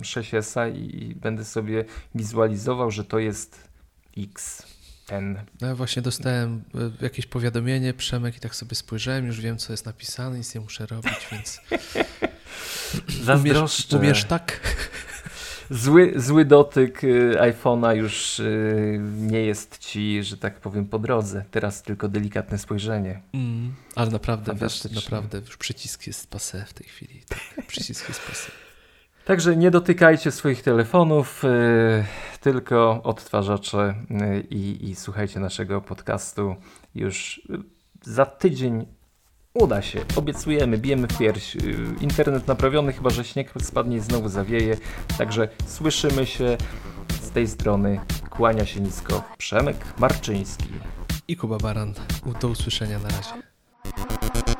y, 0.00 0.02
6S-a 0.02 0.68
i, 0.68 1.04
i 1.04 1.14
będę 1.14 1.44
sobie 1.44 1.84
wizualizował, 2.14 2.90
że 2.90 3.04
to 3.04 3.18
jest 3.18 3.68
X, 4.18 4.62
N. 5.10 5.38
No 5.60 5.66
ja 5.66 5.74
właśnie 5.74 6.02
dostałem 6.02 6.62
e, 6.74 7.04
jakieś 7.04 7.26
powiadomienie, 7.26 7.94
Przemek, 7.94 8.36
i 8.36 8.40
tak 8.40 8.54
sobie 8.54 8.74
spojrzałem, 8.74 9.26
już 9.26 9.40
wiem, 9.40 9.58
co 9.58 9.72
jest 9.72 9.86
napisane, 9.86 10.38
nic 10.38 10.54
nie 10.54 10.60
muszę 10.60 10.86
robić, 10.86 11.28
więc 11.32 11.60
umiesz, 11.70 13.16
Zazdroszczę. 13.24 13.98
umiesz 13.98 14.24
tak? 14.24 14.60
Zły, 15.70 16.12
zły 16.16 16.44
dotyk 16.44 17.04
y, 17.04 17.36
iPhone'a 17.40 17.96
już 17.96 18.40
y, 18.40 19.00
nie 19.16 19.42
jest 19.42 19.78
ci, 19.78 20.22
że 20.22 20.36
tak 20.36 20.60
powiem, 20.60 20.86
po 20.86 20.98
drodze. 20.98 21.44
Teraz 21.50 21.82
tylko 21.82 22.08
delikatne 22.08 22.58
spojrzenie. 22.58 23.20
Mm, 23.34 23.74
ale 23.94 24.10
naprawdę, 24.10 24.54
wiesz, 24.54 24.84
naprawdę, 24.84 25.38
już 25.38 25.56
przycisk 25.56 26.06
jest 26.06 26.30
passe 26.30 26.64
w 26.64 26.74
tej 26.74 26.86
chwili. 26.86 27.22
Tak, 27.28 27.66
przycisk 27.66 28.08
jest 28.08 28.20
passe. 28.26 28.50
Także 29.24 29.56
nie 29.56 29.70
dotykajcie 29.70 30.30
swoich 30.30 30.62
telefonów, 30.62 31.44
y, 31.44 31.48
tylko 32.40 33.02
odtwarzacze 33.02 33.94
i, 34.50 34.94
słuchajcie 34.96 35.40
naszego 35.40 35.80
podcastu. 35.80 36.56
Już 36.94 37.42
za 38.02 38.26
tydzień 38.26 38.86
uda 39.56 39.82
się, 39.82 40.00
obiecujemy, 40.16 40.78
bijemy 40.78 41.08
w 41.08 41.18
pierś. 41.18 41.56
Y, 41.56 41.60
internet 42.00 42.46
naprawiony, 42.46 42.92
chyba 42.92 43.10
że 43.10 43.24
śnieg 43.24 43.50
spadnie 43.62 43.96
i 43.96 44.00
znowu 44.00 44.28
zawieje. 44.28 44.76
Także 45.18 45.48
słyszymy 45.66 46.26
się 46.26 46.56
z 47.22 47.30
tej 47.30 47.48
strony. 47.48 48.00
Kłania 48.30 48.66
się 48.66 48.80
nisko 48.80 49.22
Przemek 49.38 49.76
Marczyński. 49.98 50.68
I 51.28 51.36
Kuba 51.36 51.58
Baran. 51.58 51.94
Do 52.40 52.48
usłyszenia 52.48 52.98
na 52.98 53.08
razie. 53.08 54.55